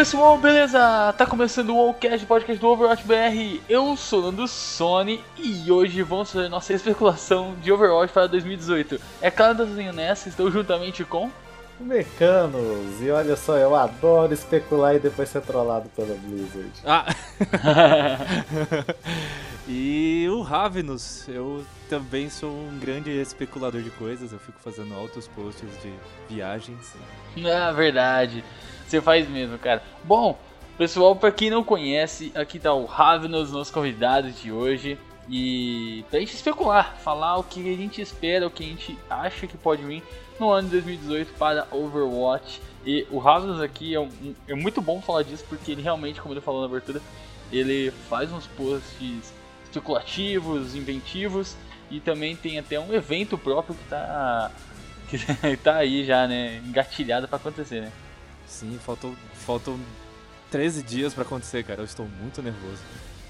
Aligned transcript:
E 0.00 0.02
aí 0.02 0.06
pessoal, 0.06 0.38
beleza? 0.38 1.12
Tá 1.18 1.26
começando 1.26 1.68
o 1.68 1.76
Wallcast, 1.76 2.24
podcast 2.24 2.58
do 2.58 2.68
Overwatch 2.68 3.04
BR. 3.04 3.60
Eu 3.68 3.94
sou 3.98 4.20
o 4.20 4.22
Nando 4.22 4.48
Sony 4.48 5.22
e 5.36 5.70
hoje 5.70 6.02
vamos 6.02 6.32
fazer 6.32 6.48
nossa 6.48 6.72
especulação 6.72 7.54
de 7.62 7.70
Overwatch 7.70 8.10
para 8.10 8.26
2018. 8.26 8.98
É 9.20 9.30
claro, 9.30 9.58
Danzinho 9.58 9.92
nessa, 9.92 10.30
estou 10.30 10.50
juntamente 10.50 11.04
com. 11.04 11.30
Mecanos, 11.78 13.02
e 13.02 13.10
olha 13.10 13.36
só, 13.36 13.58
eu 13.58 13.76
adoro 13.76 14.32
especular 14.32 14.94
e 14.94 14.98
depois 14.98 15.28
ser 15.28 15.42
trollado 15.42 15.90
pela 15.90 16.14
Blizzard. 16.14 16.72
Ah! 16.86 17.04
e 19.68 20.26
o 20.30 20.40
Ravenous, 20.40 21.28
eu 21.28 21.62
também 21.90 22.30
sou 22.30 22.50
um 22.50 22.78
grande 22.78 23.10
especulador 23.10 23.82
de 23.82 23.90
coisas, 23.90 24.32
eu 24.32 24.38
fico 24.38 24.60
fazendo 24.60 24.94
altos 24.94 25.28
posts 25.28 25.68
de 25.82 25.92
viagens. 26.26 26.94
Ah, 27.44 27.70
verdade. 27.72 28.42
Você 28.90 29.00
faz 29.00 29.28
mesmo, 29.28 29.56
cara. 29.56 29.80
Bom, 30.02 30.36
pessoal, 30.76 31.14
para 31.14 31.30
quem 31.30 31.48
não 31.48 31.62
conhece, 31.62 32.32
aqui 32.34 32.58
tá 32.58 32.74
o 32.74 32.86
Ravenous, 32.86 33.52
nosso 33.52 33.72
convidado 33.72 34.32
de 34.32 34.50
hoje. 34.50 34.98
E 35.28 36.04
pra 36.10 36.18
gente 36.18 36.34
especular, 36.34 36.96
falar 36.96 37.36
o 37.36 37.44
que 37.44 37.72
a 37.72 37.76
gente 37.76 38.02
espera, 38.02 38.48
o 38.48 38.50
que 38.50 38.64
a 38.64 38.66
gente 38.66 38.98
acha 39.08 39.46
que 39.46 39.56
pode 39.56 39.84
vir 39.84 40.02
no 40.40 40.50
ano 40.50 40.68
de 40.68 40.72
2018 40.72 41.34
para 41.34 41.68
Overwatch. 41.70 42.60
E 42.84 43.06
o 43.12 43.18
Ravenous 43.18 43.60
aqui 43.60 43.94
é, 43.94 44.00
um, 44.00 44.10
é 44.48 44.56
muito 44.56 44.82
bom 44.82 45.00
falar 45.00 45.22
disso 45.22 45.44
porque 45.48 45.70
ele 45.70 45.82
realmente, 45.82 46.20
como 46.20 46.34
ele 46.34 46.40
falou 46.40 46.60
na 46.60 46.66
abertura, 46.66 47.00
ele 47.52 47.92
faz 48.08 48.32
uns 48.32 48.48
posts 48.48 49.32
especulativos, 49.62 50.74
inventivos 50.74 51.54
e 51.92 52.00
também 52.00 52.34
tem 52.34 52.58
até 52.58 52.80
um 52.80 52.92
evento 52.92 53.38
próprio 53.38 53.76
que 53.76 53.84
tá, 53.84 54.50
que 55.08 55.56
tá 55.58 55.76
aí 55.76 56.04
já, 56.04 56.26
né, 56.26 56.60
engatilhado 56.66 57.28
para 57.28 57.36
acontecer, 57.36 57.82
né? 57.82 57.92
Sim, 58.50 58.78
faltou, 58.84 59.14
faltam 59.32 59.78
13 60.50 60.82
dias 60.82 61.14
para 61.14 61.22
acontecer, 61.22 61.62
cara. 61.64 61.80
Eu 61.80 61.84
estou 61.84 62.06
muito 62.20 62.42
nervoso. 62.42 62.82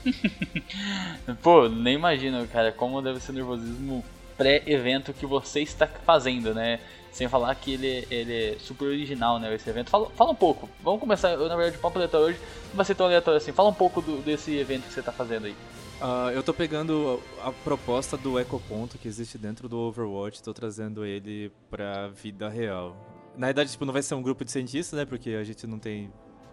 Pô, 1.42 1.68
nem 1.68 1.94
imagino, 1.94 2.48
cara, 2.48 2.72
como 2.72 3.02
deve 3.02 3.20
ser 3.20 3.32
o 3.32 3.34
nervosismo 3.34 4.02
pré-evento 4.36 5.12
que 5.12 5.26
você 5.26 5.60
está 5.60 5.86
fazendo, 5.86 6.54
né? 6.54 6.80
Sem 7.12 7.28
falar 7.28 7.54
que 7.54 7.74
ele, 7.74 8.06
ele 8.10 8.34
é 8.34 8.56
super 8.58 8.86
original, 8.86 9.38
né? 9.38 9.54
Esse 9.54 9.68
evento. 9.68 9.90
Fala, 9.90 10.08
fala 10.10 10.30
um 10.30 10.34
pouco. 10.34 10.68
Vamos 10.82 11.00
começar, 11.00 11.32
eu, 11.32 11.48
na 11.48 11.54
verdade, 11.54 11.76
o 11.76 11.80
papo 11.80 11.98
aleatório 11.98 12.28
hoje 12.28 12.38
não 12.70 12.76
vai 12.76 12.86
ser 12.86 12.94
tão 12.94 13.06
aleatório 13.06 13.36
assim. 13.36 13.52
Fala 13.52 13.68
um 13.68 13.74
pouco 13.74 14.00
do, 14.00 14.22
desse 14.22 14.56
evento 14.56 14.86
que 14.86 14.92
você 14.94 15.00
está 15.00 15.12
fazendo 15.12 15.46
aí. 15.46 15.54
Uh, 16.00 16.30
eu 16.34 16.42
tô 16.42 16.54
pegando 16.54 17.22
a, 17.44 17.48
a 17.48 17.52
proposta 17.52 18.16
do 18.16 18.40
Ecoponto 18.40 18.96
que 18.96 19.06
existe 19.06 19.36
dentro 19.36 19.68
do 19.68 19.78
Overwatch, 19.78 20.42
tô 20.42 20.54
trazendo 20.54 21.04
ele 21.04 21.52
pra 21.68 22.08
vida 22.08 22.48
real. 22.48 22.96
Na 23.36 23.46
verdade, 23.46 23.70
tipo, 23.70 23.84
não 23.84 23.92
vai 23.92 24.02
ser 24.02 24.14
um 24.14 24.22
grupo 24.22 24.44
de 24.44 24.50
cientistas, 24.50 24.98
né? 24.98 25.04
Porque 25.04 25.30
a 25.30 25.44
gente 25.44 25.66
não 25.66 25.78
tem 25.78 26.12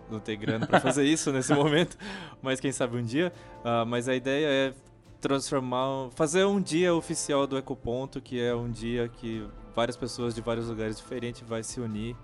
não 0.09 0.19
tem 0.19 0.39
grana 0.39 0.65
para 0.65 0.79
fazer 0.79 1.03
isso 1.05 1.31
nesse 1.31 1.53
momento, 1.53 1.97
mas 2.41 2.59
quem 2.59 2.71
sabe 2.71 2.97
um 2.97 3.03
dia. 3.03 3.31
Uh, 3.59 3.85
mas 3.85 4.07
a 4.07 4.15
ideia 4.15 4.47
é 4.47 4.73
transformar, 5.19 6.09
fazer 6.11 6.45
um 6.45 6.61
dia 6.61 6.93
oficial 6.93 7.45
do 7.45 7.57
Ecoponto, 7.57 8.21
que 8.21 8.39
é 8.39 8.55
um 8.55 8.69
dia 8.69 9.07
que 9.09 9.45
várias 9.75 9.97
pessoas 9.97 10.33
de 10.33 10.41
vários 10.41 10.69
lugares 10.69 10.97
diferentes 10.97 11.41
vai 11.41 11.63
se 11.63 11.79
unir 11.79 12.15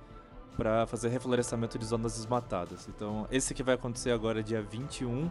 para 0.55 0.85
fazer 0.85 1.09
reflorestamento 1.09 1.77
de 1.79 1.85
zonas 1.85 2.15
desmatadas. 2.15 2.87
Então, 2.87 3.27
esse 3.31 3.53
que 3.53 3.63
vai 3.63 3.75
acontecer 3.75 4.11
agora 4.11 4.43
dia 4.43 4.61
21 4.61 5.29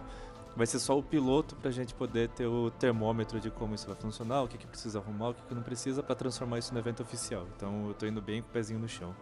vai 0.57 0.67
ser 0.67 0.79
só 0.79 0.99
o 0.99 1.03
piloto 1.03 1.55
para 1.57 1.69
a 1.69 1.73
gente 1.73 1.95
poder 1.95 2.29
ter 2.29 2.47
o 2.47 2.71
termômetro 2.71 3.41
de 3.41 3.51
como 3.51 3.75
isso 3.75 3.87
vai 3.87 3.97
funcionar, 3.97 4.43
o 4.43 4.49
que, 4.49 4.59
que 4.59 4.67
precisa 4.67 4.99
arrumar, 4.99 5.31
o 5.31 5.35
que, 5.35 5.43
que 5.49 5.55
não 5.55 5.63
precisa 5.63 6.03
para 6.03 6.15
transformar 6.15 6.59
isso 6.59 6.73
no 6.73 6.81
evento 6.81 7.03
oficial. 7.03 7.47
Então 7.57 7.89
eu 7.89 7.95
tô 7.95 8.07
indo 8.07 8.21
bem 8.21 8.43
com 8.43 8.49
o 8.49 8.53
pezinho 8.53 8.79
no 8.79 8.89
chão. 8.89 9.15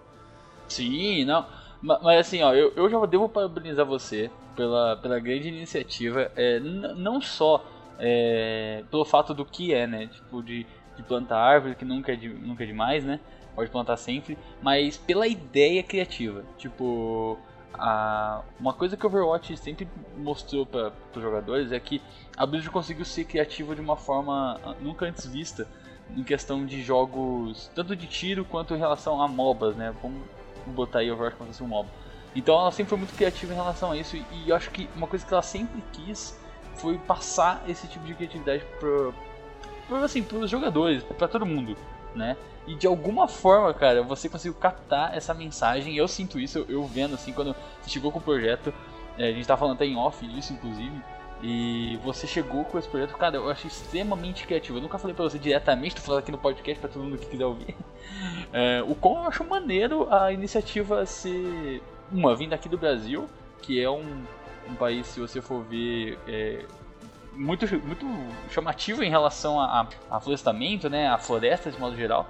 Sim, 0.69 1.25
não. 1.25 1.47
Mas 1.83 2.21
assim, 2.21 2.43
ó, 2.43 2.55
eu, 2.55 2.73
eu 2.77 2.89
já 2.89 3.05
devo 3.07 3.29
parabenizar 3.29 3.87
você 3.87 4.31
pela, 4.55 4.97
pela 4.97 5.19
grande 5.19 5.49
iniciativa, 5.49 6.31
é, 6.37 6.61
não 6.61 7.21
só 7.21 7.65
é, 7.99 8.85
pelo 8.91 9.05
fato 9.05 9.33
do 9.33 9.45
que 9.45 9.73
é, 9.73 9.87
né? 9.87 10.07
Tipo, 10.07 10.43
de, 10.43 10.67
de 10.97 11.03
plantar 11.03 11.39
árvore, 11.39 11.75
que 11.75 11.85
nunca 11.85 12.13
é, 12.13 12.17
de, 12.17 12.29
nunca 12.29 12.63
é 12.65 12.67
demais, 12.67 13.05
né? 13.05 13.21
Pode 13.55 13.71
plantar 13.71 13.97
sempre, 13.97 14.39
mas 14.63 14.97
pela 14.97 15.27
ideia 15.27 15.83
criativa. 15.83 16.45
Tipo, 16.57 17.39
a, 17.75 18.43
uma 18.59 18.73
coisa 18.73 18.97
que 18.97 19.05
o 19.05 19.09
Overwatch 19.09 19.57
sempre 19.57 19.89
mostrou 20.17 20.67
para 20.67 20.93
os 21.15 21.23
jogadores 21.23 21.73
é 21.73 21.81
que 21.81 22.03
a 22.37 22.45
Blizzard 22.45 22.71
conseguiu 22.71 23.05
ser 23.05 23.25
criativa 23.25 23.75
de 23.75 23.81
uma 23.81 23.97
forma 23.97 24.61
ah, 24.65 24.75
nunca 24.81 25.07
antes 25.07 25.27
vista 25.27 25.67
em 26.17 26.23
questão 26.23 26.67
de 26.67 26.83
jogos, 26.83 27.71
tanto 27.75 27.95
de 27.95 28.07
tiro 28.07 28.45
quanto 28.45 28.75
em 28.75 28.79
relação 28.79 29.23
a 29.23 29.29
MOBAs, 29.29 29.77
né? 29.77 29.95
Vamos 30.03 30.23
botar 30.67 31.01
aí 31.01 31.11
Overwatch 31.11 31.37
como 31.37 31.53
se 31.53 31.59
fosse 31.59 31.65
um 31.65 31.69
MOBA. 31.69 31.89
Então 32.35 32.59
ela 32.59 32.71
sempre 32.71 32.91
foi 32.91 32.99
muito 32.99 33.15
criativa 33.15 33.53
em 33.53 33.57
relação 33.57 33.93
a 33.93 33.97
isso 33.97 34.17
e 34.17 34.49
eu 34.49 34.57
acho 34.57 34.71
que 34.71 34.89
uma 34.95 35.07
coisa 35.07 35.25
que 35.25 35.33
ela 35.33 35.43
sempre 35.43 35.83
quis 35.93 36.39
foi 36.77 36.99
passar 36.99 37.63
esse 37.69 37.87
tipo 37.87 38.05
de 38.05 38.15
criatividade 38.15 38.65
para 38.79 40.05
assim, 40.05 40.25
os 40.33 40.51
jogadores, 40.51 41.03
para 41.03 41.29
todo 41.29 41.45
mundo, 41.45 41.77
né? 42.15 42.37
E 42.67 42.75
de 42.75 42.87
alguma 42.87 43.27
forma, 43.27 43.73
cara, 43.73 44.03
você 44.03 44.29
conseguiu 44.29 44.55
captar 44.59 45.17
essa 45.17 45.35
mensagem. 45.35 45.97
Eu 45.97 46.07
sinto 46.07 46.39
isso, 46.39 46.65
eu, 46.69 46.85
vendo 46.85 47.15
assim, 47.15 47.33
quando 47.33 47.55
você 47.83 47.91
chegou 47.91 48.13
com 48.13 48.19
o 48.19 48.23
projeto. 48.23 48.73
É, 49.19 49.29
a 49.29 49.33
gente 49.33 49.47
tá 49.47 49.57
falando 49.57 49.75
até 49.75 49.85
em 49.85 49.97
off 49.97 50.27
disso, 50.27 50.53
inclusive. 50.53 51.03
E 51.43 51.99
você 52.03 52.27
chegou 52.27 52.65
com 52.65 52.79
esse 52.79 52.89
projeto, 52.89 53.17
cara, 53.17 53.37
eu 53.37 53.49
achei 53.51 53.69
extremamente 53.69 54.47
criativo. 54.47 54.79
Eu 54.79 54.83
nunca 54.83 54.99
falei 54.99 55.15
pra 55.15 55.25
você 55.25 55.39
diretamente, 55.39 55.97
tô 55.97 56.03
falando 56.03 56.21
aqui 56.21 56.31
no 56.31 56.39
podcast 56.39 56.79
pra 56.79 56.89
todo 56.89 57.03
mundo 57.03 57.19
que 57.19 57.27
quiser 57.27 57.47
ouvir. 57.47 57.75
É, 58.53 58.83
o 58.83 58.97
qual 58.97 59.17
eu 59.17 59.29
acho 59.29 59.45
maneiro 59.45 60.13
a 60.13 60.33
iniciativa 60.33 61.07
ser 61.07 61.81
uma 62.11 62.35
vinda 62.35 62.57
aqui 62.57 62.69
do 62.69 62.77
Brasil, 62.77 63.29
que 63.63 63.81
é 63.81 63.89
um, 63.89 64.25
um 64.69 64.75
país, 64.75 65.07
se 65.07 65.21
você 65.21 65.41
for 65.41 65.63
ver, 65.63 66.19
é, 66.27 66.65
muito, 67.41 67.67
muito 67.85 68.07
chamativo 68.51 69.03
em 69.03 69.11
relação 69.11 69.59
a, 69.59 69.89
a, 70.11 70.17
a 70.17 70.21
florestamento, 70.21 70.91
né, 70.91 71.09
a 71.09 71.19
floresta 71.19 71.71
de 71.71 71.81
modo 71.81 71.97
geral. 71.97 72.29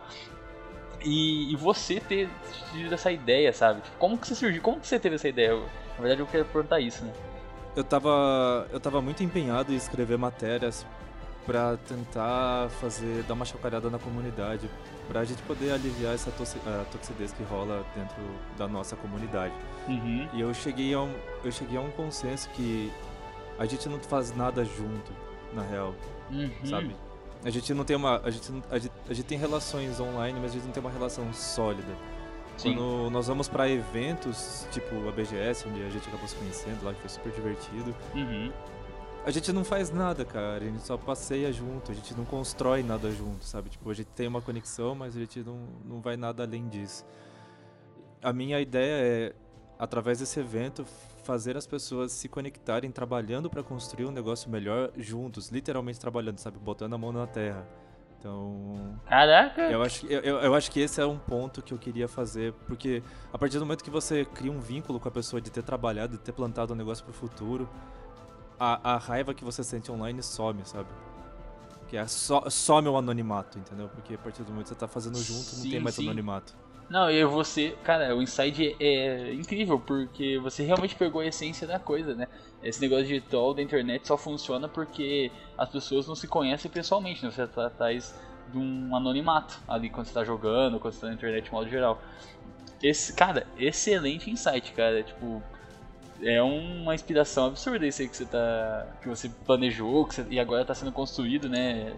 E, 1.03 1.53
e, 1.53 1.56
você 1.56 1.98
ter 1.98 2.28
tido 2.71 2.93
essa 2.93 3.10
ideia, 3.10 3.53
sabe? 3.53 3.82
Como 3.98 4.19
que 4.19 4.26
você 4.26 4.34
surgiu? 4.34 4.60
Como 4.60 4.78
que 4.78 4.87
você 4.87 4.98
teve 4.98 5.16
essa 5.16 5.28
ideia? 5.28 5.56
Na 5.97 6.03
verdade, 6.03 6.21
eu 6.21 6.26
quero 6.26 6.44
perguntar 6.44 6.78
isso, 6.78 7.03
né? 7.04 7.12
Eu 7.75 7.82
tava, 7.82 8.69
eu 8.71 8.78
tava 8.78 9.00
muito 9.00 9.22
empenhado 9.22 9.72
em 9.72 9.76
escrever 9.76 10.19
matérias 10.19 10.87
para 11.47 11.78
tentar 11.88 12.69
fazer, 12.81 13.22
dar 13.22 13.32
uma 13.32 13.47
chacoalhada 13.47 13.88
na 13.88 13.98
comunidade, 13.98 14.69
pra 15.09 15.25
gente 15.25 15.42
poder 15.42 15.72
aliviar 15.72 16.15
essa 16.15 16.31
toxidez 16.31 17.32
que 17.32 17.42
rola 17.44 17.84
dentro 17.97 18.22
da 18.59 18.69
nossa 18.69 18.94
comunidade. 18.94 19.54
Uhum. 19.88 20.28
E 20.34 20.41
eu 20.41 20.53
cheguei, 20.53 20.92
a 20.92 21.00
um, 21.00 21.15
eu 21.42 21.50
cheguei 21.50 21.78
a 21.78 21.81
um 21.81 21.91
consenso 21.92 22.48
que 22.50 22.92
a 23.60 23.66
gente 23.66 23.87
não 23.91 24.00
faz 24.00 24.34
nada 24.34 24.65
junto, 24.65 25.12
na 25.53 25.62
real, 25.62 25.94
uhum. 26.31 26.50
sabe? 26.65 26.97
A 27.44 27.50
gente 27.50 27.75
não 27.75 27.84
tem 27.84 27.94
uma. 27.94 28.19
A 28.25 28.31
gente, 28.31 28.50
a, 28.71 28.78
gente, 28.78 28.93
a 29.06 29.12
gente 29.12 29.26
tem 29.26 29.37
relações 29.37 30.00
online, 30.00 30.41
mas 30.41 30.53
a 30.53 30.54
gente 30.54 30.65
não 30.65 30.72
tem 30.72 30.82
uma 30.82 30.91
relação 30.91 31.31
sólida. 31.34 31.94
Sim. 32.56 32.75
Quando 32.75 33.10
nós 33.10 33.26
vamos 33.26 33.48
para 33.48 33.69
eventos, 33.69 34.66
tipo 34.71 35.06
a 35.06 35.12
BGS, 35.12 35.69
onde 35.69 35.82
a 35.82 35.91
gente 35.91 36.09
acabou 36.09 36.26
se 36.26 36.37
conhecendo 36.37 36.82
lá, 36.82 36.94
que 36.94 37.00
foi 37.00 37.10
super 37.10 37.32
divertido, 37.32 37.94
uhum. 38.15 38.50
a 39.26 39.31
gente 39.31 39.53
não 39.53 39.62
faz 39.62 39.91
nada, 39.91 40.25
cara. 40.25 40.65
A 40.65 40.66
gente 40.66 40.81
só 40.81 40.97
passeia 40.97 41.53
junto, 41.53 41.92
a 41.92 41.94
gente 41.94 42.15
não 42.15 42.25
constrói 42.25 42.82
nada 42.82 43.10
junto, 43.10 43.44
sabe? 43.44 43.69
Tipo, 43.69 43.91
a 43.91 43.94
gente 43.94 44.09
tem 44.09 44.27
uma 44.27 44.41
conexão, 44.41 44.94
mas 44.94 45.15
a 45.15 45.21
gente 45.21 45.41
não, 45.41 45.59
não 45.84 46.00
vai 46.00 46.16
nada 46.16 46.44
além 46.44 46.66
disso. 46.66 47.04
A 48.22 48.32
minha 48.32 48.59
ideia 48.59 49.03
é, 49.03 49.34
através 49.78 50.19
desse 50.19 50.41
evento, 50.41 50.87
fazer 51.21 51.57
as 51.57 51.67
pessoas 51.67 52.13
se 52.13 52.28
conectarem 52.28 52.91
trabalhando 52.91 53.49
para 53.49 53.63
construir 53.63 54.07
um 54.07 54.11
negócio 54.11 54.51
melhor 54.51 54.91
juntos, 54.97 55.49
literalmente 55.49 55.99
trabalhando, 55.99 56.39
sabe, 56.39 56.59
botando 56.59 56.95
a 56.95 56.99
mão 56.99 57.13
na 57.13 57.27
terra. 57.27 57.67
Então. 58.19 59.01
Caraca! 59.07 59.63
Eu 59.63 59.83
acho, 59.83 60.07
eu, 60.07 60.21
eu 60.21 60.55
acho 60.55 60.71
que 60.71 60.81
esse 60.81 61.01
é 61.01 61.07
um 61.07 61.19
ponto 61.19 61.63
que 61.63 61.72
eu 61.72 61.78
queria 61.78 62.07
fazer, 62.07 62.53
porque 62.67 63.03
a 63.33 63.39
partir 63.39 63.59
do 63.59 63.65
momento 63.65 63.83
que 63.83 63.91
você 63.91 64.27
cria 64.27 64.53
um 64.53 64.61
vínculo 64.61 65.01
com 65.01 65.09
a 65.09 65.11
pessoa 65.11 65.41
de 65.41 65.51
ter 65.51 65.63
trabalhado, 65.63 66.19
de 66.19 66.22
ter 66.22 66.33
plantado 66.33 66.75
um 66.75 66.77
negócio 66.77 67.03
pro 67.03 67.15
futuro, 67.15 67.69
a, 68.59 68.95
a 68.95 68.99
raiva 68.99 69.33
que 69.33 69.43
você 69.43 69.65
sente 69.65 69.91
online 69.91 70.23
some, 70.23 70.61
sabe? 70.65 70.91
Que 71.89 71.97
é 71.97 72.07
so, 72.07 72.43
some 72.51 72.87
o 72.89 72.97
anonimato, 72.97 73.59
entendeu? 73.59 73.89
Porque 73.89 74.15
a 74.15 74.19
partir 74.19 74.43
do 74.43 74.51
momento 74.51 74.65
que 74.65 74.69
você 74.69 74.75
tá 74.75 74.87
fazendo 74.87 75.16
junto, 75.16 75.43
sim, 75.43 75.65
não 75.65 75.71
tem 75.71 75.81
mais 75.81 75.95
sim. 75.95 76.05
anonimato. 76.05 76.55
Não, 76.91 77.09
e 77.09 77.25
você, 77.25 77.77
cara, 77.84 78.16
o 78.16 78.21
Inside 78.21 78.77
é 78.81 79.33
incrível, 79.33 79.78
porque 79.78 80.41
você 80.41 80.65
realmente 80.65 80.97
pegou 80.97 81.21
a 81.21 81.27
essência 81.27 81.65
da 81.65 81.78
coisa, 81.78 82.16
né? 82.16 82.27
Esse 82.65 82.81
negócio 82.81 83.22
troll 83.22 83.54
da 83.54 83.63
internet 83.63 84.09
só 84.09 84.19
funciona 84.19 84.69
porque 84.69 85.31
as 85.57 85.69
pessoas 85.69 86.09
não 86.09 86.16
se 86.16 86.27
conhecem 86.27 86.69
pessoalmente, 86.69 87.25
né? 87.25 87.31
Você 87.31 87.47
tá 87.47 87.69
atrás 87.69 88.13
de 88.51 88.59
um 88.59 88.97
anonimato 88.97 89.57
ali 89.69 89.89
quando 89.89 90.07
você 90.07 90.15
tá 90.15 90.25
jogando, 90.25 90.81
quando 90.81 90.92
você 90.92 91.03
tá 91.03 91.07
na 91.07 91.15
internet 91.15 91.45
de 91.45 91.53
modo 91.53 91.71
geral. 91.71 92.03
Esse, 92.83 93.13
cara, 93.13 93.47
excelente 93.57 94.28
insight, 94.28 94.72
cara. 94.72 95.01
Tipo, 95.04 95.41
é 96.21 96.42
uma 96.42 96.92
inspiração 96.92 97.47
absurda 97.47 97.87
isso 97.87 98.03
aí 98.03 98.09
que 98.09 98.16
você 98.16 98.27
tá. 98.27 98.87
que 99.01 99.09
você 99.09 99.28
planejou, 99.47 100.07
que 100.07 100.16
você, 100.16 100.27
e 100.28 100.41
agora 100.41 100.65
tá 100.65 100.75
sendo 100.75 100.91
construído, 100.91 101.48
né? 101.48 101.95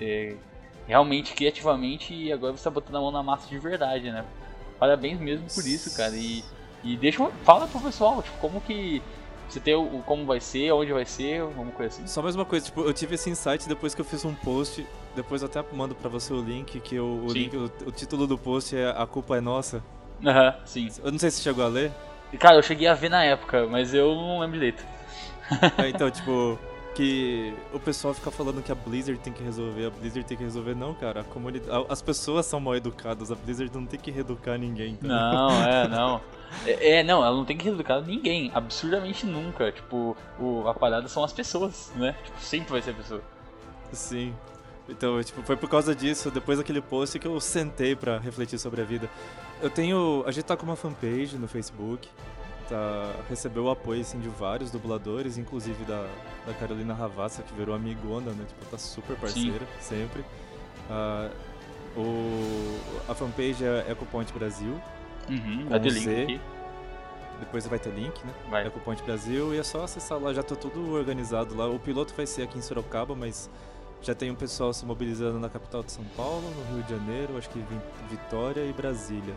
É, 0.00 0.36
realmente 0.86 1.34
criativamente 1.34 2.14
e 2.14 2.32
agora 2.32 2.52
você 2.52 2.64
tá 2.64 2.70
botando 2.70 2.96
a 2.96 3.00
mão 3.00 3.10
na 3.10 3.22
massa 3.22 3.48
de 3.48 3.58
verdade, 3.58 4.10
né? 4.10 4.24
Parabéns 4.78 5.18
mesmo 5.20 5.46
por 5.54 5.66
isso, 5.66 5.96
cara. 5.96 6.14
E 6.16 6.44
E 6.82 6.96
deixa, 6.96 7.24
fala 7.44 7.66
pro 7.68 7.80
pessoal, 7.80 8.22
tipo, 8.22 8.36
como 8.38 8.60
que 8.60 9.00
você 9.48 9.60
tem 9.60 9.74
o, 9.74 9.82
o 9.82 10.02
como 10.02 10.24
vai 10.24 10.40
ser, 10.40 10.72
onde 10.72 10.92
vai 10.92 11.04
ser, 11.04 11.42
alguma 11.42 11.70
coisa 11.72 11.94
assim. 11.94 12.06
Só 12.06 12.22
mais 12.22 12.34
uma 12.34 12.44
coisa, 12.44 12.64
tipo, 12.66 12.80
eu 12.80 12.92
tive 12.92 13.14
esse 13.14 13.28
insight 13.28 13.68
depois 13.68 13.94
que 13.94 14.00
eu 14.00 14.04
fiz 14.04 14.24
um 14.24 14.34
post, 14.34 14.84
depois 15.14 15.42
eu 15.42 15.46
até 15.48 15.62
mando 15.72 15.94
pra 15.94 16.08
você 16.08 16.32
o 16.32 16.40
link, 16.40 16.80
que 16.80 16.98
o, 16.98 17.26
o, 17.26 17.32
link, 17.32 17.56
o, 17.56 17.64
o 17.86 17.92
título 17.92 18.26
do 18.26 18.38
post 18.38 18.74
é 18.74 18.90
A 18.90 19.06
Culpa 19.06 19.36
é 19.36 19.40
Nossa. 19.40 19.82
Aham, 20.24 20.54
sim. 20.64 20.88
Eu 21.04 21.12
não 21.12 21.18
sei 21.18 21.30
se 21.30 21.36
você 21.36 21.42
chegou 21.42 21.64
a 21.64 21.68
ler. 21.68 21.92
Cara, 22.38 22.56
eu 22.56 22.62
cheguei 22.62 22.88
a 22.88 22.94
ver 22.94 23.10
na 23.10 23.22
época, 23.22 23.66
mas 23.66 23.92
eu 23.92 24.14
não 24.14 24.40
lembro 24.40 24.54
direito. 24.58 24.82
É, 25.76 25.90
então, 25.90 26.10
tipo, 26.10 26.58
que 26.94 27.54
o 27.72 27.80
pessoal 27.80 28.12
fica 28.14 28.30
falando 28.30 28.62
que 28.62 28.70
a 28.70 28.74
Blizzard 28.74 29.18
tem 29.20 29.32
que 29.32 29.42
resolver, 29.42 29.86
a 29.86 29.90
Blizzard 29.90 30.24
tem 30.24 30.36
que 30.36 30.44
resolver. 30.44 30.74
Não, 30.74 30.94
cara, 30.94 31.20
a 31.20 31.24
comunidade. 31.24 31.86
As 31.88 32.02
pessoas 32.02 32.46
são 32.46 32.60
mal 32.60 32.76
educadas, 32.76 33.30
a 33.30 33.34
Blizzard 33.34 33.74
não 33.74 33.86
tem 33.86 33.98
que 33.98 34.10
reeducar 34.10 34.58
ninguém. 34.58 34.92
entendeu? 34.92 35.16
Não, 35.16 35.50
é, 35.64 35.88
não. 35.88 36.20
É, 36.66 36.98
é, 36.98 37.02
não, 37.02 37.24
ela 37.24 37.36
não 37.36 37.44
tem 37.44 37.56
que 37.56 37.64
reeducar 37.64 38.02
ninguém, 38.02 38.50
absurdamente 38.54 39.26
nunca. 39.26 39.72
Tipo, 39.72 40.16
o, 40.38 40.68
a 40.68 40.74
parada 40.74 41.08
são 41.08 41.24
as 41.24 41.32
pessoas, 41.32 41.90
né? 41.96 42.14
Tipo, 42.24 42.40
sempre 42.40 42.70
vai 42.72 42.82
ser 42.82 42.90
a 42.90 42.94
pessoa. 42.94 43.22
Sim. 43.92 44.34
Então, 44.88 45.22
tipo, 45.22 45.42
foi 45.42 45.56
por 45.56 45.68
causa 45.68 45.94
disso, 45.94 46.30
depois 46.30 46.58
daquele 46.58 46.80
post, 46.80 47.18
que 47.18 47.26
eu 47.26 47.40
sentei 47.40 47.94
pra 47.96 48.18
refletir 48.18 48.58
sobre 48.58 48.82
a 48.82 48.84
vida. 48.84 49.08
Eu 49.62 49.70
tenho. 49.70 50.24
A 50.26 50.32
gente 50.32 50.44
tá 50.44 50.56
com 50.56 50.64
uma 50.66 50.76
fanpage 50.76 51.38
no 51.38 51.46
Facebook. 51.48 52.08
Tá, 52.68 53.14
recebeu 53.28 53.64
o 53.64 53.70
apoio 53.70 54.00
assim, 54.00 54.20
de 54.20 54.28
vários 54.28 54.70
dubladores, 54.70 55.36
inclusive 55.36 55.84
da, 55.84 56.06
da 56.46 56.54
Carolina 56.54 56.94
Ravassa, 56.94 57.42
que 57.42 57.52
virou 57.54 57.74
amigona, 57.74 58.30
né? 58.32 58.44
Tipo, 58.46 58.64
tá 58.66 58.78
super 58.78 59.16
parceira, 59.16 59.66
sempre. 59.80 60.24
Ah, 60.88 61.30
o, 61.96 62.78
a 63.08 63.14
fanpage 63.14 63.64
é 63.64 63.90
EcoPoint 63.90 64.32
Brasil. 64.32 64.80
Uhum, 65.28 65.66
vai 65.68 65.80
ter 65.80 65.90
link 65.90 66.04
Z. 66.04 66.22
aqui. 66.22 66.40
Depois 67.40 67.66
vai 67.66 67.78
ter 67.78 67.90
link, 67.90 68.24
né? 68.24 68.32
Vai. 68.48 68.66
EcoPoint 68.66 69.02
Brasil 69.02 69.54
e 69.54 69.58
é 69.58 69.62
só 69.62 69.84
acessar 69.84 70.18
lá, 70.18 70.32
já 70.32 70.42
tá 70.42 70.54
tudo 70.54 70.92
organizado 70.92 71.56
lá. 71.56 71.68
O 71.68 71.78
piloto 71.78 72.14
vai 72.16 72.26
ser 72.26 72.42
aqui 72.42 72.58
em 72.58 72.62
Sorocaba, 72.62 73.14
mas 73.14 73.50
já 74.00 74.14
tem 74.14 74.30
um 74.30 74.34
pessoal 74.34 74.72
se 74.72 74.84
mobilizando 74.84 75.38
na 75.38 75.48
capital 75.48 75.82
de 75.82 75.92
São 75.92 76.04
Paulo, 76.16 76.42
no 76.42 76.74
Rio 76.74 76.82
de 76.84 76.90
Janeiro, 76.90 77.36
acho 77.36 77.50
que 77.50 77.64
Vitória 78.08 78.64
e 78.64 78.72
Brasília. 78.72 79.34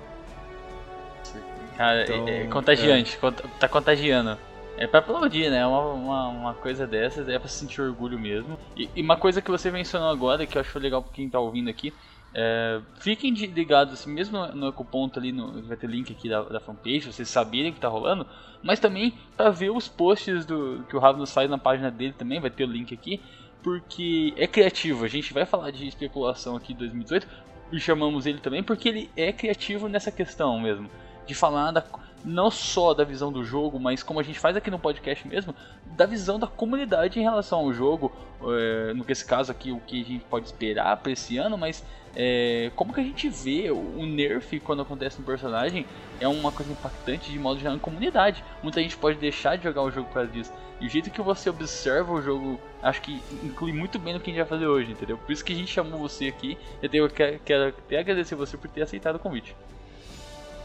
Cara, 1.77 2.03
Então, 2.03 2.27
é, 2.27 2.41
é 2.43 2.47
contagiante, 2.47 3.17
cont- 3.17 3.41
tá 3.59 3.67
contagiando. 3.67 4.37
É 4.77 4.87
pra 4.87 4.99
aplaudir, 4.99 5.49
né? 5.49 5.65
Uma, 5.65 5.79
uma, 5.93 6.27
uma 6.29 6.53
coisa 6.53 6.85
dessas 6.85 7.29
é 7.29 7.39
pra 7.39 7.47
sentir 7.47 7.81
orgulho 7.81 8.19
mesmo. 8.19 8.59
E, 8.75 8.89
e 8.95 9.01
uma 9.01 9.15
coisa 9.15 9.41
que 9.41 9.49
você 9.49 9.71
mencionou 9.71 10.09
agora, 10.09 10.45
que 10.45 10.57
eu 10.57 10.61
acho 10.61 10.77
legal 10.79 11.01
pra 11.01 11.13
quem 11.13 11.29
tá 11.29 11.39
ouvindo 11.39 11.69
aqui, 11.69 11.93
é, 12.33 12.81
fiquem 12.99 13.33
ligados, 13.33 13.93
assim, 13.93 14.11
mesmo 14.13 14.37
no, 14.37 14.53
no 14.53 14.67
Ecoponto 14.67 15.17
ali, 15.17 15.31
no, 15.31 15.63
vai 15.63 15.77
ter 15.77 15.87
link 15.89 16.11
aqui 16.11 16.27
da, 16.27 16.41
da 16.43 16.59
fanpage, 16.59 17.11
vocês 17.11 17.29
saberem 17.29 17.71
o 17.71 17.73
que 17.73 17.79
tá 17.79 17.87
rolando, 17.87 18.27
mas 18.61 18.77
também 18.77 19.13
pra 19.37 19.49
ver 19.49 19.69
os 19.69 19.87
posts 19.87 20.45
do, 20.45 20.83
que 20.89 20.95
o 20.97 20.99
Ravnos 20.99 21.31
faz 21.33 21.49
na 21.49 21.57
página 21.57 21.89
dele 21.89 22.11
também, 22.11 22.41
vai 22.41 22.49
ter 22.49 22.65
o 22.65 22.71
link 22.71 22.93
aqui, 22.93 23.21
porque 23.63 24.33
é 24.35 24.45
criativo. 24.45 25.05
A 25.05 25.07
gente 25.07 25.33
vai 25.33 25.45
falar 25.45 25.71
de 25.71 25.87
especulação 25.87 26.55
aqui 26.57 26.73
em 26.73 26.75
2018 26.75 27.25
e 27.71 27.79
chamamos 27.79 28.25
ele 28.25 28.39
também 28.39 28.61
porque 28.61 28.89
ele 28.89 29.09
é 29.15 29.31
criativo 29.31 29.87
nessa 29.87 30.11
questão 30.11 30.59
mesmo 30.59 30.89
de 31.25 31.33
falar 31.35 31.71
da, 31.71 31.83
não 32.23 32.49
só 32.49 32.93
da 32.93 33.03
visão 33.03 33.31
do 33.31 33.43
jogo, 33.43 33.79
mas 33.79 34.01
como 34.01 34.19
a 34.19 34.23
gente 34.23 34.39
faz 34.39 34.57
aqui 34.57 34.71
no 34.71 34.79
podcast 34.79 35.27
mesmo, 35.27 35.53
da 35.85 36.05
visão 36.05 36.39
da 36.39 36.47
comunidade 36.47 37.19
em 37.19 37.23
relação 37.23 37.59
ao 37.59 37.73
jogo. 37.73 38.11
É, 38.41 38.93
no 38.93 39.05
esse 39.07 39.23
caso 39.23 39.51
aqui, 39.51 39.71
o 39.71 39.79
que 39.79 40.01
a 40.01 40.05
gente 40.05 40.25
pode 40.25 40.45
esperar 40.45 40.97
para 40.97 41.11
esse 41.11 41.37
ano, 41.37 41.57
mas 41.57 41.83
é, 42.15 42.71
como 42.75 42.93
que 42.93 43.01
a 43.01 43.03
gente 43.03 43.29
vê 43.29 43.69
o, 43.71 44.05
nerf 44.05 44.59
quando 44.61 44.81
acontece 44.81 45.19
no 45.19 45.25
personagem 45.25 45.85
é 46.19 46.27
uma 46.27 46.51
coisa 46.51 46.71
impactante 46.71 47.29
de 47.29 47.37
modo 47.37 47.59
geral 47.59 47.75
na 47.75 47.79
comunidade. 47.79 48.43
Muita 48.63 48.81
gente 48.81 48.95
pode 48.97 49.17
deixar 49.17 49.57
de 49.57 49.63
jogar 49.63 49.81
o 49.81 49.91
jogo 49.91 50.07
por 50.07 50.15
causa 50.15 50.31
disso. 50.31 50.51
E 50.79 50.87
o 50.87 50.89
jeito 50.89 51.09
que 51.09 51.21
você 51.21 51.49
observa 51.49 52.11
o 52.11 52.21
jogo, 52.21 52.59
acho 52.81 53.01
que 53.01 53.21
inclui 53.43 53.71
muito 53.71 53.99
bem 53.99 54.13
no 54.13 54.19
que 54.19 54.29
a 54.29 54.33
gente 54.33 54.41
vai 54.41 54.49
fazer 54.49 54.67
hoje, 54.67 54.91
entendeu? 54.91 55.17
Por 55.17 55.31
isso 55.31 55.43
que 55.43 55.53
a 55.53 55.55
gente 55.55 55.71
chamou 55.71 55.99
você 55.99 56.27
aqui. 56.27 56.57
Eu 56.81 56.89
tenho, 56.89 57.09
quero, 57.09 57.39
quero 57.39 57.69
até 57.69 57.99
agradecer 57.99 58.35
você 58.35 58.57
por 58.57 58.69
ter 58.69 58.81
aceitado 58.81 59.15
o 59.15 59.19
convite. 59.19 59.55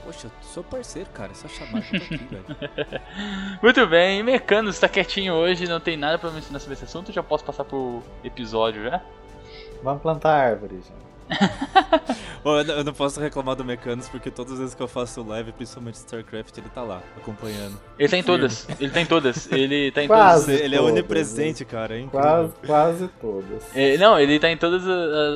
Poxa, 0.04 0.26
eu 0.26 0.30
sou 0.42 0.64
parceiro, 0.64 1.10
cara, 1.10 1.32
é 1.32 1.34
só 1.34 1.46
chamar 1.48 1.82
que 1.82 1.96
eu 1.96 2.00
tô 2.00 2.14
aqui, 2.14 2.24
velho. 2.24 2.44
Muito 3.62 3.86
bem, 3.86 4.22
Mecano 4.22 4.70
está 4.70 4.88
quietinho 4.88 5.34
hoje, 5.34 5.68
não 5.68 5.80
tem 5.80 5.96
nada 5.96 6.18
pra 6.18 6.30
mencionar 6.30 6.60
sobre 6.60 6.74
esse 6.74 6.84
assunto, 6.84 7.12
já 7.12 7.22
posso 7.22 7.44
passar 7.44 7.64
pro 7.64 8.02
episódio 8.24 8.84
já? 8.84 9.02
Vamos 9.82 10.02
plantar 10.02 10.32
árvore, 10.32 10.76
gente. 10.76 11.09
eu 12.44 12.84
não- 12.84 12.92
posso 12.92 13.20
reclamar 13.20 13.54
do 13.56 13.64
Mecanos, 13.64 14.08
porque 14.08 14.30
todas 14.30 14.52
as 14.54 14.58
vezes 14.58 14.74
que 14.74 14.82
eu 14.82 14.88
faço 14.88 15.22
live, 15.22 15.52
principalmente 15.52 15.94
StarCraft, 15.94 16.56
ele 16.58 16.68
tá 16.74 16.82
lá, 16.82 17.00
acompanhando. 17.16 17.78
Ele 17.98 18.08
tá 18.08 18.16
em 18.18 18.22
todas, 18.22 18.68
ele 18.80 18.90
tá 18.90 19.00
em 19.00 19.06
todas, 19.06 19.50
ele 19.52 19.90
tá 19.92 20.02
em 20.02 20.06
Quase. 20.06 20.46
todas. 20.46 20.60
Ele 20.60 20.76
é 20.76 20.80
onipresente, 20.80 21.64
cara, 21.64 21.96
é 21.96 22.00
incrível. 22.00 22.20
Quase, 22.20 22.52
quase 22.66 23.08
todas. 23.20 23.62
É, 23.74 23.96
não, 23.96 24.18
ele 24.18 24.38
tá 24.38 24.50
em 24.50 24.56
todas 24.56 24.82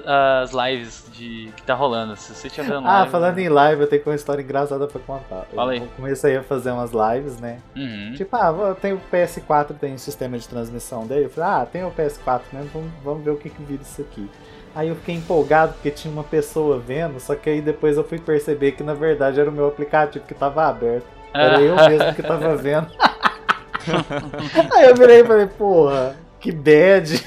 as 0.06 0.50
lives 0.52 1.05
de 1.12 1.50
que 1.56 1.62
tá 1.62 1.75
rolando. 1.75 2.17
Se 2.17 2.35
você 2.35 2.50
tiver 2.50 2.75
Ah, 2.75 2.81
live, 2.81 3.11
falando 3.11 3.38
em 3.38 3.49
live, 3.49 3.82
eu 3.82 3.87
tenho 3.87 4.02
uma 4.05 4.14
história 4.14 4.43
engraçada 4.43 4.87
pra 4.87 5.00
contar. 5.00 5.46
Fala 5.55 5.73
aí. 5.73 5.79
Eu 5.79 5.88
comecei 5.96 6.37
a 6.37 6.43
fazer 6.43 6.70
umas 6.73 6.91
lives, 6.93 7.38
né? 7.38 7.61
Uhum. 7.76 8.14
Tipo, 8.17 8.37
ah, 8.37 8.55
eu 8.69 8.75
tenho 8.75 8.96
o 8.96 9.00
PS4, 9.14 9.75
tem 9.79 9.94
o 9.94 9.99
sistema 9.99 10.38
de 10.38 10.49
transmissão 10.49 11.06
dele. 11.06 11.26
Eu 11.26 11.31
falei, 11.31 11.50
ah, 11.50 11.67
tem 11.67 11.85
o 11.85 11.91
PS4 11.91 12.43
mesmo, 12.52 12.70
vamos, 12.73 12.91
vamos 13.02 13.25
ver 13.25 13.31
o 13.31 13.37
que, 13.37 13.49
que 13.50 13.62
vira 13.62 13.82
isso 13.82 14.00
aqui. 14.02 14.29
Aí 14.75 14.88
eu 14.88 14.97
fiquei 14.97 15.15
empolgado 15.15 15.75
porque 15.75 15.91
tinha 15.91 16.12
uma 16.12 16.25
pessoa 16.25 16.79
vendo, 16.81 17.21
só 17.21 17.35
que 17.37 17.49
aí 17.49 17.61
depois 17.61 17.97
eu 17.97 18.03
fui 18.05 18.19
perceber 18.19 18.73
que 18.73 18.82
na 18.82 18.94
verdade 18.94 19.38
era 19.41 19.49
o 19.49 19.53
meu 19.53 19.69
aplicativo 19.69 20.25
que 20.26 20.35
tava 20.35 20.65
aberto. 20.67 21.06
Era 21.32 21.61
eu 21.61 21.76
mesmo 21.88 22.15
que 22.15 22.23
tava 22.23 22.56
vendo. 22.56 22.88
aí 24.75 24.88
eu 24.88 24.94
virei 24.94 25.21
e 25.21 25.25
falei, 25.25 25.47
porra, 25.47 26.17
que 26.41 26.50
bad. 26.50 27.25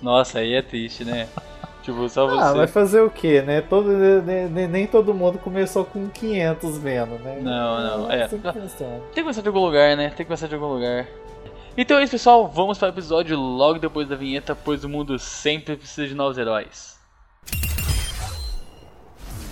Nossa, 0.00 0.40
aí 0.40 0.54
é 0.54 0.62
triste, 0.62 1.04
né? 1.04 1.28
Tipo, 1.82 2.08
só 2.08 2.28
Ah, 2.28 2.50
você. 2.50 2.58
vai 2.58 2.66
fazer 2.68 3.00
o 3.00 3.10
quê, 3.10 3.42
né? 3.42 3.60
Todo, 3.60 3.88
ne- 3.88 4.46
ne- 4.48 4.68
nem 4.68 4.86
todo 4.86 5.12
mundo 5.12 5.38
começou 5.38 5.84
com 5.84 6.08
500 6.08 6.78
vendo, 6.78 7.18
né? 7.18 7.38
Não, 7.40 7.98
não, 8.02 8.10
é. 8.10 8.28
Tem 8.28 8.38
que 8.40 8.52
começar 9.22 9.40
de 9.42 9.48
algum 9.48 9.64
lugar, 9.64 9.96
né? 9.96 10.06
Tem 10.08 10.18
que 10.18 10.24
começar 10.26 10.46
de 10.46 10.54
algum 10.54 10.74
lugar. 10.74 11.06
Então 11.76 11.98
é 11.98 12.04
isso, 12.04 12.12
pessoal. 12.12 12.48
Vamos 12.48 12.78
para 12.78 12.88
o 12.88 12.90
episódio 12.90 13.38
logo 13.38 13.78
depois 13.78 14.08
da 14.08 14.16
vinheta, 14.16 14.54
pois 14.54 14.84
o 14.84 14.88
mundo 14.88 15.18
sempre 15.18 15.76
precisa 15.76 16.06
de 16.06 16.14
novos 16.14 16.36
heróis. 16.38 16.98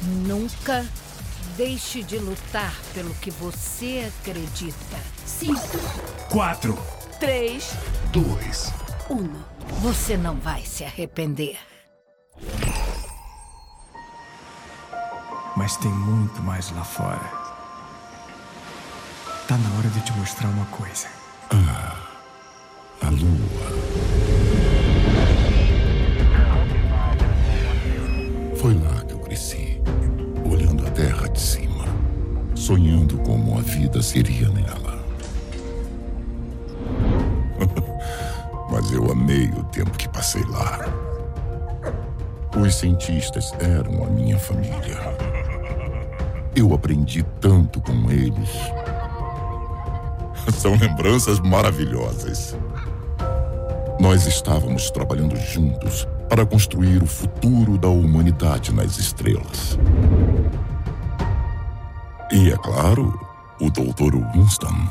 Nunca 0.03 0.87
deixe 1.57 2.03
de 2.03 2.19
lutar 2.19 2.75
pelo 2.95 3.15
que 3.15 3.31
você 3.31 4.11
acredita. 4.21 4.97
Cinco, 5.25 5.61
Quatro, 6.31 6.79
três, 7.19 7.73
dois, 8.13 8.73
um. 9.11 9.29
Você 9.81 10.17
não 10.17 10.37
vai 10.37 10.63
se 10.63 10.85
arrepender. 10.85 11.59
mas 15.57 15.77
tem 15.77 15.91
muito 15.91 16.41
mais 16.43 16.71
lá 16.71 16.83
fora. 16.83 17.21
Tá 19.47 19.59
na 19.59 19.79
hora 19.79 19.89
de 19.89 20.01
te 20.01 20.13
mostrar 20.15 20.49
uma 20.49 20.65
coisa. 20.67 21.07
A 23.01 23.09
lua. 23.11 23.71
Foi 28.57 28.75
lá 28.75 29.03
que 29.07 29.15
eu 29.15 29.19
cresci, 29.21 29.81
olhando 30.51 30.87
a 30.87 30.91
terra 30.91 31.29
de 31.29 31.41
cima, 31.41 31.85
sonhando 32.55 33.17
como 33.19 33.59
a 33.59 33.63
vida 33.63 34.03
seria 34.03 34.49
nela. 34.49 34.99
Mas 38.71 38.91
eu 38.93 39.11
amei 39.11 39.49
o 39.49 39.65
tempo 39.65 39.91
que 39.97 40.09
passei 40.09 40.45
lá. 40.45 40.79
Os 42.59 42.75
cientistas 42.75 43.53
eram 43.61 44.05
a 44.05 44.09
minha 44.09 44.39
família. 44.39 44.99
Eu 46.55 46.75
aprendi 46.75 47.23
tanto 47.41 47.81
com 47.81 48.11
eles. 48.11 48.51
São 50.55 50.77
lembranças 50.77 51.41
maravilhosas. 51.41 52.57
Nós 54.01 54.27
estávamos 54.27 54.91
trabalhando 54.91 55.37
juntos 55.37 56.09
para 56.27 56.47
construir 56.47 57.03
o 57.03 57.07
futuro 57.07 57.77
da 57.77 57.89
humanidade 57.89 58.73
nas 58.73 58.97
estrelas. 58.97 59.79
E 62.33 62.51
é 62.51 62.57
claro, 62.57 63.21
o 63.61 63.69
Dr. 63.71 64.17
Winston, 64.33 64.89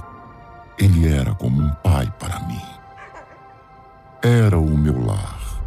ele 0.78 1.12
era 1.12 1.34
como 1.34 1.60
um 1.60 1.72
pai 1.84 2.14
para 2.20 2.40
mim. 2.42 2.62
Era 4.22 4.60
o 4.60 4.78
meu 4.78 5.04
lar. 5.04 5.60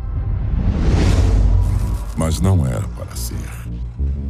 Mas 2.16 2.40
não 2.40 2.64
era 2.64 2.86
para 2.90 3.16
ser. 3.16 3.50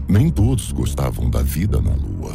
Nem 0.09 0.31
todos 0.31 0.73
gostavam 0.73 1.29
da 1.29 1.43
vida 1.43 1.83
na 1.83 1.91
Lua. 1.91 2.35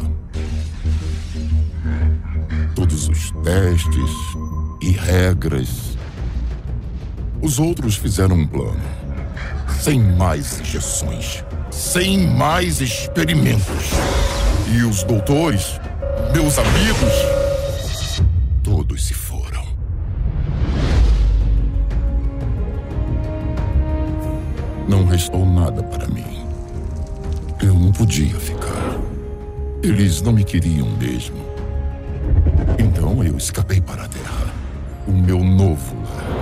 Todos 2.76 3.08
os 3.08 3.32
testes 3.42 4.10
e 4.80 4.92
regras. 4.92 5.97
Os 7.40 7.58
outros 7.58 7.96
fizeram 7.96 8.36
um 8.36 8.46
plano. 8.46 8.80
Sem 9.80 10.00
mais 10.00 10.60
injeções. 10.60 11.44
Sem 11.70 12.26
mais 12.26 12.80
experimentos. 12.80 13.90
E 14.74 14.82
os 14.82 15.02
doutores 15.02 15.78
Meus 16.32 16.58
amigos, 16.58 17.12
todos 18.62 19.06
se 19.06 19.14
foram. 19.14 19.64
Não 24.86 25.06
restou 25.06 25.46
nada 25.46 25.82
para 25.82 26.06
mim. 26.06 26.44
Eu 27.62 27.74
não 27.74 27.92
podia 27.92 28.34
ficar. 28.34 28.98
Eles 29.82 30.20
não 30.20 30.32
me 30.32 30.44
queriam 30.44 30.88
mesmo. 30.98 31.38
Então 32.78 33.24
eu 33.24 33.36
escapei 33.38 33.80
para 33.80 34.04
a 34.04 34.08
Terra. 34.08 34.52
O 35.06 35.12
meu 35.12 35.42
novo 35.42 35.96
lar. 36.02 36.37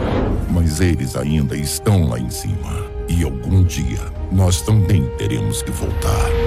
Mas 0.50 0.80
eles 0.80 1.16
ainda 1.16 1.56
estão 1.56 2.08
lá 2.08 2.18
em 2.18 2.30
cima. 2.30 2.86
E 3.08 3.22
algum 3.24 3.62
dia 3.64 4.00
nós 4.32 4.60
também 4.62 5.06
teremos 5.16 5.62
que 5.62 5.70
voltar. 5.70 6.45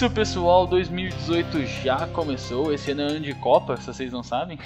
Isso, 0.00 0.10
pessoal. 0.10 0.66
2018 0.66 1.66
já 1.66 2.06
começou. 2.06 2.72
Esse 2.72 2.92
ano 2.92 3.02
é 3.02 3.04
ano 3.04 3.20
de 3.20 3.34
Copa, 3.34 3.76
se 3.76 3.84
vocês 3.84 4.10
não 4.10 4.22
sabem. 4.22 4.58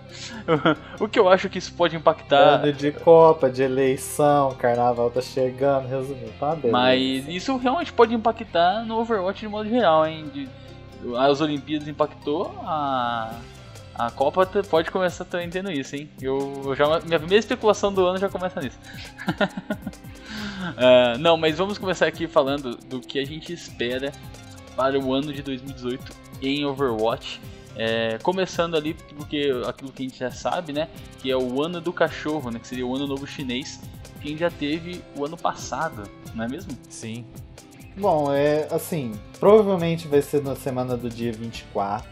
o 0.98 1.06
que 1.06 1.18
eu 1.18 1.28
acho 1.28 1.50
que 1.50 1.58
isso 1.58 1.74
pode 1.74 1.94
impactar. 1.94 2.62
Ano 2.62 2.72
de 2.72 2.90
Copa, 2.90 3.50
de 3.50 3.62
eleição, 3.62 4.54
carnaval 4.54 5.10
tá 5.10 5.20
chegando, 5.20 5.86
resumindo, 5.86 6.32
tá 6.40 6.54
beleza. 6.54 6.72
Mas 6.72 7.28
isso 7.28 7.54
realmente 7.58 7.92
pode 7.92 8.14
impactar 8.14 8.82
no 8.82 8.98
Overwatch 8.98 9.40
de 9.40 9.48
modo 9.48 9.68
geral, 9.68 10.06
hein? 10.06 10.24
De, 10.32 10.48
as 11.18 11.42
Olimpíadas 11.42 11.86
impactou, 11.86 12.58
a, 12.64 13.34
a 13.94 14.10
Copa 14.10 14.48
pode 14.70 14.90
começar 14.90 15.26
também 15.26 15.50
tendo 15.50 15.70
isso, 15.70 15.94
hein? 15.96 16.08
Eu, 16.18 16.62
eu 16.64 16.74
já, 16.74 17.00
minha 17.00 17.18
primeira 17.18 17.40
especulação 17.40 17.92
do 17.92 18.06
ano 18.06 18.16
já 18.16 18.30
começa 18.30 18.58
nisso. 18.62 18.78
Ah, 20.78 21.16
não, 21.20 21.36
mas 21.36 21.58
vamos 21.58 21.76
começar 21.76 22.06
aqui 22.06 22.26
falando 22.26 22.74
do 22.74 23.00
que 23.00 23.18
a 23.18 23.26
gente 23.26 23.52
espera 23.52 24.10
para 24.76 24.98
o 25.00 25.12
ano 25.12 25.32
de 25.32 25.42
2018 25.42 26.12
em 26.42 26.64
Overwatch. 26.64 27.40
É, 27.78 28.18
começando 28.22 28.74
ali 28.74 28.94
porque 29.16 29.50
aquilo 29.66 29.92
que 29.92 30.02
a 30.02 30.08
gente 30.08 30.18
já 30.18 30.30
sabe, 30.30 30.72
né? 30.72 30.88
Que 31.20 31.30
é 31.30 31.36
o 31.36 31.62
ano 31.62 31.80
do 31.80 31.92
cachorro, 31.92 32.50
né? 32.50 32.58
Que 32.58 32.66
seria 32.66 32.86
o 32.86 32.94
ano 32.94 33.06
novo 33.06 33.26
chinês. 33.26 33.80
Que 34.20 34.28
a 34.28 34.30
gente 34.30 34.40
já 34.40 34.50
teve 34.50 35.02
o 35.14 35.24
ano 35.24 35.36
passado, 35.36 36.04
não 36.34 36.44
é 36.44 36.48
mesmo? 36.48 36.76
Sim. 36.88 37.24
Bom, 37.98 38.32
é 38.32 38.68
assim, 38.70 39.12
provavelmente 39.40 40.06
vai 40.06 40.20
ser 40.20 40.42
na 40.42 40.54
semana 40.54 40.96
do 40.96 41.08
dia 41.08 41.32
24. 41.32 42.08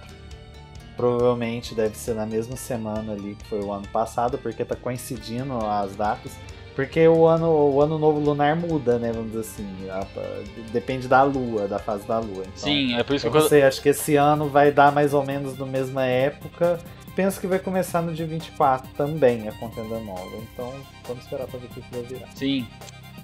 Provavelmente 0.96 1.74
deve 1.74 1.96
ser 1.96 2.14
na 2.14 2.24
mesma 2.24 2.56
semana 2.56 3.12
ali 3.12 3.34
que 3.34 3.44
foi 3.46 3.60
o 3.60 3.72
ano 3.72 3.86
passado, 3.88 4.38
porque 4.38 4.64
tá 4.64 4.76
coincidindo 4.76 5.58
as 5.58 5.94
datas. 5.96 6.32
Porque 6.74 7.06
o 7.06 7.26
ano, 7.26 7.46
o 7.48 7.80
ano 7.80 7.98
novo 7.98 8.18
lunar 8.18 8.56
muda, 8.56 8.98
né? 8.98 9.12
Vamos 9.12 9.28
dizer 9.32 9.40
assim. 9.42 9.88
a- 9.90 10.00
a- 10.00 10.42
depende 10.72 11.06
da 11.06 11.22
lua, 11.22 11.68
da 11.68 11.78
fase 11.78 12.04
da 12.06 12.18
lua. 12.18 12.42
Então, 12.42 12.52
Sim, 12.56 12.94
é 12.94 13.02
por 13.04 13.14
isso 13.14 13.26
Eu 13.26 13.30
que 13.30 13.36
eu, 13.36 13.42
não 13.42 13.48
sei, 13.48 13.62
acho 13.62 13.80
que 13.80 13.90
esse 13.90 14.16
ano 14.16 14.48
vai 14.48 14.72
dar 14.72 14.90
mais 14.92 15.14
ou 15.14 15.24
menos 15.24 15.56
na 15.56 15.66
mesma 15.66 16.04
época. 16.04 16.80
Penso 17.14 17.40
que 17.40 17.46
vai 17.46 17.60
começar 17.60 18.02
no 18.02 18.12
dia 18.12 18.26
24 18.26 18.90
também 18.96 19.46
a 19.48 19.52
contenda 19.52 20.00
nova. 20.00 20.36
Então 20.52 20.72
vamos 21.06 21.22
esperar 21.22 21.46
pra 21.46 21.60
ver 21.60 21.66
o 21.66 21.68
que 21.68 21.80
que 21.80 21.94
vai 21.94 22.02
virar. 22.02 22.28
Sim, 22.34 22.66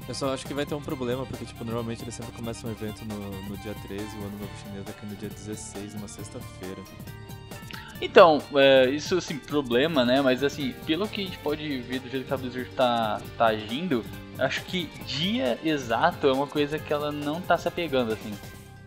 Eu 0.08 0.14
só 0.14 0.32
acho 0.32 0.46
que 0.46 0.54
vai 0.54 0.64
ter 0.66 0.74
um 0.74 0.80
problema, 0.80 1.24
porque, 1.26 1.44
tipo, 1.44 1.64
normalmente 1.64 2.02
eles 2.02 2.14
sempre 2.14 2.32
começam 2.32 2.68
um 2.70 2.72
evento 2.72 3.04
no, 3.04 3.16
no 3.48 3.56
dia 3.58 3.74
13, 3.86 4.04
o 4.16 4.18
Ano 4.22 4.38
Novo 4.40 4.50
Chinês 4.62 4.84
vai 4.84 4.94
cair 4.94 5.10
no 5.10 5.16
dia 5.16 5.28
16, 5.28 5.94
uma 5.94 6.08
sexta-feira. 6.08 6.80
Então, 8.00 8.40
é, 8.54 8.88
isso 8.88 9.18
assim, 9.18 9.36
problema, 9.38 10.04
né? 10.04 10.22
Mas 10.22 10.42
assim, 10.42 10.74
pelo 10.86 11.06
que 11.06 11.20
a 11.20 11.24
gente 11.24 11.38
pode 11.38 11.78
ver 11.80 12.00
do 12.00 12.08
jeito 12.08 12.26
que 12.26 12.32
a 12.32 12.36
Blizzard 12.36 12.70
tá, 12.70 13.20
tá 13.36 13.46
agindo, 13.46 14.04
acho 14.38 14.64
que 14.64 14.86
dia 15.06 15.58
exato 15.62 16.26
é 16.26 16.32
uma 16.32 16.46
coisa 16.46 16.78
que 16.78 16.92
ela 16.92 17.12
não 17.12 17.40
tá 17.40 17.58
se 17.58 17.68
apegando, 17.68 18.12
assim. 18.12 18.32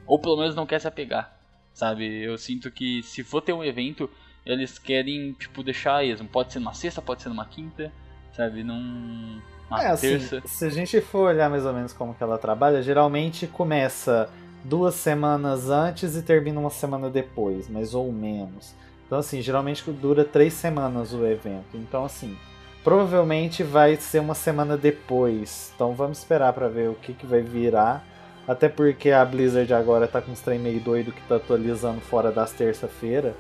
Ou 0.07 0.17
pelo 0.17 0.37
menos 0.37 0.55
não 0.55 0.65
quer 0.65 0.79
se 0.79 0.87
apegar, 0.87 1.37
sabe? 1.73 2.23
Eu 2.23 2.37
sinto 2.37 2.71
que 2.71 3.03
se 3.03 3.23
for 3.23 3.41
ter 3.41 3.53
um 3.53 3.63
evento, 3.63 4.09
eles 4.45 4.79
querem, 4.79 5.33
tipo, 5.33 5.63
deixar 5.63 5.97
a 5.97 6.03
esmo. 6.03 6.27
Pode 6.27 6.51
ser 6.51 6.59
numa 6.59 6.73
sexta, 6.73 7.01
pode 7.01 7.21
ser 7.21 7.29
numa 7.29 7.45
quinta, 7.45 7.91
sabe? 8.35 8.63
Num. 8.63 9.39
Uma 9.69 9.81
é 9.81 9.87
assim, 9.87 10.17
terça. 10.17 10.41
se 10.45 10.65
a 10.65 10.69
gente 10.69 10.99
for 11.01 11.29
olhar 11.29 11.49
mais 11.49 11.65
ou 11.65 11.73
menos 11.73 11.93
como 11.93 12.13
que 12.13 12.21
ela 12.21 12.37
trabalha, 12.37 12.81
geralmente 12.81 13.47
começa 13.47 14.29
duas 14.63 14.95
semanas 14.95 15.69
antes 15.69 16.15
e 16.15 16.21
termina 16.21 16.59
uma 16.59 16.69
semana 16.69 17.09
depois, 17.09 17.69
mais 17.69 17.93
ou 17.93 18.11
menos. 18.11 18.75
Então 19.13 19.19
assim, 19.19 19.43
geralmente 19.43 19.83
dura 19.91 20.25
três 20.25 20.53
semanas 20.53 21.13
o 21.13 21.23
evento. 21.23 21.75
Então 21.77 22.03
assim, 22.03 22.35
provavelmente 22.83 23.61
vai 23.61 23.95
ser 23.95 24.17
uma 24.17 24.33
semana 24.33 24.75
depois. 24.75 25.71
Então 25.75 25.93
vamos 25.93 26.17
esperar 26.17 26.51
pra 26.51 26.67
ver 26.67 26.89
o 26.89 26.95
que, 26.95 27.13
que 27.13 27.27
vai 27.27 27.41
virar. 27.43 28.03
Até 28.47 28.67
porque 28.67 29.11
a 29.11 29.23
Blizzard 29.23 29.71
agora 29.71 30.07
tá 30.07 30.19
com 30.19 30.31
uns 30.31 30.39
trem 30.41 30.57
meio 30.57 30.79
doido 30.79 31.11
que 31.11 31.21
tá 31.27 31.35
atualizando 31.35 32.01
fora 32.01 32.31
das 32.31 32.53
terça-feira. 32.53 33.35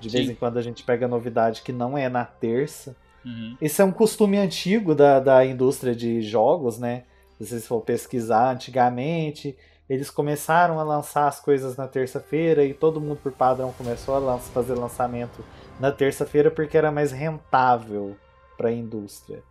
De 0.00 0.08
vez 0.08 0.26
Sim. 0.26 0.32
em 0.32 0.34
quando 0.34 0.56
a 0.56 0.62
gente 0.62 0.82
pega 0.82 1.06
novidade 1.06 1.62
que 1.62 1.70
não 1.70 1.96
é 1.96 2.08
na 2.08 2.24
terça. 2.24 2.96
Uhum. 3.24 3.56
Esse 3.60 3.80
é 3.80 3.84
um 3.84 3.92
costume 3.92 4.38
antigo 4.38 4.92
da, 4.92 5.20
da 5.20 5.46
indústria 5.46 5.94
de 5.94 6.20
jogos, 6.20 6.80
né? 6.80 7.04
Se 7.38 7.46
vocês 7.46 7.64
for 7.64 7.80
pesquisar, 7.80 8.50
antigamente 8.50 9.56
eles 9.88 10.10
começaram 10.10 10.78
a 10.80 10.82
lançar 10.82 11.26
as 11.28 11.38
coisas 11.40 11.76
na 11.76 11.86
terça-feira 11.86 12.64
e 12.64 12.72
todo 12.72 13.00
mundo 13.00 13.18
por 13.22 13.32
padrão 13.32 13.72
começou 13.76 14.14
a 14.14 14.18
lan- 14.18 14.38
fazer 14.38 14.74
lançamento 14.74 15.44
na 15.80 15.90
terça-feira 15.92 16.50
porque 16.50 16.76
era 16.78 16.90
mais 16.90 17.12
rentável 17.12 18.16
para 18.56 18.68
a 18.68 18.72
indústria. 18.72 19.42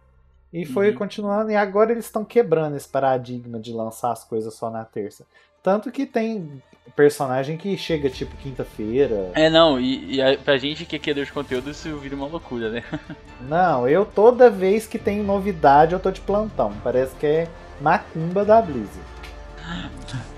E 0.53 0.65
foi 0.65 0.89
Uhum. 0.91 0.95
continuando, 0.97 1.51
e 1.51 1.55
agora 1.55 1.91
eles 1.91 2.05
estão 2.05 2.25
quebrando 2.25 2.75
esse 2.75 2.87
paradigma 2.87 3.57
de 3.59 3.71
lançar 3.71 4.11
as 4.11 4.23
coisas 4.23 4.53
só 4.53 4.69
na 4.69 4.83
terça. 4.83 5.25
Tanto 5.63 5.91
que 5.91 6.05
tem 6.05 6.61
personagem 6.95 7.55
que 7.55 7.77
chega 7.77 8.09
tipo 8.09 8.35
quinta-feira. 8.37 9.31
É, 9.33 9.49
não, 9.49 9.79
e, 9.79 10.15
e 10.15 10.21
a, 10.21 10.37
pra 10.37 10.57
gente 10.57 10.85
que 10.85 10.95
é 10.95 10.99
criador 10.99 11.23
de 11.25 11.31
conteúdo, 11.31 11.69
isso 11.69 11.95
vira 11.97 12.15
uma 12.15 12.25
loucura, 12.27 12.69
né? 12.69 12.83
Não, 13.47 13.87
eu 13.87 14.05
toda 14.05 14.49
vez 14.49 14.85
que 14.87 14.97
tem 14.99 15.21
novidade 15.23 15.93
eu 15.93 15.99
tô 15.99 16.11
de 16.11 16.19
plantão. 16.21 16.73
Parece 16.83 17.15
que 17.15 17.25
é 17.25 17.47
macumba 17.79 18.43
da 18.43 18.61
Blizzard. 18.61 18.99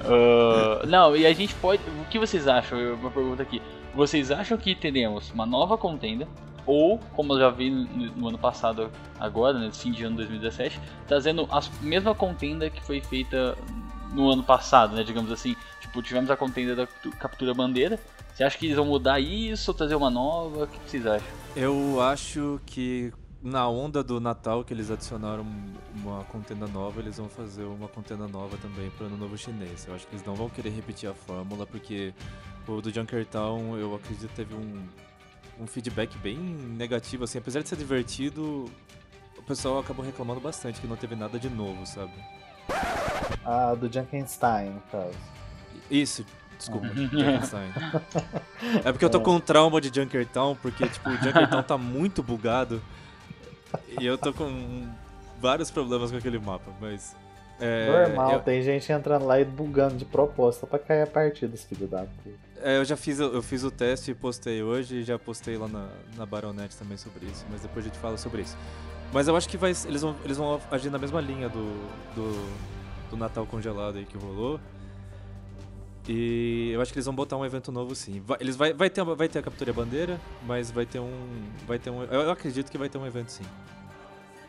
Ah, 0.05 0.85
não, 0.87 1.15
e 1.15 1.25
a 1.25 1.33
gente 1.33 1.53
pode. 1.55 1.81
O 2.01 2.05
que 2.09 2.19
vocês 2.19 2.47
acham? 2.47 2.77
Uma 2.95 3.09
pergunta 3.11 3.41
aqui. 3.43 3.61
Vocês 3.95 4.31
acham 4.31 4.57
que 4.57 4.75
teremos 4.75 5.31
uma 5.31 5.45
nova 5.45 5.77
contenda? 5.77 6.27
Ou, 6.65 6.97
como 7.13 7.33
eu 7.33 7.39
já 7.39 7.49
vi 7.49 7.69
no, 7.69 7.85
no 8.15 8.27
ano 8.29 8.37
passado, 8.37 8.89
agora, 9.19 9.59
nesse 9.59 9.81
fim 9.83 9.91
de 9.91 10.03
ano 10.05 10.15
2017, 10.17 10.79
trazendo 11.07 11.47
a 11.51 11.61
mesma 11.81 12.15
contenda 12.15 12.69
que 12.69 12.81
foi 12.83 13.01
feita 13.01 13.57
no 14.13 14.31
ano 14.31 14.43
passado, 14.43 14.95
né? 14.95 15.03
Digamos 15.03 15.31
assim. 15.31 15.55
Tipo, 15.81 16.01
tivemos 16.01 16.31
a 16.31 16.37
contenda 16.37 16.75
da 16.75 16.87
captu- 16.87 17.11
captura 17.17 17.53
bandeira. 17.53 17.99
Você 18.33 18.43
acha 18.43 18.57
que 18.57 18.65
eles 18.65 18.75
vão 18.77 18.85
mudar 18.85 19.19
isso 19.19 19.69
ou 19.71 19.75
trazer 19.77 19.93
uma 19.95 20.09
nova? 20.09 20.63
O 20.63 20.67
que 20.67 20.79
vocês 20.89 21.05
acham? 21.05 21.27
Eu 21.55 22.01
acho 22.01 22.59
que 22.65 23.13
na 23.43 23.67
onda 23.67 24.01
do 24.01 24.21
Natal 24.21 24.63
que 24.63 24.73
eles 24.73 24.89
adicionaram 24.89 25.45
uma 25.93 26.23
contenda 26.23 26.65
nova, 26.65 27.01
eles 27.01 27.17
vão 27.17 27.27
fazer 27.27 27.63
uma 27.63 27.89
contenda 27.89 28.25
nova 28.25 28.57
também 28.57 28.89
pro 28.91 29.05
Ano 29.05 29.17
Novo 29.17 29.37
Chinês. 29.37 29.85
Eu 29.85 29.93
acho 29.93 30.07
que 30.07 30.15
eles 30.15 30.25
não 30.25 30.33
vão 30.33 30.49
querer 30.49 30.69
repetir 30.69 31.09
a 31.09 31.13
fórmula, 31.13 31.67
porque 31.67 32.13
o 32.65 32.79
do 32.79 32.89
Junkertown, 32.89 33.77
eu 33.77 33.93
acredito 33.93 34.29
que 34.29 34.35
teve 34.35 34.55
um, 34.55 34.87
um 35.59 35.67
feedback 35.67 36.17
bem 36.19 36.37
negativo, 36.37 37.25
assim, 37.25 37.37
apesar 37.37 37.61
de 37.61 37.67
ser 37.67 37.75
divertido, 37.75 38.71
o 39.37 39.43
pessoal 39.43 39.79
acabou 39.79 40.05
reclamando 40.05 40.39
bastante 40.39 40.79
que 40.79 40.87
não 40.87 40.95
teve 40.95 41.13
nada 41.13 41.37
de 41.37 41.49
novo, 41.49 41.85
sabe? 41.85 42.13
A 43.43 43.75
do 43.75 43.91
Junkenstein, 43.91 44.69
no 44.69 44.81
caso. 44.89 45.17
Isso, 45.91 46.25
desculpa, 46.57 46.87
Junkenstein. 46.95 47.73
É 48.85 48.91
porque 48.93 49.03
eu 49.03 49.09
tô 49.09 49.19
com 49.19 49.35
um 49.35 49.39
trauma 49.41 49.81
de 49.81 49.93
Junkertown, 49.93 50.55
porque, 50.55 50.87
tipo, 50.87 51.09
o 51.09 51.17
Junkertown 51.17 51.61
tá 51.61 51.77
muito 51.77 52.23
bugado. 52.23 52.81
E 53.99 54.05
eu 54.05 54.17
tô 54.17 54.33
com 54.33 54.87
vários 55.39 55.69
problemas 55.71 56.11
com 56.11 56.17
aquele 56.17 56.39
mapa, 56.39 56.71
mas 56.81 57.15
É, 57.59 58.07
Normal, 58.07 58.33
eu- 58.33 58.39
tem 58.41 58.61
gente 58.61 58.91
entrando 58.91 59.25
lá 59.25 59.39
e 59.39 59.45
bugando 59.45 59.95
de 59.95 60.05
proposta 60.05 60.65
pra 60.65 60.79
cair 60.79 61.03
a 61.03 61.07
partida, 61.07 61.53
os 61.53 61.63
filhos 61.63 61.89
da 61.89 61.99
puta. 61.99 62.43
É, 62.61 62.77
eu 62.77 62.85
já 62.85 62.95
fiz, 62.97 63.19
eu 63.19 63.41
fiz 63.41 63.63
o 63.63 63.69
teste 63.71 64.11
e 64.11 64.13
postei 64.15 64.63
hoje 64.63 64.97
e 64.97 65.03
já 65.03 65.19
postei 65.19 65.57
lá 65.57 65.67
na, 65.67 65.87
na 66.17 66.25
Baronet 66.25 66.73
também 66.77 66.97
sobre 66.97 67.25
isso, 67.27 67.45
mas 67.51 67.61
depois 67.61 67.85
a 67.85 67.89
gente 67.89 67.97
fala 67.99 68.17
sobre 68.17 68.41
isso. 68.41 68.57
Mas 69.11 69.27
eu 69.27 69.35
acho 69.35 69.47
que 69.47 69.57
vai, 69.57 69.69
eles, 69.85 70.01
vão, 70.01 70.15
eles 70.23 70.37
vão 70.37 70.59
agir 70.71 70.89
na 70.89 70.97
mesma 70.97 71.21
linha 71.21 71.47
do, 71.49 71.63
do, 72.15 72.49
do 73.11 73.17
Natal 73.17 73.45
congelado 73.45 73.97
aí 73.97 74.05
que 74.05 74.17
rolou. 74.17 74.59
E 76.07 76.71
eu 76.73 76.81
acho 76.81 76.91
que 76.91 76.97
eles 76.97 77.05
vão 77.05 77.15
botar 77.15 77.37
um 77.37 77.45
evento 77.45 77.71
novo 77.71 77.95
sim. 77.95 78.21
Vai, 78.25 78.37
eles 78.41 78.55
vai, 78.55 78.73
vai, 78.73 78.89
ter, 78.89 79.03
vai 79.03 79.27
ter 79.27 79.39
a 79.39 79.41
captura 79.41 79.71
bandeira, 79.71 80.19
mas 80.45 80.69
vai 80.69 80.85
ter 80.85 80.99
um. 80.99 81.11
Vai 81.65 81.79
ter 81.79 81.89
um. 81.89 82.03
Eu 82.03 82.31
acredito 82.31 82.71
que 82.71 82.77
vai 82.77 82.89
ter 82.89 82.97
um 82.97 83.05
evento 83.05 83.31
sim. 83.31 83.45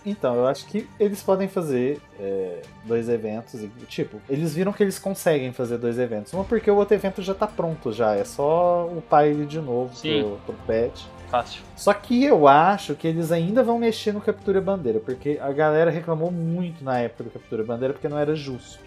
Então, 0.06 0.34
eu 0.34 0.46
acho 0.46 0.66
que 0.66 0.86
eles 1.00 1.22
podem 1.22 1.48
fazer 1.48 1.98
é, 2.20 2.60
dois 2.84 3.08
eventos. 3.08 3.54
e, 3.62 3.68
Tipo, 3.88 4.20
eles 4.28 4.54
viram 4.54 4.72
que 4.72 4.82
eles 4.82 4.98
conseguem 4.98 5.50
fazer 5.52 5.78
dois 5.78 5.98
eventos. 5.98 6.32
Uma 6.34 6.44
porque 6.44 6.70
o 6.70 6.76
outro 6.76 6.94
evento 6.94 7.22
já 7.22 7.34
tá 7.34 7.46
pronto 7.46 7.90
já. 7.90 8.14
É 8.14 8.24
só 8.24 8.86
upar 8.94 9.26
ele 9.26 9.46
de 9.46 9.60
novo 9.60 9.96
Sim. 9.96 10.36
pro, 10.44 10.54
pro 10.54 10.66
patch. 10.66 11.04
Fácil. 11.30 11.62
Só 11.74 11.92
que 11.94 12.22
eu 12.22 12.46
acho 12.46 12.94
que 12.94 13.08
eles 13.08 13.32
ainda 13.32 13.62
vão 13.62 13.78
mexer 13.78 14.12
no 14.12 14.20
Captura 14.20 14.60
Bandeira, 14.60 15.00
porque 15.00 15.38
a 15.40 15.50
galera 15.52 15.90
reclamou 15.90 16.30
muito 16.30 16.84
na 16.84 16.98
época 16.98 17.24
do 17.24 17.30
Captura 17.30 17.64
Bandeira 17.64 17.94
porque 17.94 18.08
não 18.08 18.18
era 18.18 18.36
justo. 18.36 18.78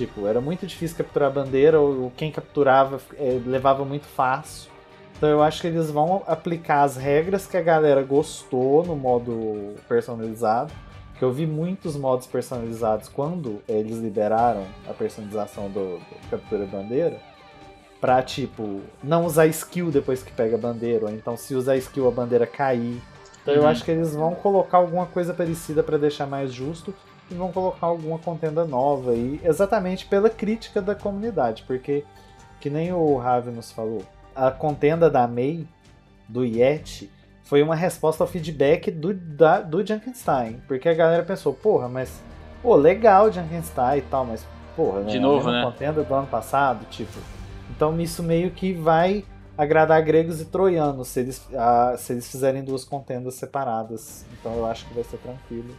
Tipo, 0.00 0.26
era 0.26 0.40
muito 0.40 0.66
difícil 0.66 0.96
capturar 0.96 1.28
a 1.28 1.32
bandeira, 1.32 1.78
ou 1.78 2.10
quem 2.16 2.32
capturava 2.32 2.98
eh, 3.18 3.38
levava 3.44 3.84
muito 3.84 4.06
fácil. 4.06 4.70
Então 5.14 5.28
eu 5.28 5.42
acho 5.42 5.60
que 5.60 5.66
eles 5.66 5.90
vão 5.90 6.22
aplicar 6.26 6.84
as 6.84 6.96
regras 6.96 7.46
que 7.46 7.54
a 7.54 7.60
galera 7.60 8.02
gostou 8.02 8.82
no 8.82 8.96
modo 8.96 9.74
personalizado. 9.86 10.72
Que 11.18 11.22
eu 11.22 11.30
vi 11.30 11.46
muitos 11.46 11.96
modos 11.98 12.26
personalizados 12.26 13.10
quando 13.10 13.60
eles 13.68 13.98
liberaram 13.98 14.64
a 14.88 14.94
personalização 14.94 15.68
do, 15.68 15.98
do 15.98 16.30
Captura 16.30 16.64
Bandeira. 16.64 17.20
Pra, 18.00 18.22
tipo, 18.22 18.80
não 19.04 19.26
usar 19.26 19.46
skill 19.48 19.90
depois 19.90 20.22
que 20.22 20.32
pega 20.32 20.56
a 20.56 20.58
bandeira, 20.58 21.04
ou 21.04 21.10
então 21.12 21.36
se 21.36 21.54
usar 21.54 21.76
skill 21.76 22.08
a 22.08 22.10
bandeira 22.10 22.46
cair. 22.46 23.02
Então 23.42 23.52
eu 23.52 23.60
Uhum. 23.64 23.68
acho 23.68 23.84
que 23.84 23.90
eles 23.90 24.16
vão 24.16 24.34
colocar 24.34 24.78
alguma 24.78 25.04
coisa 25.04 25.34
parecida 25.34 25.82
pra 25.82 25.98
deixar 25.98 26.26
mais 26.26 26.50
justo 26.50 26.94
e 27.30 27.34
vão 27.34 27.52
colocar 27.52 27.86
alguma 27.86 28.18
contenda 28.18 28.64
nova 28.64 29.12
aí, 29.12 29.40
exatamente 29.44 30.06
pela 30.06 30.28
crítica 30.28 30.82
da 30.82 30.94
comunidade, 30.94 31.64
porque 31.66 32.04
que 32.60 32.68
nem 32.68 32.92
o 32.92 33.16
Ravi 33.16 33.50
nos 33.50 33.72
falou, 33.72 34.02
a 34.34 34.50
contenda 34.50 35.08
da 35.08 35.26
Mei 35.26 35.66
do 36.28 36.44
Yeti 36.44 37.10
foi 37.42 37.62
uma 37.62 37.74
resposta 37.74 38.22
ao 38.22 38.28
feedback 38.28 38.90
do 38.90 39.14
da, 39.14 39.60
do 39.60 39.84
Junkenstein, 39.84 40.62
porque 40.68 40.88
a 40.88 40.94
galera 40.94 41.22
pensou, 41.22 41.52
porra, 41.52 41.88
mas 41.88 42.22
pô, 42.62 42.76
legal 42.76 43.32
Junkenstein 43.32 43.98
e 43.98 44.02
tal, 44.02 44.24
mas 44.24 44.46
porra, 44.76 45.02
De 45.04 45.18
né, 45.18 45.20
novo, 45.20 45.50
né? 45.50 45.62
contenda 45.64 46.02
do 46.02 46.14
ano 46.14 46.26
passado, 46.26 46.84
tipo. 46.90 47.18
Então 47.70 47.98
isso 48.00 48.22
meio 48.22 48.50
que 48.50 48.72
vai 48.72 49.24
agradar 49.56 50.02
gregos 50.02 50.40
e 50.40 50.44
troianos 50.46 51.08
se 51.08 51.20
eles, 51.20 51.48
ah, 51.54 51.94
se 51.98 52.12
eles 52.12 52.30
fizerem 52.30 52.62
duas 52.64 52.84
contendas 52.84 53.34
separadas. 53.34 54.24
Então 54.32 54.54
eu 54.54 54.66
acho 54.66 54.86
que 54.86 54.94
vai 54.94 55.04
ser 55.04 55.18
tranquilo. 55.18 55.74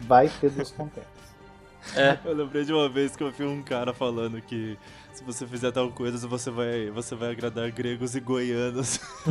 Vai 0.00 0.28
ter 0.28 0.50
duas 0.50 0.70
contendas. 0.70 1.14
Eu 2.24 2.34
lembrei 2.34 2.64
de 2.64 2.72
uma 2.72 2.88
vez 2.88 3.14
que 3.14 3.22
eu 3.22 3.30
vi 3.30 3.44
um 3.44 3.62
cara 3.62 3.92
falando 3.92 4.40
que 4.40 4.78
se 5.12 5.22
você 5.22 5.46
fizer 5.46 5.70
tal 5.70 5.90
coisa, 5.90 6.26
você 6.26 6.50
vai, 6.50 6.90
você 6.90 7.14
vai 7.14 7.30
agradar 7.30 7.70
gregos 7.70 8.16
e 8.16 8.20
goianos. 8.20 8.98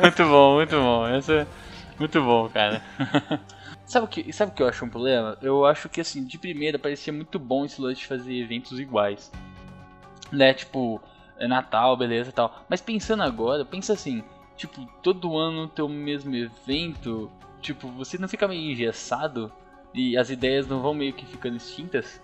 muito 0.00 0.24
bom, 0.24 0.54
muito 0.54 0.76
bom. 0.76 1.06
Essa 1.06 1.32
é 1.32 1.46
muito 1.98 2.22
bom, 2.22 2.48
cara. 2.48 2.82
sabe 3.84 4.06
o 4.06 4.08
que, 4.08 4.32
sabe 4.32 4.52
o 4.52 4.54
que 4.54 4.62
eu 4.62 4.68
acho 4.68 4.84
um 4.84 4.88
problema? 4.88 5.36
Eu 5.42 5.66
acho 5.66 5.88
que 5.88 6.00
assim, 6.00 6.24
de 6.24 6.38
primeira 6.38 6.78
parecia 6.78 7.12
muito 7.12 7.38
bom 7.38 7.66
esse 7.66 7.80
lance 7.80 8.00
de 8.00 8.06
fazer 8.06 8.34
eventos 8.34 8.80
iguais. 8.80 9.30
Né, 10.30 10.54
tipo, 10.54 11.02
é 11.38 11.46
Natal, 11.46 11.94
beleza 11.96 12.30
e 12.30 12.32
tal. 12.32 12.64
Mas 12.66 12.80
pensando 12.80 13.22
agora, 13.22 13.64
pensa 13.64 13.92
assim, 13.92 14.24
tipo, 14.62 14.86
todo 15.02 15.36
ano 15.36 15.66
ter 15.66 15.82
o 15.82 15.88
mesmo 15.88 16.36
evento, 16.36 17.28
tipo, 17.60 17.88
você 17.88 18.16
não 18.16 18.28
fica 18.28 18.46
meio 18.46 18.70
engessado 18.70 19.52
e 19.92 20.16
as 20.16 20.30
ideias 20.30 20.68
não 20.68 20.80
vão 20.80 20.94
meio 20.94 21.12
que 21.12 21.26
ficando 21.26 21.56
extintas? 21.56 22.22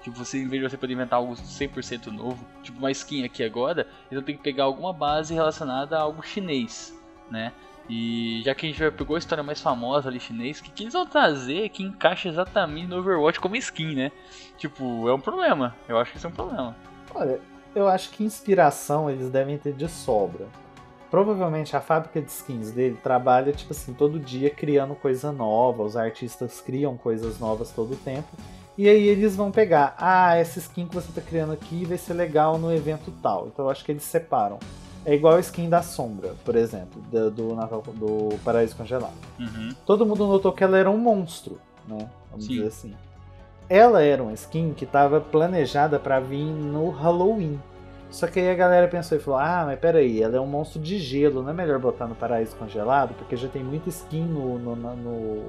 Tipo, 0.00 0.16
você, 0.16 0.38
em 0.38 0.46
vez 0.46 0.62
de 0.62 0.70
você 0.70 0.76
poder 0.76 0.92
inventar 0.92 1.18
algo 1.18 1.34
100% 1.34 2.06
novo, 2.06 2.46
tipo 2.62 2.78
uma 2.78 2.92
skin 2.92 3.24
aqui 3.24 3.42
agora, 3.42 3.88
eles 4.08 4.12
vão 4.12 4.22
ter 4.22 4.34
que 4.34 4.42
pegar 4.42 4.64
alguma 4.64 4.92
base 4.92 5.34
relacionada 5.34 5.98
a 5.98 6.02
algo 6.02 6.22
chinês, 6.22 6.96
né? 7.28 7.52
E 7.88 8.40
já 8.44 8.54
que 8.54 8.66
a 8.66 8.68
gente 8.68 8.78
já 8.78 8.92
pegou 8.92 9.16
a 9.16 9.18
história 9.18 9.42
mais 9.42 9.60
famosa 9.60 10.08
ali 10.08 10.20
chinês, 10.20 10.60
o 10.60 10.62
que, 10.62 10.70
que 10.70 10.84
eles 10.84 10.92
vão 10.92 11.04
trazer 11.04 11.70
que 11.70 11.82
encaixa 11.82 12.28
exatamente 12.28 12.86
no 12.86 12.98
Overwatch 12.98 13.40
como 13.40 13.56
skin, 13.56 13.96
né? 13.96 14.12
Tipo, 14.56 15.08
é 15.08 15.12
um 15.12 15.20
problema. 15.20 15.74
Eu 15.88 15.98
acho 15.98 16.12
que 16.12 16.18
isso 16.18 16.26
é 16.28 16.30
um 16.30 16.34
problema. 16.34 16.76
Olha, 17.12 17.40
eu 17.74 17.88
acho 17.88 18.10
que 18.10 18.22
inspiração 18.22 19.10
eles 19.10 19.28
devem 19.28 19.58
ter 19.58 19.72
de 19.72 19.88
sobra. 19.88 20.46
Provavelmente 21.10 21.76
a 21.76 21.80
fábrica 21.80 22.20
de 22.20 22.30
skins 22.30 22.70
dele 22.70 22.96
trabalha, 23.02 23.52
tipo 23.52 23.72
assim, 23.72 23.92
todo 23.92 24.18
dia 24.20 24.48
criando 24.48 24.94
coisa 24.94 25.32
nova. 25.32 25.82
Os 25.82 25.96
artistas 25.96 26.60
criam 26.60 26.96
coisas 26.96 27.38
novas 27.40 27.70
todo 27.70 27.94
o 27.94 27.96
tempo. 27.96 28.28
E 28.78 28.88
aí 28.88 29.08
eles 29.08 29.34
vão 29.36 29.50
pegar, 29.50 29.94
ah, 29.98 30.36
essa 30.36 30.58
skin 30.58 30.86
que 30.86 30.94
você 30.94 31.12
tá 31.12 31.20
criando 31.20 31.52
aqui 31.52 31.84
vai 31.84 31.98
ser 31.98 32.14
legal 32.14 32.56
no 32.56 32.72
evento 32.72 33.12
tal. 33.20 33.48
Então 33.48 33.64
eu 33.66 33.70
acho 33.70 33.84
que 33.84 33.92
eles 33.92 34.04
separam. 34.04 34.58
É 35.04 35.14
igual 35.14 35.34
a 35.34 35.40
skin 35.40 35.68
da 35.68 35.82
Sombra, 35.82 36.34
por 36.44 36.54
exemplo, 36.54 37.02
do, 37.10 37.30
do, 37.30 37.54
Natal- 37.54 37.82
do 37.94 38.38
Paraíso 38.44 38.76
Congelado. 38.76 39.12
Uhum. 39.38 39.74
Todo 39.84 40.06
mundo 40.06 40.26
notou 40.26 40.52
que 40.52 40.62
ela 40.62 40.78
era 40.78 40.90
um 40.90 40.98
monstro, 40.98 41.58
né? 41.88 42.08
Vamos 42.30 42.46
Sim. 42.46 42.52
dizer 42.52 42.66
assim. 42.68 42.94
Ela 43.68 44.02
era 44.02 44.22
uma 44.22 44.32
skin 44.32 44.72
que 44.74 44.84
estava 44.84 45.20
planejada 45.20 45.98
para 45.98 46.20
vir 46.20 46.44
no 46.44 46.90
Halloween. 46.90 47.58
Só 48.10 48.26
que 48.26 48.40
aí 48.40 48.50
a 48.50 48.54
galera 48.54 48.88
pensou 48.88 49.16
e 49.16 49.20
falou: 49.20 49.38
Ah, 49.38 49.64
mas 49.66 49.78
peraí, 49.78 50.22
ela 50.22 50.36
é 50.36 50.40
um 50.40 50.46
monstro 50.46 50.80
de 50.80 50.98
gelo, 50.98 51.42
não 51.42 51.50
é 51.50 51.54
melhor 51.54 51.78
botar 51.78 52.06
no 52.06 52.14
Paraíso 52.14 52.56
Congelado? 52.56 53.14
Porque 53.14 53.36
já 53.36 53.48
tem 53.48 53.62
muita 53.62 53.88
skin 53.88 54.24
no, 54.24 54.58
no, 54.58 54.76
no, 54.76 55.42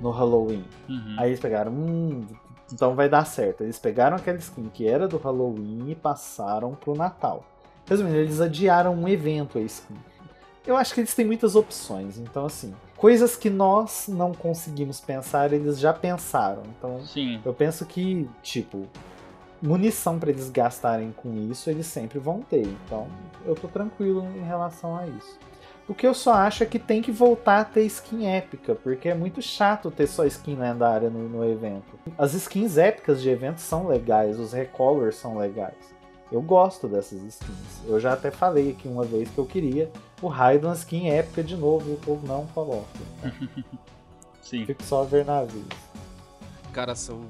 no 0.00 0.10
Halloween. 0.10 0.64
Uhum. 0.88 1.16
Aí 1.18 1.30
eles 1.30 1.40
pegaram, 1.40 1.72
hum, 1.72 2.26
então 2.72 2.94
vai 2.94 3.08
dar 3.08 3.24
certo. 3.24 3.62
Eles 3.62 3.78
pegaram 3.78 4.16
aquela 4.16 4.38
skin 4.38 4.70
que 4.72 4.86
era 4.86 5.08
do 5.08 5.18
Halloween 5.18 5.90
e 5.90 5.94
passaram 5.94 6.74
pro 6.74 6.94
Natal. 6.94 7.44
Resumindo, 7.86 8.16
eles 8.16 8.40
adiaram 8.40 8.94
um 8.94 9.08
evento 9.08 9.58
a 9.58 9.62
skin. 9.62 9.96
Eu 10.64 10.76
acho 10.76 10.94
que 10.94 11.00
eles 11.00 11.12
têm 11.12 11.26
muitas 11.26 11.56
opções, 11.56 12.18
então 12.18 12.46
assim, 12.46 12.72
coisas 12.96 13.34
que 13.34 13.50
nós 13.50 14.06
não 14.06 14.32
conseguimos 14.32 15.00
pensar, 15.00 15.52
eles 15.52 15.80
já 15.80 15.92
pensaram. 15.92 16.62
Então 16.78 17.00
Sim. 17.04 17.40
eu 17.44 17.52
penso 17.52 17.84
que, 17.84 18.30
tipo, 18.44 18.86
munição 19.62 20.18
pra 20.18 20.30
eles 20.30 20.50
gastarem 20.50 21.12
com 21.12 21.32
isso, 21.50 21.70
eles 21.70 21.86
sempre 21.86 22.18
vão 22.18 22.40
ter. 22.40 22.66
Então, 22.66 23.06
eu 23.46 23.54
tô 23.54 23.68
tranquilo 23.68 24.26
em 24.36 24.42
relação 24.42 24.96
a 24.96 25.06
isso. 25.06 25.38
O 25.88 25.94
que 25.94 26.06
eu 26.06 26.14
só 26.14 26.34
acho 26.34 26.62
é 26.62 26.66
que 26.66 26.78
tem 26.78 27.02
que 27.02 27.10
voltar 27.10 27.60
a 27.60 27.64
ter 27.64 27.84
skin 27.84 28.26
épica, 28.26 28.74
porque 28.74 29.08
é 29.08 29.14
muito 29.14 29.42
chato 29.42 29.90
ter 29.90 30.06
só 30.06 30.24
skin 30.24 30.56
lendária 30.56 31.10
no, 31.10 31.28
no 31.28 31.44
evento. 31.44 31.98
As 32.16 32.34
skins 32.34 32.76
épicas 32.76 33.20
de 33.20 33.28
eventos 33.28 33.64
são 33.64 33.86
legais, 33.86 34.38
os 34.38 34.52
recolors 34.52 35.16
são 35.16 35.36
legais. 35.36 35.92
Eu 36.30 36.40
gosto 36.40 36.88
dessas 36.88 37.22
skins. 37.22 37.82
Eu 37.86 38.00
já 38.00 38.14
até 38.14 38.30
falei 38.30 38.70
aqui 38.70 38.88
uma 38.88 39.04
vez 39.04 39.28
que 39.28 39.38
eu 39.38 39.44
queria 39.44 39.90
o 40.22 40.28
raio 40.28 40.60
de 40.60 40.66
uma 40.66 40.74
skin 40.74 41.10
épica 41.10 41.42
de 41.42 41.56
novo 41.56 41.90
e 41.90 41.94
o 41.94 41.98
povo 41.98 42.26
não 42.26 42.46
coloca. 42.46 42.86
Sim. 44.40 44.64
Fico 44.64 44.82
só 44.82 45.02
a 45.02 45.04
ver 45.04 45.24
navios. 45.24 45.66
Cara, 46.72 46.94
são 46.94 47.20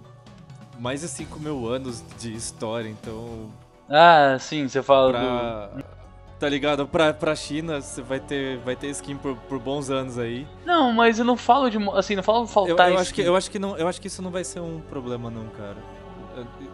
mais 0.78 1.00
de 1.00 1.08
5 1.08 1.38
mil 1.40 1.68
anos 1.68 2.02
de 2.18 2.34
história, 2.34 2.88
então. 2.88 3.50
Ah, 3.88 4.36
sim, 4.38 4.68
você 4.68 4.82
fala 4.82 5.08
do. 5.08 5.12
Pra. 5.12 5.92
Tá 6.38 6.48
ligado? 6.48 6.88
Pra, 6.88 7.14
pra 7.14 7.36
China, 7.36 7.80
você 7.80 8.02
vai 8.02 8.18
ter, 8.18 8.58
vai 8.58 8.74
ter 8.74 8.88
skin 8.88 9.16
por, 9.16 9.36
por 9.36 9.60
bons 9.60 9.90
anos 9.90 10.18
aí. 10.18 10.44
Não, 10.66 10.92
mas 10.92 11.20
eu 11.20 11.24
não 11.24 11.36
falo 11.36 11.70
de. 11.70 11.78
Assim, 11.90 12.16
não 12.16 12.22
falo 12.22 12.42
Eu, 12.42 12.48
faltar 12.48 12.90
eu 12.90 12.98
acho 12.98 13.14
que, 13.14 13.22
eu, 13.22 13.36
acho 13.36 13.50
que 13.50 13.58
não, 13.60 13.76
eu 13.76 13.86
acho 13.86 14.00
que 14.00 14.08
isso 14.08 14.20
não 14.20 14.30
vai 14.30 14.42
ser 14.42 14.58
um 14.58 14.80
problema, 14.80 15.30
não, 15.30 15.46
cara. 15.50 15.76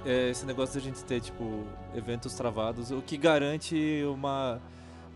É, 0.06 0.30
esse 0.30 0.46
negócio 0.46 0.76
da 0.76 0.80
gente 0.80 1.04
ter, 1.04 1.20
tipo, 1.20 1.64
eventos 1.94 2.32
travados, 2.34 2.90
o 2.90 3.02
que 3.02 3.16
garante 3.18 4.02
uma. 4.06 4.58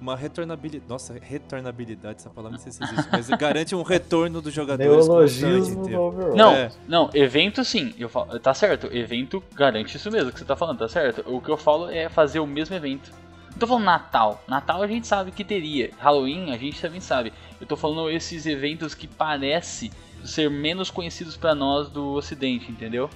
Uma 0.03 0.17
retornabilidade. 0.17 0.89
Nossa, 0.89 1.15
retornabilidade, 1.23 2.17
essa 2.17 2.29
palavra 2.29 2.59
não 2.59 2.63
sei 2.63 2.73
se 2.73 2.83
existe, 2.83 3.09
mas 3.13 3.29
garante 3.29 3.73
um 3.73 3.83
retorno 3.85 4.43
Neologismo 4.77 5.87
do? 5.87 6.01
Overwatch. 6.01 6.37
Não, 6.37 6.51
É. 6.53 6.71
não, 6.89 7.09
evento 7.15 7.65
sim, 7.65 7.95
eu 7.97 8.09
falo, 8.09 8.37
tá 8.41 8.53
certo, 8.53 8.89
evento 8.93 9.41
garante 9.55 9.97
isso 9.97 10.11
mesmo 10.11 10.33
que 10.33 10.41
você 10.41 10.45
tá 10.45 10.57
falando, 10.57 10.81
tá 10.81 10.89
certo? 10.89 11.23
O 11.33 11.41
que 11.41 11.49
eu 11.49 11.57
falo 11.57 11.89
é 11.89 12.09
fazer 12.09 12.41
o 12.41 12.47
mesmo 12.49 12.75
evento. 12.75 13.13
Não 13.53 13.59
tô 13.59 13.67
falando 13.67 13.85
Natal, 13.85 14.43
Natal 14.49 14.83
a 14.83 14.89
gente 14.89 15.07
sabe 15.07 15.31
que 15.31 15.45
teria, 15.45 15.91
Halloween 15.99 16.51
a 16.53 16.57
gente 16.59 16.81
também 16.81 17.01
sabe. 17.01 17.33
Eu 17.61 17.67
tô 17.69 17.77
falando 17.77 18.11
esses 18.11 18.45
eventos 18.45 18.97
que 18.97 19.07
parece 19.07 19.93
ser 20.25 20.51
menos 20.51 20.91
conhecidos 20.91 21.37
pra 21.37 21.55
nós 21.55 21.89
do 21.89 22.15
ocidente, 22.15 22.73
entendeu? 22.73 23.09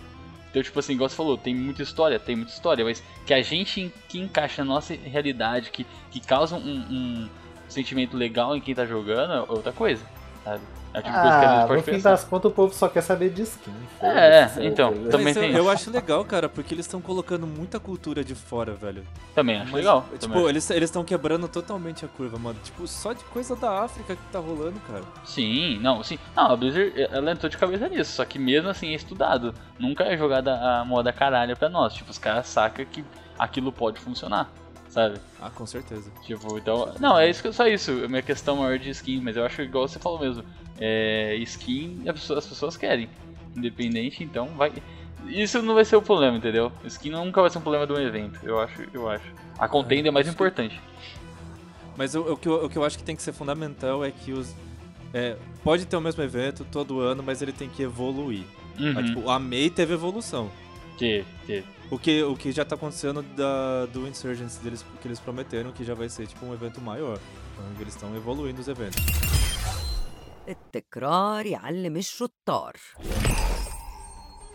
Então, 0.56 0.64
tipo 0.64 0.78
assim, 0.78 0.94
igual 0.94 1.06
você 1.06 1.14
falou, 1.14 1.36
tem 1.36 1.54
muita 1.54 1.82
história, 1.82 2.18
tem 2.18 2.34
muita 2.34 2.50
história, 2.50 2.82
mas 2.82 3.02
que 3.26 3.34
a 3.34 3.42
gente 3.42 3.92
que 4.08 4.18
encaixa 4.18 4.64
na 4.64 4.72
nossa 4.72 4.94
realidade, 4.94 5.70
que, 5.70 5.86
que 6.10 6.18
causa 6.18 6.56
um, 6.56 6.78
um 6.90 7.28
sentimento 7.68 8.16
legal 8.16 8.56
em 8.56 8.60
quem 8.62 8.74
tá 8.74 8.86
jogando, 8.86 9.34
é 9.34 9.40
outra 9.52 9.70
coisa. 9.70 10.02
sabe? 10.42 10.62
É 10.96 11.00
o 11.00 11.02
tipo 11.02 11.14
de 11.14 11.20
coisa 11.22 11.38
que 11.38 11.44
a 11.44 11.62
Ah, 11.62 11.66
no 11.66 11.82
fim 11.82 11.92
pensar. 11.92 12.10
das 12.12 12.24
contas 12.24 12.50
o 12.50 12.54
povo 12.54 12.72
só 12.74 12.88
quer 12.88 13.02
saber 13.02 13.28
de 13.28 13.42
skin. 13.42 13.70
É, 14.00 14.48
então, 14.60 14.94
também 15.10 15.24
Mas 15.24 15.36
eu, 15.36 15.42
tem 15.42 15.52
eu 15.52 15.60
isso. 15.64 15.70
acho 15.70 15.90
legal, 15.90 16.24
cara, 16.24 16.48
porque 16.48 16.72
eles 16.72 16.86
estão 16.86 17.02
colocando 17.02 17.46
muita 17.46 17.78
cultura 17.78 18.24
de 18.24 18.34
fora, 18.34 18.72
velho. 18.72 19.06
Também 19.34 19.56
acho 19.56 19.66
Mas, 19.72 19.74
legal. 19.84 20.02
Tipo, 20.12 20.18
também 20.18 20.48
eles 20.48 20.70
eles 20.70 20.88
estão 20.88 21.04
quebrando 21.04 21.46
totalmente 21.48 22.02
a 22.04 22.08
curva, 22.08 22.38
mano. 22.38 22.58
Tipo, 22.64 22.86
só 22.86 23.12
de 23.12 23.22
coisa 23.24 23.54
da 23.54 23.82
África 23.84 24.16
que 24.16 24.22
tá 24.32 24.38
rolando, 24.38 24.80
cara. 24.86 25.02
Sim, 25.24 25.78
não, 25.80 26.02
sim. 26.02 26.18
Não, 26.34 26.50
a 26.52 26.56
Blizzard, 26.56 26.92
ela 27.12 27.30
entrou 27.30 27.50
de 27.50 27.58
cabeça 27.58 27.88
nisso, 27.88 28.12
só 28.12 28.24
que 28.24 28.38
mesmo 28.38 28.70
assim 28.70 28.88
é 28.92 28.94
estudado. 28.94 29.52
Nunca 29.78 30.04
é 30.04 30.16
jogada 30.16 30.54
a 30.80 30.82
moda 30.84 31.12
caralho 31.12 31.54
pra 31.58 31.68
nós. 31.68 31.92
Tipo, 31.92 32.10
os 32.10 32.16
caras 32.18 32.46
sacam 32.46 32.86
que 32.86 33.04
aquilo 33.38 33.70
pode 33.70 34.00
funcionar, 34.00 34.48
sabe? 34.88 35.18
Ah, 35.42 35.50
com 35.50 35.66
certeza. 35.66 36.10
Tipo, 36.22 36.56
então. 36.56 36.94
Não, 36.98 37.18
é 37.18 37.28
isso 37.28 37.42
que 37.42 37.52
só 37.52 37.66
isso. 37.66 37.92
Minha 38.08 38.22
questão 38.22 38.56
maior 38.56 38.78
de 38.78 38.88
skin, 38.88 39.20
mas 39.20 39.36
eu 39.36 39.44
acho 39.44 39.60
igual 39.60 39.86
você 39.86 39.98
falou 39.98 40.18
mesmo. 40.20 40.42
É, 40.78 41.34
skin 41.36 42.02
as 42.06 42.20
pessoas, 42.20 42.38
as 42.38 42.46
pessoas 42.46 42.76
querem. 42.76 43.08
Independente, 43.56 44.22
então 44.22 44.48
vai. 44.48 44.72
Isso 45.26 45.60
não 45.62 45.74
vai 45.74 45.84
ser 45.84 45.96
o 45.96 46.02
problema, 46.02 46.36
entendeu? 46.36 46.70
Skin 46.84 47.10
nunca 47.10 47.40
vai 47.40 47.50
ser 47.50 47.58
um 47.58 47.62
problema 47.62 47.86
de 47.86 47.92
um 47.92 47.98
evento, 47.98 48.38
eu 48.44 48.60
acho, 48.60 48.82
eu 48.92 49.08
acho. 49.08 49.24
A 49.58 49.66
contenda 49.66 50.08
é 50.08 50.10
mais 50.10 50.28
importante. 50.28 50.80
Mas 51.96 52.14
o, 52.14 52.20
o 52.32 52.36
que 52.36 52.48
eu, 52.48 52.64
o 52.64 52.68
que 52.68 52.76
eu 52.76 52.84
acho 52.84 52.98
que 52.98 53.04
tem 53.04 53.16
que 53.16 53.22
ser 53.22 53.32
fundamental 53.32 54.04
é 54.04 54.10
que 54.10 54.32
os. 54.32 54.54
é, 55.14 55.36
pode 55.64 55.86
ter 55.86 55.96
o 55.96 56.00
mesmo 56.00 56.22
evento 56.22 56.64
todo 56.70 57.00
ano, 57.00 57.22
mas 57.22 57.40
ele 57.40 57.52
tem 57.52 57.68
que 57.68 57.82
evoluir. 57.82 58.44
Uhum. 58.78 58.94
Ah, 58.98 59.02
tipo, 59.02 59.30
a 59.30 59.38
May 59.38 59.70
teve 59.70 59.94
evolução. 59.94 60.50
Que, 60.98 61.24
que. 61.46 61.64
O 61.90 61.98
que, 61.98 62.22
o 62.22 62.36
que 62.36 62.50
já 62.50 62.64
tá 62.64 62.74
acontecendo 62.74 63.22
da, 63.36 63.86
do 63.86 64.08
Insurgents 64.08 64.58
deles, 64.58 64.84
que 65.00 65.06
eles 65.06 65.20
prometeram 65.20 65.70
que 65.70 65.84
já 65.84 65.94
vai 65.94 66.08
ser 66.08 66.26
tipo 66.26 66.44
um 66.44 66.52
evento 66.52 66.80
maior. 66.80 67.18
Então 67.54 67.64
eles 67.80 67.94
estão 67.94 68.14
evoluindo 68.16 68.60
os 68.60 68.68
eventos. 68.68 69.00
التكرار 70.47 71.45
يعلم 71.45 71.97
الشطار 71.97 72.73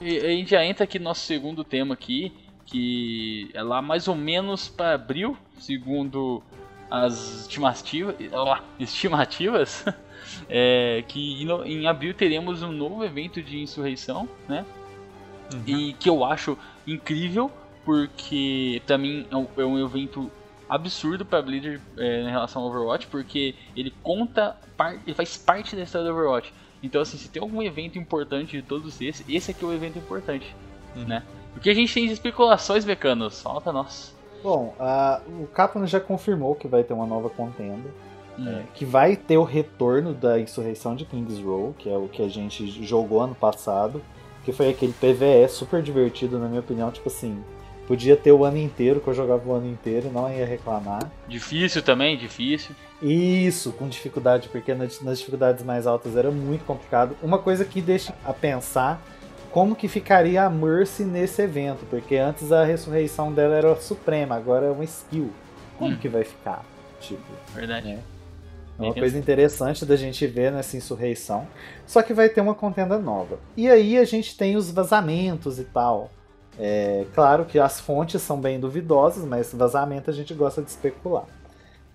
E 0.01 0.19
a 0.19 0.29
gente 0.29 0.51
já 0.51 0.63
entra 0.63 0.85
aqui 0.85 0.99
no 0.99 1.07
nosso 1.07 1.23
segundo 1.23 1.65
tema 1.65 1.95
aqui, 1.95 2.31
que 2.67 3.51
é 3.55 3.63
lá 3.63 3.81
mais 3.81 4.09
ou 4.09 4.15
menos 4.15 4.69
para 4.69 4.95
abril, 4.95 5.37
segundo 5.59 6.43
as 6.91 7.41
estimativas, 7.41 8.15
lá, 8.31 8.63
estimativas 8.79 9.87
é, 10.49 11.03
que 11.09 11.43
em, 11.43 11.49
em 11.65 11.87
abril 11.87 12.15
teremos 12.15 12.63
um 12.63 12.73
novo 12.73 13.05
evento 13.05 13.43
de 13.43 13.59
insurreição, 13.59 14.29
né? 14.49 14.65
E 15.67 15.93
que 15.95 16.09
eu 16.09 16.25
acho 16.25 16.59
incrível, 16.87 17.51
porque 17.85 18.83
pra 18.87 18.99
mim 18.99 19.27
é 19.31 19.37
um, 19.37 19.47
é 19.57 19.65
um 19.65 19.85
evento 19.85 20.31
absurdo 20.74 21.26
pra 21.26 21.42
Blizzard 21.42 21.82
é, 21.98 22.22
em 22.22 22.30
relação 22.30 22.62
ao 22.62 22.70
Overwatch, 22.70 23.08
porque 23.08 23.54
ele 23.76 23.94
conta, 24.02 24.56
par- 24.78 24.96
ele 25.06 25.14
faz 25.14 25.36
parte 25.38 25.76
da 25.76 25.84
história 25.84 26.08
do 26.08 26.14
Overwatch. 26.14 26.54
Então 26.82 27.02
assim, 27.02 27.18
se 27.18 27.30
tem 27.30 27.42
algum 27.42 27.62
evento 27.62 27.98
importante 28.00 28.56
de 28.56 28.64
todos 28.64 29.00
esses, 29.02 29.26
esse 29.30 29.52
aqui 29.52 29.64
é 29.64 29.68
o 29.68 29.74
evento 29.74 30.00
importante, 30.00 30.56
né? 30.96 31.24
O 31.56 31.60
que 31.60 31.70
a 31.70 31.74
gente 31.74 31.94
tem 31.94 32.08
de 32.08 32.14
especulações, 32.14 32.86
Becanos? 32.86 33.42
Fala 33.42 33.60
pra 33.60 33.74
nós. 33.74 34.16
Bom, 34.42 34.74
a- 34.80 35.22
o 35.28 35.46
Capcom 35.48 35.86
já 35.86 36.00
confirmou 36.00 36.56
que 36.56 36.68
vai 36.68 36.84
ter 36.84 36.94
uma 36.94 37.06
nova 37.06 37.30
contenda. 37.30 37.90
Hum. 38.40 38.48
é, 38.48 38.64
que 38.74 38.86
vai 38.86 39.18
ter 39.18 39.38
o 39.38 39.44
retorno 39.44 40.14
da 40.14 40.40
insurreição 40.40 40.96
de 40.96 41.04
Kings 41.04 41.44
Row, 41.44 41.76
que 41.78 41.90
é 41.90 41.98
o 41.98 42.08
que 42.08 42.24
a 42.24 42.30
gente 42.30 42.66
jogou 42.86 43.20
ano 43.20 43.36
passado. 43.36 44.02
Que 44.46 44.54
foi 44.54 44.70
aquele 44.70 44.94
PVE 44.94 45.48
super 45.50 45.84
divertido, 45.84 46.40
na 46.40 46.48
minha 46.48 46.62
opinião. 46.62 46.90
Tipo 46.92 47.10
assim, 47.10 47.44
podia 47.92 48.16
ter 48.16 48.32
o 48.32 48.46
ano 48.46 48.56
inteiro, 48.58 49.02
que 49.02 49.08
eu 49.10 49.14
jogava 49.14 49.50
o 49.50 49.54
ano 49.54 49.68
inteiro, 49.68 50.10
não 50.14 50.32
ia 50.32 50.46
reclamar. 50.46 51.12
Difícil 51.28 51.82
também, 51.82 52.18
difícil. 52.18 52.74
Isso, 53.02 53.74
com 53.74 53.86
dificuldade, 53.90 54.48
porque 54.48 54.74
nas 54.74 55.02
nas 55.02 55.18
dificuldades 55.20 55.62
mais 55.66 55.86
altas 55.86 56.16
era 56.16 56.32
muito 56.32 56.64
complicado. 56.64 57.18
Uma 57.22 57.38
coisa 57.38 57.66
que 57.66 57.82
deixa 57.82 58.14
a 58.24 58.32
pensar 58.32 59.02
como 59.52 59.76
que 59.76 59.90
ficaria 59.90 60.46
a 60.46 60.50
Mercy 60.50 61.04
nesse 61.04 61.42
evento, 61.42 61.86
porque 61.90 62.16
antes 62.16 62.50
a 62.54 62.64
ressurreição 62.64 63.34
dela 63.34 63.56
era 63.56 63.76
suprema, 63.76 64.36
agora 64.38 64.68
é 64.68 64.72
uma 64.72 64.86
skill. 64.86 65.30
Como 65.78 65.92
Hum. 65.94 65.98
que 65.98 66.08
vai 66.08 66.24
ficar? 66.24 66.64
Tipo, 67.02 67.20
Verdade. 67.54 67.90
É. 67.90 68.00
é 68.80 68.84
uma 68.84 68.94
coisa 68.94 69.18
interessante 69.20 69.86
da 69.86 69.98
gente 69.98 70.26
ver 70.28 70.50
nessa 70.50 70.78
insurreição. 70.78 71.46
Só 71.86 72.02
que 72.02 72.14
vai 72.14 72.30
ter 72.30 72.40
uma 72.40 72.56
contenda 72.56 72.98
nova. 72.98 73.38
E 73.58 73.68
aí 73.68 73.98
a 73.98 74.06
gente 74.06 74.38
tem 74.38 74.56
os 74.56 74.72
vazamentos 74.72 75.60
e 75.60 75.66
tal. 75.66 76.10
É, 76.64 77.08
claro 77.16 77.44
que 77.44 77.58
as 77.58 77.82
fontes 77.82 78.22
são 78.22 78.40
bem 78.40 78.60
duvidosas, 78.60 79.26
mas 79.26 79.52
vazamento 79.52 80.12
a 80.12 80.14
gente 80.14 80.32
gosta 80.36 80.62
de 80.62 80.70
especular. 80.70 81.26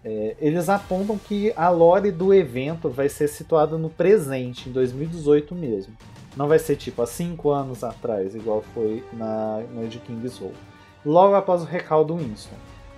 É, 0.04 0.34
eles 0.40 0.68
apontam 0.68 1.16
que 1.16 1.52
a 1.56 1.68
lore 1.68 2.10
do 2.10 2.34
evento 2.34 2.90
vai 2.90 3.08
ser 3.08 3.28
situada 3.28 3.78
no 3.78 3.88
presente, 3.88 4.68
em 4.68 4.72
2018 4.72 5.54
mesmo. 5.54 5.96
Não 6.36 6.48
vai 6.48 6.58
ser 6.58 6.74
tipo 6.74 7.00
há 7.00 7.06
5 7.06 7.48
anos 7.48 7.84
atrás, 7.84 8.34
igual 8.34 8.64
foi 8.74 9.04
na, 9.12 9.62
no 9.72 9.86
de 9.86 10.00
King's 10.00 10.36
Row. 10.38 10.52
Logo 11.04 11.36
após 11.36 11.62
o 11.62 11.64
recall 11.64 12.04
do 12.04 12.16
Winston. 12.16 12.56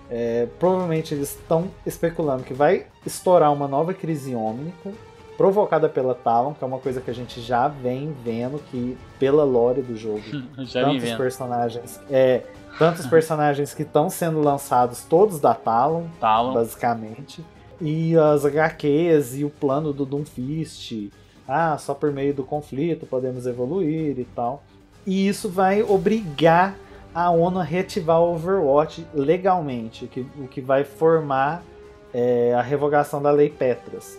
É, 0.08 0.48
provavelmente 0.58 1.12
eles 1.12 1.34
estão 1.34 1.70
especulando 1.84 2.44
que 2.44 2.54
vai 2.54 2.86
estourar 3.04 3.52
uma 3.52 3.68
nova 3.68 3.92
crise 3.92 4.34
ômnica 4.34 4.90
provocada 5.38 5.88
pela 5.88 6.16
Talon, 6.16 6.52
que 6.52 6.64
é 6.64 6.66
uma 6.66 6.80
coisa 6.80 7.00
que 7.00 7.08
a 7.08 7.14
gente 7.14 7.40
já 7.40 7.68
vem 7.68 8.12
vendo 8.24 8.58
que 8.70 8.98
pela 9.20 9.44
lore 9.44 9.80
do 9.80 9.96
jogo 9.96 10.20
tantos 10.72 11.12
personagens 11.14 12.00
é 12.10 12.42
tantos 12.76 13.06
personagens 13.06 13.72
que 13.72 13.84
estão 13.84 14.10
sendo 14.10 14.40
lançados 14.40 15.04
todos 15.04 15.40
da 15.40 15.54
Talon 15.54 16.06
Talon. 16.20 16.52
basicamente. 16.52 17.44
E 17.80 18.16
as 18.18 18.44
HQs 18.44 19.38
e 19.38 19.44
o 19.44 19.50
plano 19.50 19.92
do 19.92 20.04
Doomfist 20.04 21.08
ah 21.46 21.78
só 21.78 21.94
por 21.94 22.12
meio 22.12 22.34
do 22.34 22.42
conflito 22.42 23.06
podemos 23.06 23.46
evoluir 23.46 24.18
e 24.18 24.24
tal. 24.24 24.64
E 25.06 25.28
isso 25.28 25.48
vai 25.48 25.84
obrigar 25.84 26.74
a 27.14 27.30
ONU 27.30 27.60
a 27.60 27.62
reativar 27.62 28.20
o 28.20 28.34
Overwatch 28.34 29.06
legalmente 29.14 30.04
o 30.04 30.08
que, 30.08 30.26
o 30.36 30.48
que 30.48 30.60
vai 30.60 30.82
formar 30.82 31.62
é, 32.12 32.52
a 32.54 32.60
revogação 32.60 33.22
da 33.22 33.30
lei 33.30 33.48
Petras 33.48 34.18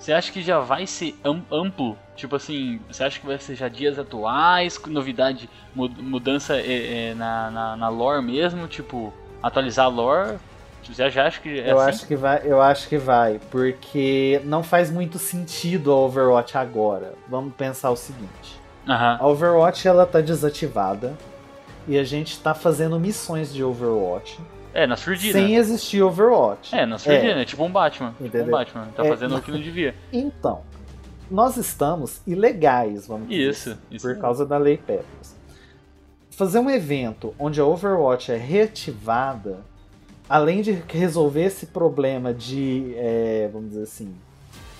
Você 0.00 0.12
acha 0.14 0.32
que 0.32 0.40
já 0.42 0.58
vai 0.60 0.86
ser 0.86 1.14
am- 1.22 1.44
amplo? 1.52 1.96
Tipo 2.16 2.36
assim, 2.36 2.80
você 2.90 3.04
acha 3.04 3.20
que 3.20 3.26
vai 3.26 3.38
ser 3.38 3.54
já 3.54 3.68
dias 3.68 3.98
atuais, 3.98 4.80
novidade, 4.86 5.48
mu- 5.74 5.90
mudança 5.90 6.56
é, 6.56 7.10
é, 7.10 7.14
na, 7.14 7.50
na, 7.50 7.76
na 7.76 7.88
lore 7.90 8.22
mesmo? 8.24 8.66
Tipo, 8.66 9.12
atualizar 9.42 9.84
a 9.84 9.88
lore? 9.88 10.38
Você 10.82 11.08
já 11.10 11.26
acha 11.26 11.38
que 11.40 11.60
é 11.60 11.70
eu 11.70 11.78
assim? 11.78 11.90
acho 11.90 12.06
que 12.06 12.16
vai, 12.16 12.40
eu 12.44 12.60
acho 12.62 12.88
que 12.88 12.96
vai, 12.96 13.38
porque 13.50 14.40
não 14.44 14.62
faz 14.62 14.90
muito 14.90 15.18
sentido 15.18 15.92
a 15.92 15.96
Overwatch 15.96 16.56
agora. 16.56 17.12
Vamos 17.28 17.54
pensar 17.54 17.90
o 17.90 17.96
seguinte: 17.96 18.58
Aham. 18.88 19.18
a 19.20 19.26
Overwatch 19.26 19.86
ela 19.86 20.06
tá 20.06 20.22
desativada 20.22 21.12
e 21.86 21.98
a 21.98 22.04
gente 22.04 22.40
tá 22.40 22.54
fazendo 22.54 22.98
missões 22.98 23.52
de 23.52 23.62
Overwatch 23.62 24.40
É, 24.72 24.86
na 24.86 24.96
surdina. 24.96 25.32
sem 25.32 25.56
existir 25.56 26.02
Overwatch. 26.02 26.74
É, 26.74 26.86
na 26.86 26.98
surdina, 26.98 27.38
É. 27.38 27.42
é 27.42 27.44
tipo 27.44 27.64
um 27.64 27.70
Batman. 27.70 28.10
Tipo 28.12 28.22
um 28.22 28.26
Entendeu? 28.26 28.50
Batman. 28.52 28.88
Tá 28.96 29.04
É. 29.04 29.08
fazendo 29.08 29.36
o 29.36 29.42
que 29.42 29.50
não 29.50 29.60
devia. 29.60 29.94
Então, 30.12 30.62
nós 31.30 31.56
estamos 31.56 32.20
ilegais, 32.26 33.06
vamos 33.06 33.28
dizer 33.28 33.50
Isso, 33.50 33.70
assim, 33.70 33.78
isso 33.90 34.06
por 34.06 34.16
causa 34.18 34.44
da 34.46 34.56
lei 34.58 34.76
Petras. 34.76 35.36
Fazer 36.30 36.58
um 36.58 36.70
evento 36.70 37.34
onde 37.38 37.60
a 37.60 37.64
Overwatch 37.64 38.32
é 38.32 38.36
reativada, 38.36 39.58
além 40.28 40.62
de 40.62 40.72
resolver 40.88 41.42
esse 41.44 41.66
problema 41.66 42.32
de, 42.32 42.94
é, 42.96 43.50
vamos 43.52 43.70
dizer 43.70 43.82
assim, 43.82 44.14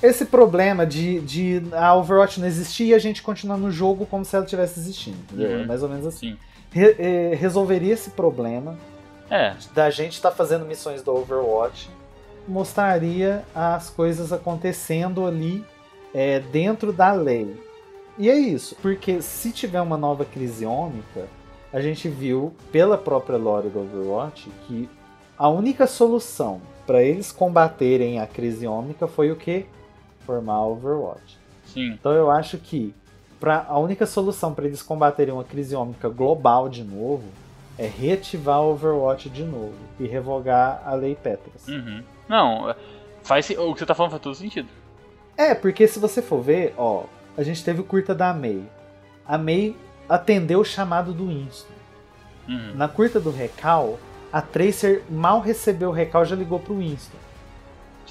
esse 0.03 0.24
problema 0.24 0.87
de, 0.87 1.20
de 1.20 1.62
a 1.72 1.94
Overwatch 1.94 2.40
não 2.40 2.46
existir 2.46 2.85
e 2.87 2.94
a 2.94 2.98
gente 2.98 3.22
continuar 3.22 3.59
no 3.59 3.70
jogo 3.70 4.07
como 4.07 4.24
se 4.24 4.35
ela 4.35 4.46
tivesse 4.46 4.81
existindo, 4.81 5.18
entendeu? 5.31 5.50
Uhum. 5.59 5.62
É 5.64 5.66
mais 5.66 5.83
ou 5.83 5.88
menos 5.90 6.07
assim. 6.07 6.31
Sim. 6.33 6.38
Re- 6.72 6.96
é, 6.98 7.35
resolveria 7.35 7.92
esse 7.92 8.11
problema 8.11 8.79
É, 9.30 9.54
da 9.72 9.90
gente 9.90 10.14
estar 10.14 10.32
fazendo 10.32 10.66
missões 10.66 11.02
do 11.02 11.14
Overwatch, 11.14 11.88
mostraria 12.48 13.44
as 13.54 13.88
coisas 13.88 14.32
acontecendo 14.32 15.24
ali 15.24 15.64
é, 16.12 16.40
dentro 16.40 16.92
da 16.92 17.12
lei. 17.12 17.56
E 18.18 18.28
é 18.28 18.36
isso, 18.36 18.76
porque 18.82 19.22
se 19.22 19.52
tiver 19.52 19.80
uma 19.80 19.96
nova 19.96 20.24
crise 20.24 20.66
ômica, 20.66 21.28
a 21.72 21.80
gente 21.80 22.08
viu 22.08 22.52
pela 22.72 22.98
própria 22.98 23.38
lore 23.38 23.68
do 23.68 23.80
Overwatch 23.80 24.50
que 24.66 24.88
a 25.38 25.48
única 25.48 25.86
solução 25.86 26.60
para 26.86 27.02
eles 27.02 27.30
combaterem 27.30 28.18
a 28.18 28.26
crise 28.26 28.66
ômica 28.66 29.06
foi 29.06 29.30
o 29.30 29.36
que? 29.36 29.64
Formar 30.26 30.54
a 30.54 30.66
Overwatch. 30.66 31.38
sim. 31.64 31.92
Então 31.92 32.12
eu 32.12 32.30
acho 32.30 32.58
que 32.58 32.92
pra, 33.38 33.64
a 33.68 33.78
única 33.78 34.06
solução 34.06 34.52
para 34.52 34.66
eles 34.66 34.82
combaterem 34.82 35.32
uma 35.32 35.44
crise 35.44 35.74
ômica 35.76 36.08
global 36.08 36.68
de 36.68 36.82
novo 36.82 37.24
é 37.80 37.86
reativar 37.86 38.60
o 38.60 38.72
Overwatch 38.72 39.30
de 39.30 39.42
novo 39.42 39.72
e 39.98 40.06
revogar 40.06 40.82
a 40.84 40.92
lei 40.92 41.14
Petras. 41.14 41.66
Uhum. 41.66 42.02
Não, 42.28 42.74
faz 43.22 43.48
o 43.48 43.72
que 43.72 43.78
você 43.78 43.86
tá 43.86 43.94
falando 43.94 44.10
faz 44.10 44.22
todo 44.22 44.34
sentido. 44.34 44.68
É, 45.34 45.54
porque 45.54 45.88
se 45.88 45.98
você 45.98 46.20
for 46.20 46.42
ver, 46.42 46.74
ó, 46.76 47.04
a 47.38 47.42
gente 47.42 47.64
teve 47.64 47.80
o 47.80 47.84
curta 47.84 48.14
da 48.14 48.34
May. 48.34 48.62
A 49.26 49.38
May 49.38 49.74
atendeu 50.06 50.60
o 50.60 50.64
chamado 50.64 51.14
do 51.14 51.28
Winston. 51.28 51.72
Uhum. 52.46 52.74
Na 52.74 52.86
curta 52.86 53.18
do 53.18 53.30
Recal, 53.30 53.98
a 54.30 54.42
Tracer 54.42 55.02
mal 55.08 55.40
recebeu 55.40 55.88
o 55.88 55.92
Recal 55.92 56.26
já 56.26 56.36
ligou 56.36 56.60
pro 56.60 56.76
Winston. 56.76 57.16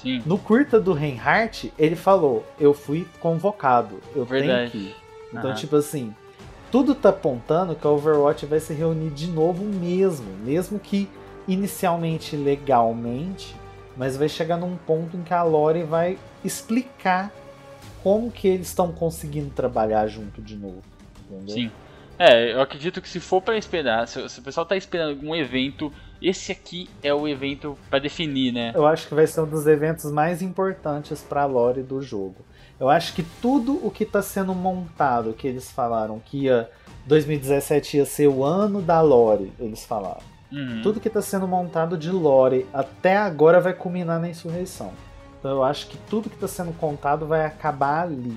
Sim. 0.02 0.20
No 0.26 0.36
curta 0.36 0.80
do 0.80 0.92
Reinhardt, 0.92 1.72
ele 1.78 1.94
falou: 1.94 2.44
Eu 2.58 2.74
fui 2.74 3.06
convocado, 3.20 4.00
eu 4.16 4.24
Verdade. 4.24 4.72
tenho 4.72 4.84
que 4.84 4.90
ir. 4.90 4.96
Então, 5.28 5.50
Aham. 5.50 5.54
tipo 5.54 5.76
assim, 5.76 6.12
tudo 6.70 6.94
tá 6.94 7.10
apontando 7.10 7.74
que 7.74 7.86
a 7.86 7.90
Overwatch 7.90 8.46
vai 8.46 8.60
se 8.60 8.72
reunir 8.72 9.10
de 9.10 9.26
novo 9.28 9.64
mesmo. 9.64 10.30
Mesmo 10.44 10.78
que 10.78 11.08
inicialmente 11.46 12.36
legalmente, 12.36 13.54
mas 13.96 14.16
vai 14.16 14.28
chegar 14.28 14.56
num 14.56 14.76
ponto 14.76 15.16
em 15.16 15.22
que 15.22 15.34
a 15.34 15.42
Lore 15.42 15.82
vai 15.82 16.18
explicar 16.44 17.32
como 18.02 18.30
que 18.30 18.48
eles 18.48 18.68
estão 18.68 18.92
conseguindo 18.92 19.50
trabalhar 19.50 20.06
junto 20.06 20.40
de 20.40 20.56
novo. 20.56 20.82
Entendeu? 21.28 21.54
Sim. 21.54 21.70
É, 22.18 22.52
eu 22.52 22.60
acredito 22.60 23.00
que 23.00 23.08
se 23.08 23.18
for 23.18 23.40
pra 23.40 23.56
esperar, 23.56 24.06
se, 24.06 24.28
se 24.28 24.40
o 24.40 24.42
pessoal 24.42 24.66
tá 24.66 24.76
esperando 24.76 25.10
algum 25.10 25.34
evento, 25.34 25.90
esse 26.20 26.52
aqui 26.52 26.88
é 27.02 27.14
o 27.14 27.26
evento 27.26 27.78
pra 27.88 27.98
definir, 27.98 28.52
né? 28.52 28.72
Eu 28.74 28.86
acho 28.86 29.08
que 29.08 29.14
vai 29.14 29.26
ser 29.26 29.40
um 29.40 29.46
dos 29.46 29.66
eventos 29.66 30.10
mais 30.12 30.42
importantes 30.42 31.22
pra 31.22 31.46
lore 31.46 31.82
do 31.82 32.02
jogo. 32.02 32.36
Eu 32.80 32.88
acho 32.88 33.12
que 33.12 33.22
tudo 33.22 33.78
o 33.86 33.90
que 33.90 34.06
tá 34.06 34.22
sendo 34.22 34.54
montado, 34.54 35.34
que 35.34 35.46
eles 35.46 35.70
falaram 35.70 36.18
que 36.18 36.44
ia 36.44 36.70
2017 37.06 37.98
ia 37.98 38.06
ser 38.06 38.26
o 38.26 38.42
ano 38.42 38.80
da 38.80 39.02
lore, 39.02 39.52
eles 39.60 39.84
falaram. 39.84 40.22
Uhum. 40.50 40.80
Tudo 40.82 40.98
que 40.98 41.10
tá 41.10 41.20
sendo 41.20 41.46
montado 41.46 41.98
de 41.98 42.10
lore 42.10 42.66
até 42.72 43.18
agora 43.18 43.60
vai 43.60 43.74
culminar 43.74 44.18
na 44.18 44.30
insurreição. 44.30 44.92
Então 45.38 45.50
eu 45.50 45.62
acho 45.62 45.88
que 45.88 45.98
tudo 46.08 46.30
que 46.30 46.36
tá 46.36 46.48
sendo 46.48 46.72
contado 46.72 47.26
vai 47.26 47.44
acabar 47.44 48.04
ali. 48.04 48.36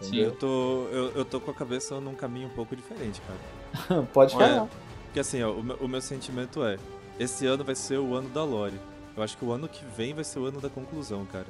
Sim. 0.00 0.16
Eu 0.16 0.32
tô, 0.32 0.86
eu, 0.92 1.12
eu 1.16 1.24
tô 1.24 1.40
com 1.40 1.50
a 1.50 1.54
cabeça 1.54 2.00
num 2.00 2.14
caminho 2.14 2.46
um 2.46 2.54
pouco 2.54 2.74
diferente, 2.74 3.20
cara. 3.20 4.02
Pode 4.14 4.34
falar. 4.34 4.68
Porque 5.06 5.20
assim, 5.20 5.42
ó, 5.42 5.50
o, 5.52 5.62
meu, 5.62 5.76
o 5.76 5.88
meu 5.88 6.00
sentimento 6.00 6.64
é: 6.64 6.76
esse 7.18 7.46
ano 7.46 7.64
vai 7.64 7.74
ser 7.74 7.98
o 7.98 8.14
ano 8.14 8.28
da 8.28 8.44
Lore. 8.44 8.78
Eu 9.16 9.22
acho 9.22 9.36
que 9.36 9.44
o 9.44 9.52
ano 9.52 9.68
que 9.68 9.84
vem 9.96 10.12
vai 10.12 10.24
ser 10.24 10.38
o 10.38 10.46
ano 10.46 10.60
da 10.60 10.68
conclusão, 10.68 11.24
cara. 11.26 11.46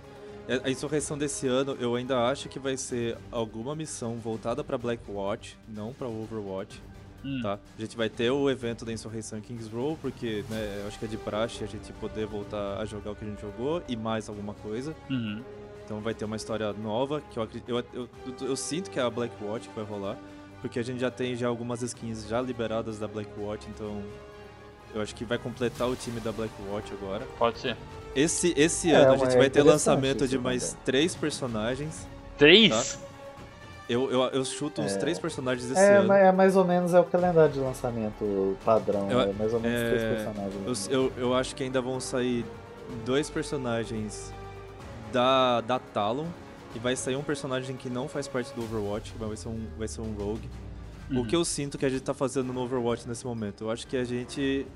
É, 0.48 0.60
A 0.64 0.70
insurreição 0.70 1.16
desse 1.18 1.46
ano, 1.46 1.76
eu 1.80 1.94
ainda 1.96 2.26
acho 2.28 2.48
que 2.48 2.58
vai 2.58 2.76
ser 2.76 3.16
alguma 3.32 3.74
missão 3.74 4.16
voltada 4.16 4.62
pra 4.62 4.78
Blackwatch, 4.78 5.56
não 5.68 5.92
pra 5.92 6.06
Overwatch, 6.06 6.80
Hum. 7.24 7.40
tá? 7.42 7.58
A 7.76 7.80
gente 7.80 7.96
vai 7.96 8.08
ter 8.08 8.30
o 8.30 8.48
evento 8.48 8.84
da 8.84 8.92
insurreição 8.92 9.38
em 9.38 9.42
Kings 9.42 9.68
Row, 9.74 9.98
porque, 10.00 10.44
né, 10.48 10.80
eu 10.82 10.86
acho 10.86 10.98
que 10.98 11.04
é 11.04 11.08
de 11.08 11.16
praxe 11.16 11.64
a 11.64 11.66
gente 11.66 11.92
poder 11.94 12.26
voltar 12.26 12.78
a 12.80 12.84
jogar 12.84 13.10
o 13.10 13.16
que 13.16 13.24
a 13.24 13.28
gente 13.28 13.40
jogou 13.40 13.82
e 13.88 13.96
mais 13.96 14.28
alguma 14.28 14.54
coisa. 14.54 14.94
Uhum. 15.10 15.42
Então 15.84 16.00
vai 16.00 16.14
ter 16.14 16.24
uma 16.24 16.36
história 16.36 16.72
nova, 16.72 17.20
que 17.20 17.38
eu, 17.38 17.48
eu, 17.66 17.84
eu, 17.92 18.08
eu 18.42 18.56
sinto 18.56 18.90
que 18.90 18.98
é 18.98 19.02
a 19.02 19.10
Blackwatch 19.10 19.68
que 19.68 19.74
vai 19.74 19.84
rolar, 19.84 20.16
porque 20.60 20.78
a 20.78 20.82
gente 20.82 21.00
já 21.00 21.10
tem 21.10 21.34
já 21.34 21.48
algumas 21.48 21.82
skins 21.82 22.26
já 22.28 22.40
liberadas 22.40 22.98
da 22.98 23.08
Blackwatch, 23.08 23.66
então 23.68 24.02
eu 24.94 25.00
acho 25.00 25.14
que 25.14 25.24
vai 25.24 25.38
completar 25.38 25.88
o 25.88 25.96
time 25.96 26.20
da 26.20 26.30
Blackwatch 26.30 26.92
agora. 26.92 27.26
Pode 27.38 27.58
ser. 27.58 27.76
Esse, 28.16 28.54
esse 28.56 28.90
É, 28.90 28.94
ano 28.96 29.06
a 29.06 29.10
mas 29.12 29.20
gente 29.20 29.34
é 29.34 29.38
vai 29.38 29.50
ter 29.50 29.62
lançamento 29.62 30.26
de 30.26 30.38
mais 30.38 30.70
também. 30.70 30.84
três 30.84 31.14
personagens. 31.14 32.06
Três? 32.38 32.98
Eu, 33.88 34.10
eu, 34.10 34.20
eu 34.30 34.44
chuto 34.44 34.80
uns 34.82 34.94
É. 34.94 34.98
três 34.98 35.18
personagens 35.18 35.70
esse 35.70 35.78
É, 35.80 35.96
ano. 35.98 36.08
mas 36.08 36.20
é 36.24 36.32
mais 36.32 36.56
ou 36.56 36.64
menos 36.64 36.92
é 36.94 36.98
o 36.98 37.04
calendário 37.04 37.52
de 37.52 37.60
lançamento 37.60 38.56
padrão, 38.64 39.08
Eu- 39.10 39.20
é 39.20 39.32
mais 39.32 39.52
ou 39.54 39.60
menos 39.60 39.80
é, 39.80 39.88
três 39.90 40.02
personagens. 40.02 40.88
Eu, 40.88 41.02
eu, 41.02 41.12
eu 41.18 41.34
acho 41.34 41.54
que 41.54 41.62
ainda 41.62 41.80
vão 41.80 42.00
sair 42.00 42.44
dois 43.04 43.30
personagens 43.30 44.32
da, 45.12 45.60
da 45.60 45.78
Talon. 45.78 46.26
E 46.74 46.78
vai 46.78 46.94
sair 46.94 47.16
um 47.16 47.22
personagem 47.22 47.74
que 47.74 47.88
não 47.88 48.06
faz 48.06 48.28
parte 48.28 48.52
do 48.54 48.62
Overwatch, 48.62 49.10
que 49.12 49.18
vai 49.18 49.34
ser 49.34 49.48
um, 49.48 49.66
vai 49.78 49.88
ser 49.88 50.02
um 50.02 50.12
Rogue. 50.12 50.46
Uhum. 51.10 51.20
O 51.20 51.26
que 51.26 51.34
eu 51.34 51.42
sinto 51.42 51.78
que 51.78 51.86
a 51.86 51.88
gente 51.88 52.02
tá 52.02 52.12
fazendo 52.12 52.52
no 52.52 52.60
Overwatch 52.60 53.08
nesse 53.08 53.24
momento? 53.24 53.64
Eu 53.64 53.70
acho 53.70 53.86
que 53.86 53.96
a 53.96 54.04
gente. 54.04 54.66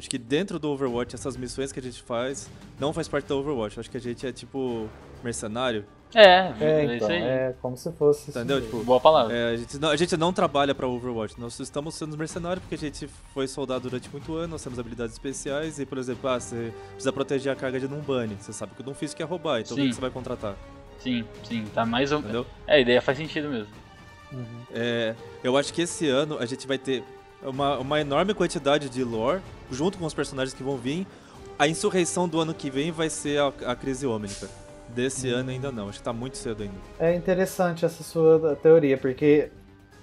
Acho 0.00 0.08
que 0.08 0.16
dentro 0.16 0.58
do 0.58 0.70
Overwatch, 0.70 1.14
essas 1.14 1.36
missões 1.36 1.72
que 1.72 1.78
a 1.78 1.82
gente 1.82 2.02
faz 2.02 2.48
não 2.78 2.90
faz 2.90 3.06
parte 3.06 3.26
do 3.26 3.36
Overwatch. 3.36 3.76
Eu 3.76 3.82
acho 3.82 3.90
que 3.90 3.98
a 3.98 4.00
gente 4.00 4.26
é 4.26 4.32
tipo 4.32 4.88
mercenário. 5.22 5.84
É, 6.14 6.22
É, 6.24 6.54
é, 6.58 6.84
então, 6.84 6.96
isso 6.96 7.06
aí. 7.06 7.22
é 7.22 7.54
como 7.60 7.76
se 7.76 7.92
fosse. 7.92 8.30
Entendeu? 8.30 8.62
Tipo, 8.62 8.82
Boa 8.82 8.98
palavra. 8.98 9.36
É, 9.36 9.52
a, 9.52 9.56
gente 9.58 9.78
não, 9.78 9.90
a 9.90 9.96
gente 9.96 10.16
não 10.16 10.32
trabalha 10.32 10.74
pra 10.74 10.86
Overwatch, 10.88 11.38
nós 11.38 11.60
estamos 11.60 11.94
sendo 11.96 12.16
mercenários 12.16 12.60
porque 12.62 12.76
a 12.76 12.78
gente 12.78 13.06
foi 13.34 13.46
soldado 13.46 13.90
durante 13.90 14.08
muito 14.08 14.34
ano, 14.34 14.52
nós 14.52 14.64
temos 14.64 14.78
habilidades 14.78 15.12
especiais 15.12 15.78
e, 15.78 15.84
por 15.84 15.98
exemplo, 15.98 16.30
ah, 16.30 16.40
você 16.40 16.72
precisa 16.92 17.12
proteger 17.12 17.52
a 17.52 17.54
carga 17.54 17.78
de 17.78 17.86
Numbani, 17.86 18.38
você 18.40 18.54
sabe 18.54 18.74
que 18.74 18.80
o 18.80 18.84
Doomfist 18.84 19.14
quer 19.14 19.24
roubar, 19.24 19.60
então 19.60 19.76
o 19.76 19.80
que 19.80 19.92
você 19.92 20.00
vai 20.00 20.10
contratar, 20.10 20.56
Sim, 20.98 21.24
sim, 21.44 21.64
tá 21.74 21.84
mais 21.84 22.10
ou 22.10 22.20
entendeu? 22.20 22.46
É, 22.66 22.76
a 22.76 22.80
ideia 22.80 23.02
faz 23.02 23.18
sentido 23.18 23.50
mesmo. 23.50 23.72
Uhum. 24.32 24.62
É, 24.72 25.14
eu 25.44 25.56
acho 25.58 25.72
que 25.74 25.82
esse 25.82 26.08
ano 26.08 26.38
a 26.38 26.46
gente 26.46 26.66
vai 26.66 26.78
ter 26.78 27.04
uma, 27.42 27.78
uma 27.78 28.00
enorme 28.00 28.34
quantidade 28.34 28.88
de 28.88 29.02
lore, 29.04 29.40
junto 29.70 29.98
com 29.98 30.04
os 30.04 30.14
personagens 30.14 30.54
que 30.54 30.62
vão 30.62 30.76
vir. 30.76 31.06
A 31.58 31.68
insurreição 31.68 32.28
do 32.28 32.40
ano 32.40 32.54
que 32.54 32.70
vem 32.70 32.90
vai 32.90 33.10
ser 33.10 33.38
a, 33.40 33.52
a 33.66 33.76
crise 33.76 34.06
ômnica. 34.06 34.48
Desse 34.88 35.30
ano 35.30 35.50
ainda 35.50 35.70
não, 35.70 35.88
acho 35.88 35.98
que 35.98 36.04
tá 36.04 36.12
muito 36.12 36.36
cedo 36.36 36.64
ainda. 36.64 36.74
É 36.98 37.14
interessante 37.14 37.84
essa 37.84 38.02
sua 38.02 38.56
teoria, 38.56 38.98
porque 38.98 39.50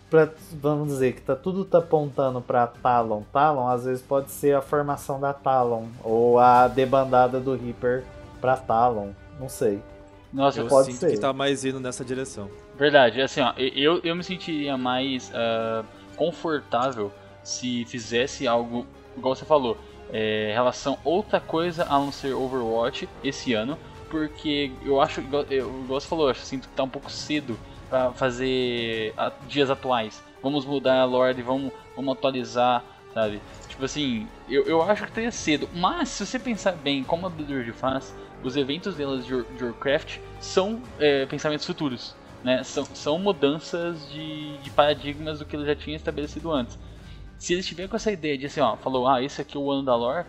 pra, 0.10 0.30
vamos 0.54 0.88
dizer 0.88 1.14
que 1.14 1.22
tá, 1.22 1.36
tudo 1.36 1.66
tá 1.66 1.80
apontando 1.80 2.42
pra 2.42 2.68
Talon. 2.68 3.24
Talon 3.34 3.68
às 3.68 3.84
vezes 3.84 4.02
pode 4.02 4.32
ser 4.32 4.56
a 4.56 4.62
formação 4.62 5.20
da 5.20 5.34
Talon, 5.34 5.88
ou 6.04 6.40
a 6.40 6.68
debandada 6.70 7.40
do 7.40 7.54
Reaper 7.54 8.06
pra 8.40 8.56
Talon, 8.56 9.10
não 9.40 9.50
sei. 9.50 9.82
Nossa, 10.32 10.60
Eu 10.62 10.68
pode 10.68 10.88
sinto 10.92 11.00
ser. 11.00 11.12
que 11.12 11.18
tá 11.18 11.34
mais 11.34 11.66
indo 11.66 11.80
nessa 11.80 12.06
direção. 12.06 12.50
Verdade, 12.78 13.22
assim, 13.22 13.42
ó, 13.42 13.54
eu, 13.58 14.00
eu 14.04 14.16
me 14.16 14.24
sentiria 14.24 14.78
mais 14.78 15.32
ah, 15.34 15.84
confortável 16.16 17.12
se 17.48 17.86
fizesse 17.86 18.46
algo, 18.46 18.86
igual 19.16 19.34
você 19.34 19.46
falou, 19.46 19.78
é, 20.12 20.52
relação 20.54 20.98
outra 21.04 21.40
coisa 21.40 21.86
a 21.86 21.98
não 21.98 22.12
ser 22.12 22.34
Overwatch 22.34 23.08
esse 23.24 23.54
ano, 23.54 23.78
porque 24.10 24.74
eu 24.84 25.00
acho, 25.00 25.22
igual, 25.22 25.44
eu, 25.50 25.70
igual 25.84 26.00
você 26.02 26.08
falou, 26.08 26.28
eu 26.28 26.36
sinto 26.36 26.68
que 26.68 26.76
tá 26.76 26.84
um 26.84 26.90
pouco 26.90 27.10
cedo 27.10 27.58
pra 27.90 28.12
fazer 28.12 29.14
a- 29.16 29.32
dias 29.48 29.70
atuais. 29.70 30.22
Vamos 30.44 30.66
mudar 30.66 31.00
a 31.00 31.06
Lorde, 31.06 31.42
vamos, 31.42 31.72
vamos 31.96 32.18
atualizar, 32.18 32.84
sabe? 33.14 33.42
Tipo 33.70 33.86
assim, 33.86 34.28
eu, 34.50 34.66
eu 34.66 34.82
acho 34.82 35.04
que 35.04 35.10
estaria 35.10 35.32
cedo, 35.32 35.70
mas 35.74 36.10
se 36.10 36.26
você 36.26 36.38
pensar 36.38 36.74
bem 36.74 37.02
como 37.02 37.28
a 37.28 37.30
Blizzard 37.30 37.72
faz, 37.72 38.14
os 38.44 38.58
eventos 38.58 38.96
delas 38.96 39.26
de, 39.26 39.42
de 39.56 39.64
Warcraft 39.64 40.18
são 40.42 40.82
é, 41.00 41.26
pensamentos 41.26 41.66
futuros 41.66 42.14
né? 42.44 42.64
São, 42.64 42.86
são 42.94 43.20
mudanças 43.20 44.10
de, 44.10 44.58
de 44.60 44.70
paradigmas 44.70 45.40
do 45.40 45.46
que 45.46 45.56
ele 45.56 45.66
já 45.66 45.76
tinha 45.76 45.96
estabelecido 45.96 46.52
antes. 46.52 46.78
Se 47.40 47.54
eles 47.54 47.66
tiverem 47.66 47.90
com 47.90 47.96
essa 47.96 48.12
ideia 48.12 48.38
de 48.38 48.46
assim, 48.48 48.60
ó, 48.60 48.76
falou, 48.78 49.08
ah, 49.08 49.22
esse 49.22 49.42
aqui 49.42 49.56
é 49.58 49.60
o 49.60 49.72
ano 49.72 49.84
da 49.84 49.96
lore, 49.96 50.26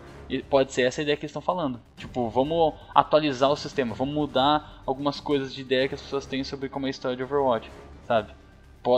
pode 0.51 0.73
ser 0.73 0.83
essa 0.83 1.01
a 1.01 1.03
ideia 1.03 1.17
que 1.17 1.23
eles 1.25 1.31
estão 1.31 1.43
falando. 1.43 1.81
Tipo, 1.97 2.29
vamos 2.29 2.75
atualizar 2.95 3.51
o 3.51 3.57
sistema, 3.57 3.95
vamos 3.95 4.15
mudar 4.15 4.83
algumas 4.85 5.21
coisas 5.21 5.55
de 5.55 5.61
ideia 5.63 5.89
que 5.89 5.95
as 5.95 6.03
pessoas 6.03 6.27
têm 6.27 6.45
sobre 6.45 6.69
como 6.69 6.87
é 6.87 6.89
a 6.89 6.91
história 6.91 7.17
de 7.17 7.23
Overwatch, 7.23 7.71
sabe? 8.07 8.33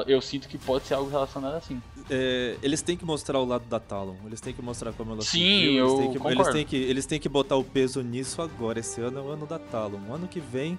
Eu 0.06 0.20
sinto 0.20 0.48
que 0.48 0.56
pode 0.56 0.84
ser 0.84 0.94
algo 0.94 1.10
relacionado 1.10 1.54
assim. 1.54 1.80
É, 2.08 2.56
eles 2.62 2.80
têm 2.80 2.96
que 2.96 3.04
mostrar 3.04 3.40
o 3.40 3.44
lado 3.44 3.64
da 3.64 3.80
Talon, 3.80 4.14
eles 4.24 4.40
têm 4.40 4.52
que 4.52 4.62
mostrar 4.62 4.92
como 4.92 5.12
ela 5.12 5.22
Sim, 5.22 5.28
surgiu, 5.38 5.70
eles 5.70 5.78
eu 5.78 5.86
têm 5.86 5.96
que, 5.96 6.16
eles 6.18 6.36
concordo. 6.36 6.52
têm 6.52 6.66
que 6.66 6.76
Eles 6.76 7.06
têm 7.06 7.20
que 7.20 7.28
botar 7.28 7.56
o 7.56 7.64
peso 7.64 8.02
nisso 8.02 8.40
agora. 8.42 8.78
Esse 8.78 9.00
ano 9.00 9.18
é 9.18 9.22
o 9.22 9.28
ano 9.30 9.46
da 9.46 9.58
Talon. 9.58 9.98
O 10.08 10.14
ano 10.14 10.28
que 10.28 10.38
vem 10.38 10.78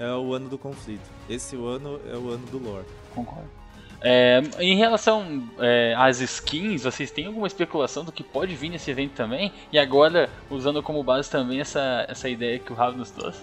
é 0.00 0.12
o 0.12 0.32
ano 0.34 0.48
do 0.48 0.58
conflito. 0.58 1.08
Esse 1.28 1.54
ano 1.56 2.00
é 2.08 2.16
o 2.16 2.30
ano 2.30 2.46
do 2.46 2.58
lore. 2.58 2.86
Concordo. 3.14 3.57
É, 4.00 4.40
em 4.60 4.76
relação 4.76 5.42
é, 5.58 5.94
às 5.96 6.20
skins, 6.20 6.84
vocês 6.84 7.10
têm 7.10 7.26
alguma 7.26 7.46
especulação 7.46 8.04
do 8.04 8.12
que 8.12 8.22
pode 8.22 8.54
vir 8.54 8.68
nesse 8.68 8.90
evento 8.90 9.12
também? 9.14 9.52
E 9.72 9.78
agora, 9.78 10.30
usando 10.50 10.82
como 10.82 11.02
base 11.02 11.30
também 11.30 11.60
essa, 11.60 12.06
essa 12.08 12.28
ideia 12.28 12.58
que 12.58 12.72
o 12.72 12.76
Rav 12.76 12.96
nos 12.96 13.10
trouxe? 13.10 13.40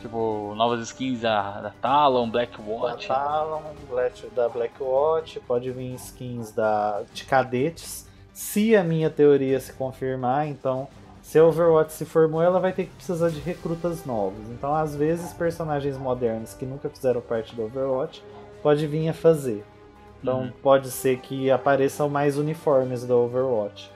Tipo, 0.00 0.54
novas 0.54 0.80
skins 0.80 1.20
da, 1.20 1.60
da 1.60 1.70
Talon, 1.70 2.30
Blackwatch. 2.30 3.08
Da 3.08 3.14
Talon, 3.14 3.62
Black, 3.88 4.26
da 4.28 4.48
Blackwatch, 4.48 5.38
pode 5.46 5.70
vir 5.70 5.94
skins 5.94 6.52
da, 6.52 7.02
de 7.12 7.24
cadetes. 7.24 8.06
Se 8.32 8.76
a 8.76 8.84
minha 8.84 9.10
teoria 9.10 9.58
se 9.58 9.72
confirmar, 9.72 10.46
então, 10.46 10.86
se 11.20 11.38
a 11.38 11.44
Overwatch 11.44 11.92
se 11.92 12.04
formou, 12.04 12.40
ela 12.40 12.60
vai 12.60 12.72
ter 12.72 12.84
que 12.84 12.90
precisar 12.90 13.30
de 13.30 13.40
recrutas 13.40 14.04
novos. 14.04 14.48
Então, 14.50 14.72
às 14.72 14.94
vezes, 14.94 15.32
personagens 15.32 15.96
modernos 15.98 16.54
que 16.54 16.64
nunca 16.64 16.88
fizeram 16.88 17.20
parte 17.20 17.56
do 17.56 17.64
Overwatch 17.64 18.22
pode 18.62 18.86
vir 18.86 19.08
a 19.08 19.12
fazer. 19.12 19.64
Então, 20.22 20.40
Uhum. 20.42 20.52
pode 20.62 20.90
ser 20.90 21.18
que 21.18 21.50
apareçam 21.50 22.08
mais 22.08 22.36
uniformes 22.36 23.04
do 23.04 23.16
Overwatch. 23.16 23.90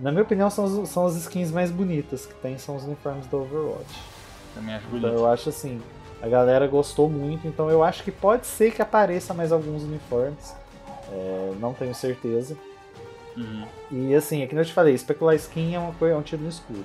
Na 0.00 0.10
minha 0.10 0.22
opinião, 0.24 0.50
são, 0.50 0.84
são 0.84 1.06
as 1.06 1.14
skins 1.16 1.50
mais 1.52 1.70
bonitas 1.70 2.26
que 2.26 2.34
tem, 2.34 2.58
são 2.58 2.74
os 2.76 2.84
uniformes 2.84 3.26
do 3.26 3.36
Overwatch. 3.42 4.02
Também 4.54 4.74
acho 4.74 4.86
Então 4.88 5.00
bonito. 5.00 5.18
eu 5.18 5.26
acho 5.26 5.48
assim, 5.48 5.80
a 6.20 6.26
galera 6.28 6.66
gostou 6.66 7.08
muito, 7.08 7.46
então 7.46 7.70
eu 7.70 7.82
acho 7.84 8.02
que 8.02 8.10
pode 8.10 8.46
ser 8.46 8.72
que 8.72 8.82
apareça 8.82 9.32
mais 9.32 9.52
alguns 9.52 9.82
uniformes. 9.84 10.54
É, 11.12 11.52
não 11.60 11.72
tenho 11.72 11.94
certeza. 11.94 12.56
Uhum. 13.36 13.64
E 13.90 14.14
assim, 14.14 14.42
é 14.42 14.46
que 14.46 14.56
eu 14.56 14.64
te 14.64 14.72
falei, 14.72 14.94
especular 14.94 15.34
skin 15.36 15.74
é, 15.74 15.78
uma 15.78 15.94
é 16.08 16.16
um 16.16 16.22
tiro 16.22 16.42
no 16.42 16.48
escuro. 16.48 16.84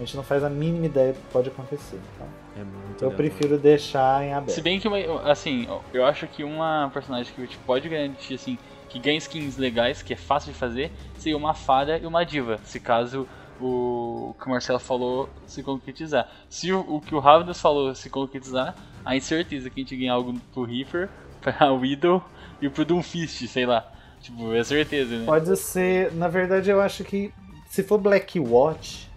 A 0.00 0.04
gente 0.04 0.16
não 0.16 0.22
faz 0.24 0.42
a 0.42 0.48
mínima 0.48 0.86
ideia 0.86 1.12
do 1.12 1.16
que 1.18 1.26
pode 1.30 1.48
acontecer. 1.50 2.00
Então, 2.14 2.26
É 2.56 2.64
muito 2.64 3.04
eu 3.04 3.10
prefiro 3.10 3.58
deixar 3.58 4.24
em 4.24 4.32
aberto. 4.32 4.50
Se 4.54 4.62
bem 4.62 4.80
que, 4.80 4.88
uma- 4.88 5.30
assim, 5.30 5.68
eu 5.92 6.06
acho 6.06 6.26
que 6.26 6.42
uma 6.42 6.90
personagem 6.92 7.30
que 7.34 7.40
a 7.40 7.44
gente 7.44 7.58
pode 7.58 7.86
garantir, 7.88 8.32
assim, 8.34 8.56
que 8.88 8.98
ganha 8.98 9.18
skins 9.18 9.58
legais, 9.58 10.00
que 10.02 10.14
é 10.14 10.16
fácil 10.16 10.52
de 10.52 10.58
fazer, 10.58 10.90
seria 11.18 11.36
uma 11.36 11.52
fada 11.52 11.98
e 11.98 12.06
uma 12.06 12.24
diva. 12.24 12.58
Se 12.64 12.80
caso 12.80 13.28
o 13.60 14.34
que 14.40 14.46
o 14.46 14.50
Marcelo 14.50 14.78
falou 14.78 15.28
se 15.46 15.62
concretizar. 15.62 16.26
Se 16.48 16.72
o, 16.72 16.80
o 16.96 17.00
que 17.00 17.14
o 17.14 17.18
Ravnas 17.18 17.60
falou 17.60 17.94
se 17.94 18.08
concretizar, 18.08 18.74
aí 19.04 19.20
certeza 19.20 19.68
que 19.68 19.80
a 19.80 19.82
gente 19.84 19.94
ganha 19.96 20.14
algo 20.14 20.32
pro 20.54 20.64
Reaper, 20.64 21.10
pra 21.42 21.70
Widow 21.72 22.24
e 22.60 22.70
pro 22.70 22.86
Doomfist, 22.86 23.46
sei 23.48 23.66
lá. 23.66 23.86
Tipo, 24.22 24.54
é 24.54 24.64
certeza, 24.64 25.18
né? 25.18 25.26
Pode 25.26 25.54
ser. 25.58 26.10
Na 26.14 26.26
verdade, 26.28 26.70
eu 26.70 26.80
acho 26.80 27.04
que 27.04 27.32
se 27.68 27.82
for 27.82 27.98
Black 27.98 28.40
Watch, 28.40 29.09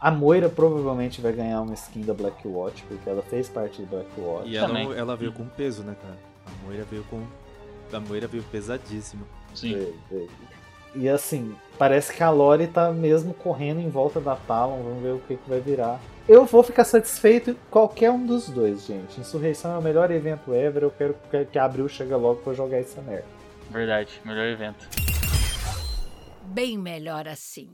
a 0.00 0.10
Moira 0.10 0.48
provavelmente 0.48 1.20
vai 1.20 1.32
ganhar 1.32 1.60
uma 1.60 1.74
skin 1.74 2.00
da 2.02 2.14
Black 2.14 2.46
Watch, 2.48 2.82
porque 2.88 3.08
ela 3.08 3.22
fez 3.22 3.48
parte 3.48 3.82
do 3.82 3.86
Black 3.88 4.08
Watch. 4.18 4.48
E 4.48 4.56
ela, 4.56 4.80
ela 4.96 5.16
veio 5.16 5.32
com 5.32 5.44
peso, 5.46 5.82
né, 5.82 5.94
cara? 6.00 6.16
A 6.46 6.64
Moira 6.66 6.84
veio 6.90 7.04
com. 7.04 7.22
A 7.92 8.00
Moira 8.00 8.26
veio 8.26 8.42
pesadíssima. 8.44 9.26
Sim. 9.54 9.74
Veio, 9.74 9.94
veio. 10.10 10.30
E 10.94 11.08
assim, 11.08 11.54
parece 11.78 12.12
que 12.12 12.20
a 12.22 12.30
Lore 12.30 12.66
tá 12.66 12.90
mesmo 12.90 13.32
correndo 13.32 13.80
em 13.80 13.88
volta 13.88 14.20
da 14.20 14.34
Talon, 14.34 14.82
vamos 14.82 15.02
ver 15.02 15.12
o 15.14 15.18
que, 15.20 15.36
que 15.36 15.48
vai 15.48 15.60
virar. 15.60 16.00
Eu 16.28 16.44
vou 16.46 16.62
ficar 16.64 16.82
satisfeito 16.84 17.50
em 17.50 17.56
qualquer 17.70 18.10
um 18.10 18.26
dos 18.26 18.48
dois, 18.48 18.86
gente. 18.86 19.20
Insurreição 19.20 19.72
é 19.74 19.78
o 19.78 19.82
melhor 19.82 20.10
evento 20.10 20.52
ever, 20.52 20.82
eu 20.82 20.90
quero 20.90 21.14
que- 21.30 21.44
que 21.44 21.58
Abril 21.58 21.88
chegue 21.88 22.12
logo 22.14 22.40
pra 22.42 22.54
jogar 22.54 22.78
essa 22.78 23.00
merda. 23.02 23.24
Verdade, 23.70 24.20
melhor 24.24 24.46
evento. 24.46 24.88
Bem 26.42 26.76
melhor 26.76 27.28
assim. 27.28 27.70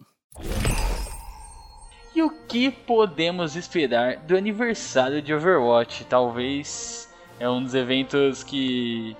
E 2.16 2.22
o 2.22 2.30
que 2.30 2.70
podemos 2.70 3.56
esperar 3.56 4.16
do 4.16 4.34
aniversário 4.34 5.20
de 5.20 5.34
Overwatch? 5.34 6.02
Talvez 6.06 7.14
é 7.38 7.46
um 7.46 7.62
dos 7.62 7.74
eventos 7.74 8.42
que. 8.42 9.14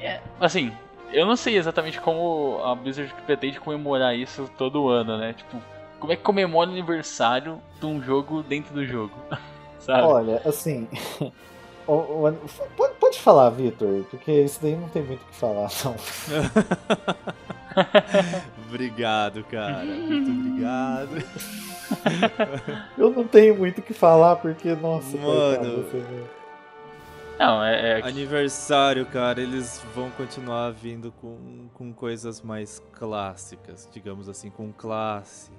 É, 0.00 0.20
assim, 0.40 0.72
eu 1.12 1.24
não 1.24 1.36
sei 1.36 1.56
exatamente 1.56 2.00
como 2.00 2.60
a 2.64 2.74
Blizzard 2.74 3.14
pretende 3.24 3.60
comemorar 3.60 4.16
isso 4.16 4.50
todo 4.58 4.88
ano, 4.88 5.16
né? 5.18 5.34
Tipo, 5.34 5.56
como 6.00 6.12
é 6.12 6.16
que 6.16 6.22
comemora 6.22 6.68
o 6.68 6.72
aniversário 6.72 7.62
de 7.78 7.86
um 7.86 8.02
jogo 8.02 8.42
dentro 8.42 8.74
do 8.74 8.84
jogo? 8.84 9.14
Sabe? 9.78 10.02
Olha, 10.02 10.42
assim. 10.44 10.88
o- 11.86 11.92
o- 12.26 12.38
pode, 12.76 12.94
pode 12.94 13.20
falar, 13.20 13.50
Vitor, 13.50 14.04
porque 14.10 14.32
isso 14.32 14.58
daí 14.60 14.74
não 14.74 14.88
tem 14.88 15.02
muito 15.02 15.22
o 15.22 15.26
que 15.26 15.34
falar, 15.36 15.68
não. 15.84 15.94
obrigado, 18.68 19.44
cara. 19.44 19.84
Muito 19.84 20.30
obrigado. 20.30 21.10
Eu 22.96 23.10
não 23.10 23.24
tenho 23.26 23.56
muito 23.56 23.78
o 23.78 23.82
que 23.82 23.92
falar, 23.94 24.36
porque, 24.36 24.74
nossa, 24.74 25.16
Mano. 25.16 25.56
coitado, 25.56 25.86
vê. 25.92 26.42
Não, 27.38 27.64
é, 27.64 28.00
é 28.00 28.02
Aniversário, 28.06 29.04
cara, 29.06 29.40
eles 29.40 29.84
vão 29.94 30.10
continuar 30.10 30.70
vindo 30.70 31.10
com, 31.20 31.68
com 31.74 31.92
coisas 31.92 32.40
mais 32.40 32.80
clássicas, 32.92 33.88
digamos 33.92 34.28
assim, 34.28 34.48
com 34.48 34.72
classe. 34.72 35.50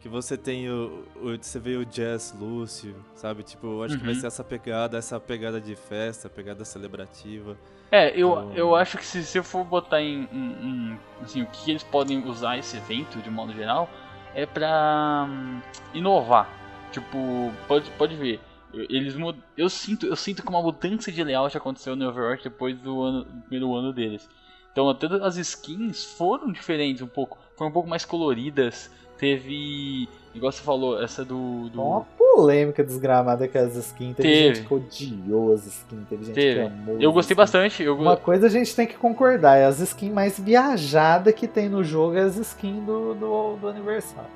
Que 0.00 0.08
você 0.08 0.36
tem 0.36 0.68
o, 0.70 1.02
o- 1.16 1.36
Você 1.40 1.58
vê 1.58 1.76
o 1.76 1.84
Jazz 1.84 2.34
Lúcio, 2.38 2.94
sabe? 3.14 3.42
Tipo, 3.42 3.66
eu 3.66 3.82
acho 3.84 3.98
que 3.98 4.04
vai 4.04 4.14
Uhum. 4.14 4.20
ser 4.20 4.26
essa 4.28 4.44
pegada, 4.44 4.96
essa 4.98 5.18
pegada 5.18 5.60
de 5.60 5.74
festa, 5.74 6.28
pegada 6.28 6.64
celebrativa. 6.64 7.56
É, 7.90 8.10
eu, 8.10 8.30
Então- 8.32 8.52
eu 8.54 8.76
acho 8.76 8.96
que 8.98 9.04
se, 9.04 9.24
se 9.24 9.38
eu 9.38 9.42
for 9.42 9.64
botar 9.64 10.00
em, 10.00 10.28
em- 10.32 10.56
em, 10.62 10.98
assim, 11.28 11.42
o 11.42 11.46
que 11.46 11.70
eles 11.70 11.82
podem 11.82 12.24
usar 12.24 12.58
esse 12.58 12.76
evento 12.76 13.18
de 13.18 13.30
modo 13.30 13.52
geral 13.52 13.88
é 14.34 14.46
pra 14.46 15.26
hum, 15.28 15.60
inovar. 15.94 16.48
Tipo, 16.92 17.52
pode, 17.66 17.90
pode 17.92 18.14
ver. 18.16 18.40
Eles 18.72 19.14
mud- 19.14 19.42
eu 19.56 19.68
sinto 19.70 20.06
eu 20.06 20.16
sinto 20.16 20.42
que 20.42 20.48
uma 20.48 20.60
mudança 20.62 21.10
de 21.10 21.24
layout 21.24 21.56
aconteceu 21.56 21.96
no 21.96 22.08
Overwatch 22.08 22.44
depois 22.44 22.78
do, 22.78 23.02
ano, 23.02 23.24
do 23.24 23.40
primeiro 23.42 23.74
ano 23.74 23.92
deles. 23.92 24.28
Então 24.72 24.88
até 24.88 25.06
as 25.22 25.36
skins 25.36 26.04
foram 26.04 26.52
diferentes 26.52 27.02
um 27.02 27.06
pouco, 27.06 27.38
foram 27.56 27.70
um 27.70 27.72
pouco 27.72 27.88
mais 27.88 28.04
coloridas. 28.04 28.90
Teve, 29.18 30.08
igual 30.34 30.52
você 30.52 30.62
falou, 30.62 31.02
essa 31.02 31.24
do, 31.24 31.68
do 31.68 31.82
Uma 31.82 32.00
polêmica 32.16 32.84
desgramada 32.84 33.48
com 33.48 33.58
as 33.58 33.74
skins. 33.76 34.14
Teve, 34.16 34.28
Teve. 34.28 34.54
gente 34.54 34.66
que 34.66 34.74
odiou 34.74 35.52
as 35.52 35.66
skins, 35.66 36.08
teve 36.08 36.24
gente 36.24 36.34
Teve. 36.34 36.60
que 36.60 36.66
amou. 36.66 37.00
Eu 37.00 37.12
gostei 37.12 37.36
bastante. 37.36 37.82
Eu, 37.82 37.96
Uma 37.96 38.16
coisa 38.16 38.46
a 38.46 38.50
gente 38.50 38.74
tem 38.74 38.86
que 38.86 38.94
concordar, 38.96 39.56
é 39.56 39.64
as 39.64 39.80
skins 39.80 40.12
mais 40.12 40.38
viajadas 40.38 41.34
que 41.34 41.48
tem 41.48 41.68
no 41.68 41.82
jogo 41.82 42.16
é 42.16 42.22
as 42.22 42.36
skins 42.36 42.82
do, 42.84 43.14
do, 43.14 43.56
do 43.56 43.68
aniversário. 43.68 44.30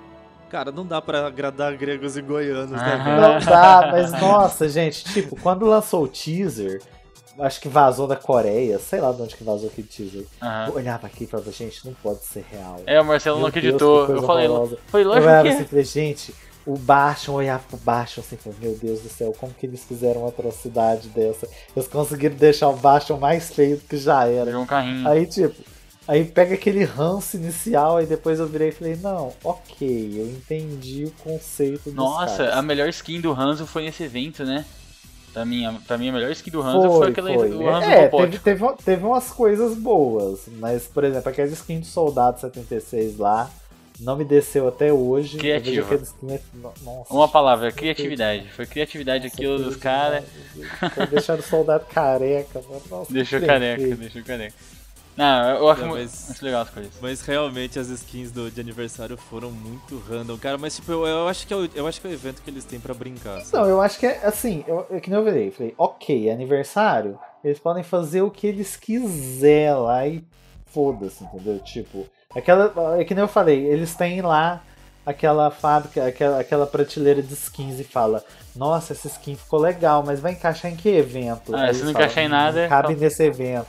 Cara, 0.50 0.70
não 0.70 0.84
dá 0.84 1.00
pra 1.00 1.26
agradar 1.26 1.74
gregos 1.78 2.16
e 2.18 2.20
goianos, 2.20 2.72
né? 2.72 3.18
Não 3.18 3.38
dá, 3.38 3.88
mas 3.90 4.12
nossa, 4.20 4.68
gente, 4.68 5.02
tipo, 5.04 5.34
quando 5.40 5.64
lançou 5.64 6.04
o 6.04 6.08
teaser, 6.08 6.82
acho 7.38 7.60
que 7.60 7.68
vazou 7.68 8.06
da 8.06 8.16
Coreia, 8.16 8.78
sei 8.78 9.00
lá 9.00 9.12
de 9.12 9.22
onde 9.22 9.36
que 9.36 9.44
vazou 9.44 9.68
aquele 9.68 9.86
teaser. 9.86 10.26
Eu 10.68 10.74
olhava 10.74 11.06
aqui 11.06 11.24
e 11.24 11.26
falava, 11.26 11.50
gente, 11.52 11.84
não 11.86 11.94
pode 11.94 12.24
ser 12.24 12.44
real. 12.50 12.80
É, 12.86 13.00
o 13.00 13.04
Marcelo 13.04 13.36
Meu 13.38 13.46
não 13.46 13.50
Deus, 13.50 13.64
acreditou. 13.64 14.06
coisa 14.06 14.22
eu 14.22 14.26
falei, 14.26 14.48
horrorosa. 14.48 14.78
foi 14.86 15.02
Eu 15.02 15.08
lógico 15.08 15.26
olhava 15.26 15.42
que 15.42 15.48
é. 15.48 15.56
assim, 15.56 15.64
falei, 15.64 15.84
gente, 15.84 16.34
o 16.66 16.76
Bastion, 16.76 17.32
eu 17.32 17.36
olhava 17.38 17.62
pro 17.68 17.76
Bastion 17.78 18.20
assim, 18.22 18.38
meu 18.60 18.74
Deus 18.76 19.00
do 19.00 19.08
céu, 19.08 19.34
como 19.38 19.52
que 19.52 19.66
eles 19.66 19.84
fizeram 19.84 20.20
uma 20.22 20.28
atrocidade 20.28 21.08
dessa? 21.08 21.48
Eles 21.74 21.88
conseguiram 21.88 22.36
deixar 22.36 22.68
o 22.68 22.76
Bastion 22.76 23.18
mais 23.18 23.50
feio 23.50 23.76
do 23.76 23.84
que 23.84 23.96
já 23.96 24.26
era. 24.26 24.44
Virou 24.46 24.62
um 24.62 24.66
carrinho. 24.66 25.08
Aí, 25.08 25.26
tipo, 25.26 25.54
aí 26.06 26.24
pega 26.24 26.54
aquele 26.54 26.84
ranço 26.84 27.36
inicial, 27.36 27.96
aí 27.96 28.06
depois 28.06 28.38
eu 28.38 28.46
virei 28.46 28.68
e 28.68 28.72
falei, 28.72 28.96
não, 28.96 29.32
ok, 29.42 30.20
eu 30.20 30.26
entendi 30.26 31.04
o 31.04 31.10
conceito 31.22 31.84
dos 31.86 31.94
Nossa, 31.94 32.36
caras. 32.36 32.54
a 32.56 32.62
melhor 32.62 32.88
skin 32.88 33.20
do 33.20 33.32
Hanzo 33.32 33.66
foi 33.66 33.82
nesse 33.84 34.02
evento, 34.04 34.44
né? 34.44 34.64
Pra 35.32 35.44
mim, 35.46 35.64
a, 35.64 35.72
pra 35.86 35.96
mim 35.96 36.10
a 36.10 36.12
melhor 36.12 36.30
skin 36.32 36.50
do 36.50 36.60
Hanzo 36.60 36.90
foi, 36.90 37.08
aquela 37.10 37.32
foi. 37.32 37.48
do 37.48 37.66
Hanzo 37.68 37.86
É, 37.88 38.08
teve, 38.08 38.38
teve, 38.38 38.64
teve 38.84 39.04
umas 39.06 39.30
coisas 39.30 39.74
boas, 39.74 40.40
mas, 40.58 40.86
por 40.86 41.04
exemplo, 41.04 41.30
aquela 41.30 41.48
skin 41.48 41.80
do 41.80 41.86
Soldado 41.86 42.38
76 42.40 43.16
lá, 43.18 43.50
não 43.98 44.16
me 44.16 44.24
desceu 44.24 44.68
até 44.68 44.92
hoje. 44.92 45.38
Criativa. 45.38 45.94
skin, 45.94 46.38
no- 46.54 46.72
Nossa, 46.84 47.14
Uma 47.14 47.28
palavra, 47.28 47.72
criatividade. 47.72 48.48
Foi 48.50 48.66
criatividade 48.66 49.24
nossa, 49.24 49.36
aquilo 49.36 49.58
dos 49.58 49.76
caras. 49.76 50.24
Deixaram 51.10 51.40
o 51.40 51.42
soldado 51.42 51.86
careca. 51.86 52.60
Nossa, 52.90 53.12
Deixou 53.12 53.40
careca, 53.40 53.96
deixou 53.96 54.22
careca. 54.22 54.54
Não, 55.16 55.50
eu 55.56 55.68
acho 55.68 55.82
Não, 55.82 55.88
mas- 55.90 56.24
muito 56.28 56.44
legal 56.44 56.62
as 56.62 56.70
coisas. 56.70 56.92
Mas 57.00 57.20
realmente 57.20 57.78
as 57.78 57.88
skins 57.88 58.30
do, 58.30 58.50
de 58.50 58.60
aniversário 58.60 59.16
foram 59.16 59.50
muito 59.50 59.98
random, 60.08 60.38
cara. 60.38 60.56
Mas 60.56 60.76
tipo, 60.76 60.90
eu, 60.92 61.06
eu 61.06 61.28
acho 61.28 61.46
que 61.46 61.52
é 61.52 61.56
o, 61.56 61.68
eu 61.74 61.86
acho 61.86 62.00
que 62.00 62.06
é 62.06 62.10
o 62.10 62.12
evento 62.14 62.40
que 62.42 62.48
eles 62.50 62.64
têm 62.64 62.80
pra 62.80 62.94
brincar. 62.94 63.40
sabe? 63.42 63.62
Não, 63.62 63.68
eu 63.68 63.80
acho 63.80 63.98
que 63.98 64.06
é 64.06 64.20
assim, 64.24 64.64
eu, 64.66 64.86
é 64.90 65.00
que 65.00 65.10
nem 65.10 65.18
eu 65.18 65.24
virei, 65.24 65.50
falei, 65.50 65.74
ok, 65.76 66.30
aniversário, 66.30 67.18
eles 67.44 67.58
podem 67.58 67.82
fazer 67.82 68.22
o 68.22 68.30
que 68.30 68.46
eles 68.46 68.76
quiser 68.76 69.74
lá 69.74 70.06
e 70.06 70.24
foda-se, 70.66 71.22
entendeu? 71.24 71.58
Tipo, 71.60 72.06
aquela, 72.34 72.98
é 72.98 73.04
que 73.04 73.14
nem 73.14 73.22
eu 73.22 73.28
falei, 73.28 73.66
eles 73.66 73.94
têm 73.94 74.22
lá 74.22 74.62
aquela 75.04 75.50
fábrica, 75.50 76.06
aquela, 76.06 76.40
aquela 76.40 76.66
prateleira 76.66 77.20
de 77.22 77.34
skins 77.34 77.78
e 77.80 77.84
fala, 77.84 78.24
nossa, 78.56 78.92
essa 78.94 79.08
skin 79.08 79.34
ficou 79.36 79.58
legal, 79.60 80.02
mas 80.06 80.20
vai 80.20 80.32
encaixar 80.32 80.70
em 80.70 80.76
que 80.76 80.88
evento? 80.88 81.54
Ah, 81.54 81.72
se 81.74 81.82
não 81.82 81.90
encaixar 81.90 82.24
em 82.24 82.28
nada, 82.28 82.62
Não 82.62 82.68
cabe 82.70 82.92
então- 82.94 83.02
nesse 83.04 83.22
evento. 83.24 83.68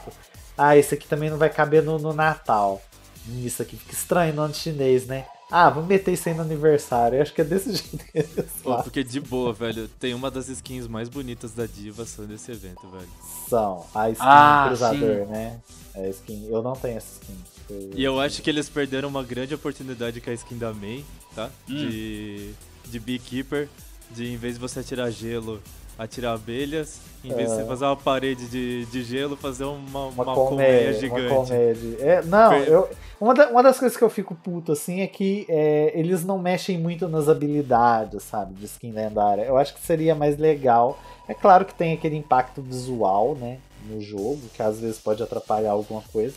Ah, 0.58 0.78
esse 0.78 0.94
aqui 0.94 1.08
também 1.08 1.30
não 1.30 1.38
vai 1.38 1.50
caber 1.50 1.82
no, 1.84 1.98
no 1.98 2.14
Natal. 2.14 2.82
Hum, 3.28 3.42
Isso 3.46 3.62
aqui 3.62 3.76
fica 3.78 3.94
estranho 3.94 4.34
no 4.34 4.42
ano 4.44 4.54
chinês, 4.54 5.06
né? 5.08 5.26
Ah, 5.52 5.70
vamos 5.70 5.88
meter 5.88 6.12
isso 6.14 6.28
aí 6.30 6.34
no 6.36 6.42
aniversário. 6.42 7.18
Eu 7.18 7.22
acho 7.22 7.34
que 7.34 7.42
é 7.42 7.44
desse 7.44 7.72
jeito 7.76 8.44
Pô, 8.64 8.76
porque 8.82 9.04
de 9.04 9.20
boa, 9.20 9.54
velho, 9.54 9.88
tem 10.00 10.14
uma 10.14 10.32
das 10.32 10.50
skins 10.50 10.88
mais 10.88 11.10
bonitas 11.10 11.52
da 11.52 11.66
Diva 11.68 12.06
só 12.06 12.24
nesse 12.24 12.52
evento, 12.52 12.88
velho. 12.90 13.08
São. 13.48 13.86
A 13.94 14.10
skin 14.10 14.24
Ah, 14.26 14.66
cruzador, 14.68 15.28
né? 15.28 15.60
É 15.94 16.06
a 16.06 16.10
skin. 16.10 16.48
Eu 16.50 16.64
não 16.64 16.74
tenho 16.74 16.98
essa 16.98 17.20
skin. 17.22 17.38
Eu- 17.70 17.92
E 17.96 18.04
eu 18.04 18.20
acho 18.20 18.42
que 18.42 18.50
eles 18.50 18.68
perderam 18.68 19.10
uma 19.10 19.22
grande 19.24 19.54
oportunidade 19.54 20.20
com 20.22 20.30
a 20.30 20.34
skin 20.34 20.58
da 20.58 20.74
Mei, 20.74 21.06
tá? 21.36 21.50
Hum. 21.70 21.76
De, 21.76 22.52
de 22.88 23.00
Beekeeper, 23.00 23.70
de 24.12 24.32
em 24.34 24.38
vez 24.38 24.56
de 24.56 24.60
você 24.60 24.80
atirar 24.80 25.12
gelo, 25.12 25.62
atirar 25.98 26.34
abelhas, 26.34 27.00
em 27.24 27.34
vez 27.34 27.50
de 27.50 27.56
É. 27.56 27.58
você 27.60 27.66
fazer 27.68 27.86
uma 27.86 27.96
parede 27.96 28.48
de, 28.48 28.86
de 28.88 29.04
gelo, 29.04 29.36
fazer 29.38 29.64
uma, 29.64 30.08
Uma, 30.08 30.24
uma, 30.24 30.34
comédia, 30.34 30.48
colmeia 30.50 30.94
gigante. 30.94 31.22
Uma 31.34 31.46
comédia. 31.46 31.98
É, 32.02 32.22
não, 32.24 32.54
eu, 32.56 32.90
uma, 33.22 33.34
da- 33.34 33.50
uma 33.50 33.62
das 33.64 33.80
coisas 33.80 33.98
que 33.98 34.04
eu 34.04 34.10
fico 34.10 34.34
puto 34.36 34.72
assim 34.72 35.02
é 35.02 35.08
que 35.08 35.46
é, 35.48 35.92
eles 35.96 36.26
não 36.26 36.38
mexem 36.40 36.78
muito 36.78 37.08
nas 37.08 37.30
habilidades, 37.30 38.24
sabe? 38.24 38.54
De 38.56 38.66
skin 38.66 38.92
lendária. 38.92 39.44
Eu 39.44 39.56
acho 39.58 39.74
que 39.74 39.82
seria 39.86 40.14
mais 40.16 40.38
legal. 40.38 40.98
É 41.28 41.34
claro 41.34 41.64
que 41.66 41.74
tem 41.74 41.94
aquele 41.94 42.18
impacto 42.18 42.62
visual, 42.62 43.36
né? 43.36 43.60
No 43.90 44.02
jogo, 44.02 44.42
que 44.54 44.62
às 44.62 44.80
vezes 44.80 44.98
pode 44.98 45.22
atrapalhar 45.22 45.72
alguma 45.72 46.02
coisa. 46.12 46.36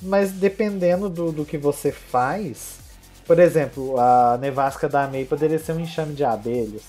Mas 0.00 0.32
dependendo 0.32 1.08
do, 1.08 1.32
do 1.32 1.44
que 1.44 1.56
você 1.56 1.90
faz. 1.92 2.80
Por 3.24 3.38
exemplo, 3.38 3.98
a 4.00 4.36
nevasca 4.40 4.88
da 4.88 5.06
Mei 5.06 5.24
poderia 5.24 5.58
ser 5.58 5.72
um 5.72 5.80
enxame 5.80 6.12
de 6.12 6.24
abelhas. 6.24 6.82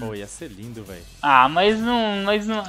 Pô, 0.00 0.14
ia 0.14 0.26
ser 0.26 0.48
lindo, 0.48 0.82
velho. 0.82 1.02
Ah, 1.22 1.48
mas 1.48 1.78
não. 1.78 2.22
Mas 2.24 2.44
não. 2.46 2.62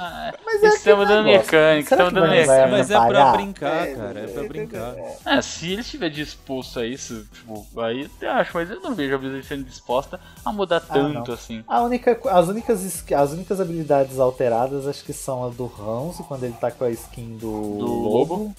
Mas 0.44 0.62
é 0.62 0.68
Estamos 0.68 1.08
dando 1.08 1.24
negócio. 1.26 1.46
mecânica, 1.52 1.94
estamos 1.94 2.12
dando 2.14 2.30
mecânica. 2.30 2.66
Mas 2.68 2.90
é 2.90 3.06
pra 3.08 3.32
brincar, 3.32 3.86
cara, 3.94 4.20
é 4.20 4.26
pra 4.28 4.42
brincar. 4.44 4.94
Ah, 5.24 5.42
se 5.42 5.72
ele 5.72 5.80
estiver 5.80 6.10
disposto 6.10 6.78
a 6.78 6.86
isso, 6.86 7.26
tipo, 7.32 7.66
aí 7.80 8.08
eu 8.20 8.30
acho, 8.30 8.50
mas 8.54 8.70
eu 8.70 8.80
não 8.80 8.94
vejo 8.94 9.14
a 9.14 9.18
Blizzard 9.18 9.46
sendo 9.46 9.64
disposta 9.64 10.20
a 10.44 10.52
mudar 10.52 10.76
Ah, 10.88 10.94
tanto 10.94 11.26
não. 11.28 11.34
assim. 11.34 11.64
A 11.66 11.82
única, 11.82 12.18
as, 12.30 12.48
únicas, 12.48 13.04
as 13.12 13.32
únicas 13.32 13.60
habilidades 13.60 14.18
alteradas 14.20 14.86
acho 14.86 15.04
que 15.04 15.12
são 15.12 15.44
a 15.44 15.48
do 15.48 15.64
Hanzo, 15.66 16.22
quando 16.24 16.44
ele 16.44 16.54
tá 16.60 16.70
com 16.70 16.84
a 16.84 16.90
skin 16.90 17.36
do, 17.36 17.78
Do 17.78 17.84
lobo. 17.86 18.54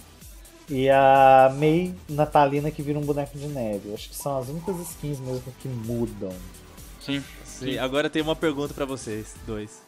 E 0.69 0.87
a 0.89 1.51
Mei 1.55 1.95
Natalina 2.07 2.69
que 2.69 2.83
vira 2.83 2.99
um 2.99 3.03
boneco 3.03 3.37
de 3.37 3.47
neve. 3.47 3.91
Acho 3.93 4.09
que 4.09 4.15
são 4.15 4.37
as 4.37 4.49
únicas 4.49 4.75
skins 4.91 5.19
mesmo 5.19 5.51
que 5.61 5.67
mudam. 5.67 6.31
Sim. 7.01 7.23
Sim, 7.59 7.77
agora 7.77 8.09
tem 8.09 8.21
uma 8.21 8.35
pergunta 8.35 8.73
pra 8.73 8.85
vocês, 8.85 9.35
dois. 9.45 9.81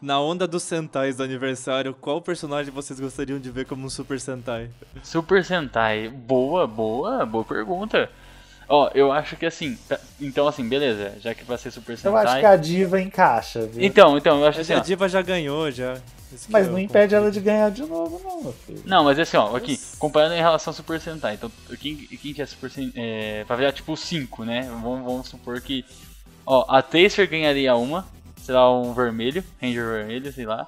Na 0.00 0.18
onda 0.20 0.46
dos 0.46 0.62
Sentais 0.62 1.16
do 1.16 1.22
aniversário, 1.22 1.92
qual 1.92 2.22
personagem 2.22 2.72
vocês 2.72 2.98
gostariam 2.98 3.38
de 3.38 3.50
ver 3.50 3.66
como 3.66 3.84
um 3.86 3.90
Super 3.90 4.18
Sentai? 4.18 4.70
Super 5.02 5.44
Sentai. 5.44 6.08
Boa, 6.08 6.66
boa, 6.66 7.26
boa 7.26 7.44
pergunta. 7.44 8.10
Ó, 8.66 8.88
eu 8.94 9.10
acho 9.12 9.36
que 9.36 9.44
assim. 9.44 9.76
tá- 9.88 9.98
Então, 10.20 10.46
assim, 10.48 10.66
beleza. 10.66 11.14
Já 11.20 11.34
que 11.34 11.44
vai 11.44 11.58
ser 11.58 11.70
Super 11.70 11.92
Eu 11.92 11.96
Sentai. 11.98 12.24
acho 12.26 12.38
que 12.40 12.46
a 12.46 12.56
diva 12.56 13.00
encaixa, 13.00 13.66
viu? 13.66 13.84
Então, 13.84 14.16
então, 14.16 14.40
eu 14.40 14.46
acho 14.46 14.60
assim. 14.60 14.72
a 14.72 14.78
ó. 14.78 14.80
Diva 14.80 15.08
já 15.08 15.20
ganhou, 15.20 15.70
já. 15.70 15.98
Mas 16.48 16.68
não 16.68 16.78
impede 16.78 17.12
ela 17.14 17.30
de 17.30 17.40
ganhar 17.40 17.70
de 17.72 17.82
novo, 17.82 18.20
não, 18.24 18.42
meu 18.44 18.52
filho. 18.52 18.82
Não, 18.86 19.02
mas 19.04 19.18
assim, 19.18 19.36
ó, 19.36 19.54
aqui, 19.56 19.78
comparando 19.98 20.34
em 20.34 20.38
relação 20.40 20.70
ao 20.70 20.76
Super 20.76 21.00
Sentai, 21.00 21.34
então, 21.34 21.50
quem, 21.80 21.96
quem 21.96 22.32
que 22.32 22.40
é 22.40 22.46
Super 22.46 22.70
Sentai? 22.70 22.92
É, 22.96 23.44
pra 23.44 23.56
virar 23.56 23.72
tipo 23.72 23.96
5, 23.96 24.44
né? 24.44 24.62
Vamos, 24.80 25.04
vamos 25.04 25.28
supor 25.28 25.60
que, 25.60 25.84
ó, 26.52 26.64
a 26.68 26.82
Tracer 26.82 27.28
ganharia 27.28 27.74
uma, 27.76 28.06
sei 28.42 28.54
lá, 28.54 28.70
um 28.78 28.92
vermelho, 28.92 29.42
Ranger 29.60 29.84
vermelho, 29.84 30.32
sei 30.32 30.46
lá. 30.46 30.66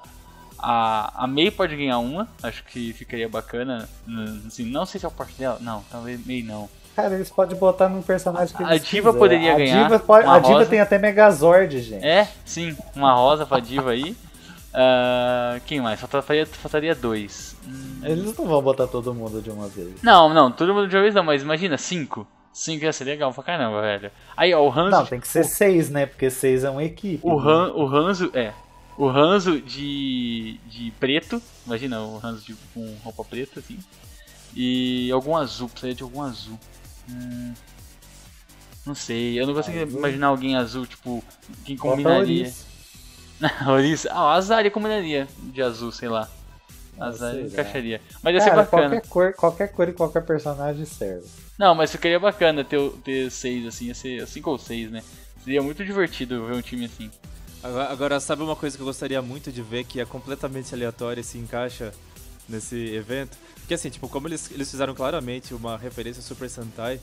A, 0.57 1.23
a 1.23 1.27
Mei 1.27 1.51
pode 1.51 1.75
ganhar 1.75 1.97
uma, 1.99 2.27
acho 2.41 2.63
que 2.63 2.93
ficaria 2.93 3.27
bacana, 3.27 3.87
n- 4.07 4.43
assim, 4.47 4.63
não 4.65 4.85
sei 4.85 4.99
se 4.99 5.05
é 5.05 5.09
o 5.09 5.11
parte 5.11 5.33
dela, 5.37 5.57
não, 5.59 5.83
talvez 5.91 6.25
Mei 6.25 6.41
não. 6.41 6.69
Cara, 6.95 7.15
eles 7.15 7.29
podem 7.29 7.57
botar 7.57 7.89
num 7.89 8.01
personagem 8.03 8.55
que 8.55 8.63
A 8.63 8.75
eles 8.75 8.87
diva 8.87 9.11
quiserem. 9.11 9.19
poderia 9.19 9.53
a 9.53 9.57
ganhar 9.57 9.83
Diva 9.83 9.99
pode- 9.99 10.25
uma 10.27 10.35
a 10.35 10.39
diva 10.39 10.53
rosa. 10.59 10.69
tem 10.69 10.79
até 10.79 10.97
Megazord, 10.99 11.81
gente. 11.81 12.05
É, 12.05 12.27
sim, 12.45 12.77
uma 12.95 13.13
rosa 13.13 13.45
pra 13.45 13.59
diva 13.59 13.91
aí. 13.91 14.15
Ah, 14.75 15.59
quem 15.67 15.79
mais? 15.79 15.99
Faltaria, 15.99 16.47
faltaria 16.47 16.95
dois. 16.95 17.55
Hum, 17.67 17.99
Eles 18.03 18.35
não 18.35 18.47
vão 18.47 18.59
botar 18.59 18.87
todo 18.87 19.13
mundo 19.13 19.39
de 19.39 19.51
uma 19.51 19.67
vez. 19.67 20.01
Não, 20.01 20.33
não, 20.33 20.51
todo 20.51 20.73
mundo 20.73 20.87
de 20.87 20.95
uma 20.95 21.03
vez 21.03 21.13
não, 21.13 21.21
mas 21.23 21.43
imagina, 21.43 21.77
cinco. 21.77 22.25
Cinco 22.53 22.85
ia 22.85 22.93
ser 22.93 23.05
legal 23.05 23.33
pra 23.33 23.43
caramba, 23.43 23.81
velho. 23.81 24.11
Aí, 24.37 24.53
ó, 24.53 24.61
o 24.63 24.71
Hanzo. 24.71 24.91
Não, 24.91 25.05
tem 25.05 25.19
que 25.19 25.27
ser 25.27 25.43
seis, 25.43 25.89
né? 25.89 26.05
Porque 26.05 26.29
seis 26.29 26.63
é 26.63 26.69
uma 26.69 26.83
equipe. 26.83 27.19
O, 27.23 27.41
né? 27.41 27.51
Han, 27.51 27.73
o 27.73 27.87
Hanzo, 27.87 28.29
é. 28.33 28.53
O 28.95 29.09
Hanzo 29.09 29.59
de, 29.59 30.59
de 30.67 30.91
preto. 30.99 31.41
Imagina 31.65 32.01
o 32.01 32.19
Hanzo 32.23 32.45
de, 32.45 32.55
com 32.73 32.95
roupa 33.03 33.23
preta, 33.23 33.59
assim. 33.59 33.79
E 34.55 35.11
algum 35.11 35.35
azul, 35.35 35.67
precisaria 35.67 35.95
de 35.95 36.03
algum 36.03 36.21
azul. 36.21 36.59
Hum, 37.09 37.53
não 38.85 38.93
sei, 38.93 39.39
eu 39.39 39.47
não 39.47 39.53
consigo 39.53 39.81
Azul? 39.81 39.97
imaginar 39.97 40.27
alguém 40.27 40.55
azul, 40.55 40.85
tipo, 40.85 41.23
quem 41.65 41.75
combinaria. 41.75 42.43
Ouriço. 42.43 42.65
Ouriço. 43.67 44.07
Ah, 44.11 44.25
o 44.25 44.27
Azaria 44.29 44.69
combinaria 44.69 45.27
de 45.41 45.61
azul, 45.61 45.91
sei 45.91 46.09
lá. 46.09 46.29
Será? 47.17 47.41
encaixaria. 47.41 48.01
Mas 48.21 48.33
ia 48.33 48.41
ser 48.41 48.49
Cara, 48.49 48.61
bacana. 48.63 48.89
qualquer 48.89 49.07
cor, 49.09 49.33
qualquer 49.33 49.67
cor 49.71 49.89
e 49.89 49.93
qualquer 49.93 50.25
personagem 50.25 50.85
serve. 50.85 51.25
Não, 51.57 51.73
mas 51.75 51.91
ficaria 51.91 52.19
bacana 52.19 52.63
ter, 52.63 52.79
ter 53.03 53.31
seis, 53.31 53.65
assim, 53.65 53.85
ia 53.87 53.95
ser 53.95 54.27
cinco 54.27 54.51
ou 54.51 54.57
seis, 54.57 54.91
né? 54.91 55.03
Seria 55.43 55.61
muito 55.61 55.83
divertido 55.83 56.45
ver 56.45 56.53
um 56.53 56.61
time 56.61 56.85
assim. 56.85 57.09
Agora, 57.61 57.91
agora, 57.91 58.19
sabe 58.19 58.43
uma 58.43 58.55
coisa 58.55 58.75
que 58.75 58.81
eu 58.81 58.87
gostaria 58.87 59.21
muito 59.21 59.51
de 59.51 59.61
ver 59.61 59.85
que 59.85 59.99
é 59.99 60.05
completamente 60.05 60.73
aleatória 60.73 61.21
e 61.21 61.23
se 61.23 61.37
encaixa 61.37 61.93
nesse 62.47 62.75
evento? 62.93 63.37
Porque 63.59 63.73
assim, 63.73 63.89
tipo, 63.89 64.09
como 64.09 64.27
eles, 64.27 64.51
eles 64.51 64.69
fizeram 64.69 64.93
claramente 64.93 65.53
uma 65.53 65.77
referência 65.77 66.19
ao 66.19 66.23
Super 66.25 66.49
Sentai, 66.49 66.99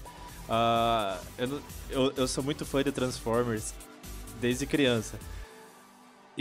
ah, 0.48 1.18
eu, 1.38 1.60
eu, 1.88 2.12
eu 2.16 2.28
sou 2.28 2.42
muito 2.44 2.66
fã 2.66 2.82
de 2.82 2.92
Transformers 2.92 3.72
desde 4.40 4.66
criança. 4.66 5.18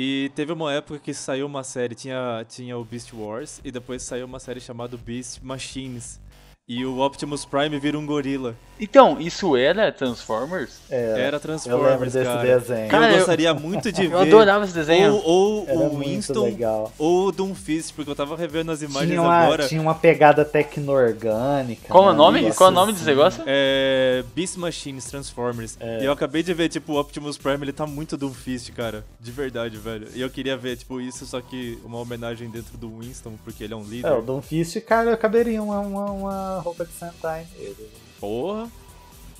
E 0.02 0.32
teve 0.34 0.54
uma 0.54 0.72
época 0.72 0.98
que 0.98 1.14
saiu 1.14 1.46
uma 1.46 1.62
série, 1.62 1.94
tinha, 1.94 2.46
tinha 2.48 2.78
o 2.78 2.86
Beast 2.86 3.12
Wars, 3.12 3.60
e 3.66 3.70
depois 3.70 4.02
saiu 4.02 4.26
uma 4.26 4.40
série 4.40 4.62
chamada 4.62 4.96
Beast 4.96 5.42
Machines. 5.44 6.22
E 6.70 6.86
o 6.86 7.00
Optimus 7.00 7.46
Prime 7.46 7.80
vira 7.80 7.98
um 7.98 8.06
gorila. 8.06 8.56
Então, 8.80 9.20
isso 9.20 9.58
era 9.58 9.92
Transformers? 9.92 10.80
Era, 10.90 11.20
Era 11.20 11.36
eu 11.38 11.40
Transformers, 11.42 11.90
lembro 11.92 12.06
desse 12.12 12.24
cara. 12.24 12.42
desenho. 12.60 12.88
Cara, 12.90 13.06
eu 13.08 13.12
eu- 13.12 13.18
gostaria 13.18 13.54
muito 13.56 13.92
de 13.92 14.08
ver. 14.08 14.14
Eu 14.14 14.20
adorava 14.20 14.64
esse 14.64 14.74
desenho. 14.74 15.16
Ou, 15.16 15.26
ou 15.26 15.66
Era 15.68 15.78
o 15.80 15.84
muito 15.94 15.98
Winston 16.08 16.44
legal. 16.44 16.94
ou 16.98 17.28
o 17.28 17.32
Doomfist, 17.32 17.94
porque 17.94 18.10
eu 18.12 18.16
tava 18.16 18.38
revendo 18.38 18.72
as 18.72 18.82
imagens 18.84 19.10
Tinha 19.10 19.22
uma, 19.22 19.36
agora. 19.38 19.68
tinha 19.68 19.82
uma 19.82 19.96
pegada 19.96 20.46
tecno-orgânica. 20.46 21.88
Qual 21.90 22.06
é 22.06 22.08
o 22.08 22.12
né? 22.12 22.18
nome? 22.18 22.54
Qual 22.54 22.70
é 22.70 22.72
o 22.72 22.76
nome 22.76 22.94
desse 22.94 23.06
negócio? 23.06 23.44
É. 23.48 24.24
Beast 24.36 24.56
Machines 24.58 25.06
Transformers. 25.06 25.76
É. 25.80 26.02
E 26.04 26.06
eu 26.06 26.12
acabei 26.12 26.44
de 26.44 26.54
ver, 26.54 26.70
tipo, 26.70 26.94
o 26.94 27.00
Optimus 27.00 27.38
Prime, 27.38 27.62
ele 27.64 27.74
tá 27.74 27.86
muito 27.88 28.16
Doomfist, 28.16 28.72
cara. 28.74 29.04
De 29.20 29.32
verdade, 29.32 29.76
velho. 29.76 30.08
E 30.14 30.22
eu 30.22 30.30
queria 30.30 30.56
ver, 30.56 30.78
tipo, 30.78 31.02
isso, 31.02 31.26
só 31.26 31.42
que 31.42 31.78
uma 31.84 31.98
homenagem 31.98 32.50
dentro 32.50 32.78
do 32.78 33.00
Winston, 33.00 33.34
porque 33.44 33.64
ele 33.64 33.74
é 33.74 33.76
um 33.76 33.84
líder. 33.84 34.08
É, 34.08 34.14
o 34.14 34.22
Doomfist, 34.22 34.80
cara, 34.82 35.18
caberia 35.18 35.62
uma, 35.62 35.80
uma, 35.80 36.06
uma 36.12 36.59
roupa 36.62 36.86
de 36.86 36.92
Sentai 36.94 37.48
nele. 37.58 37.90
Porra! 38.20 38.70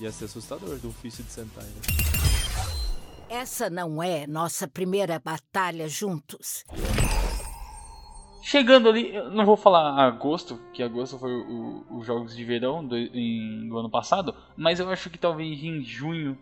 Ia 0.00 0.10
ser 0.12 0.24
assustador, 0.26 0.78
Doomfist 0.78 1.22
de 1.22 1.30
Sentai, 1.30 1.64
né? 1.64 1.80
Essa 3.28 3.68
não 3.70 4.02
é 4.02 4.26
nossa 4.26 4.66
primeira 4.66 5.18
batalha 5.22 5.88
juntos. 5.88 6.64
Chegando 8.42 8.88
ali, 8.88 9.14
eu 9.14 9.30
não 9.30 9.44
vou 9.44 9.56
falar 9.56 9.94
agosto, 10.04 10.58
que 10.72 10.82
agosto 10.82 11.18
foi 11.18 11.30
os 11.90 12.06
jogos 12.06 12.34
de 12.34 12.42
verão 12.44 12.84
do, 12.84 12.96
em- 12.96 13.68
do 13.68 13.78
ano 13.78 13.90
passado, 13.90 14.34
mas 14.56 14.80
eu 14.80 14.88
acho 14.90 15.10
que 15.10 15.18
talvez 15.18 15.62
em 15.62 15.84
junho, 15.84 16.36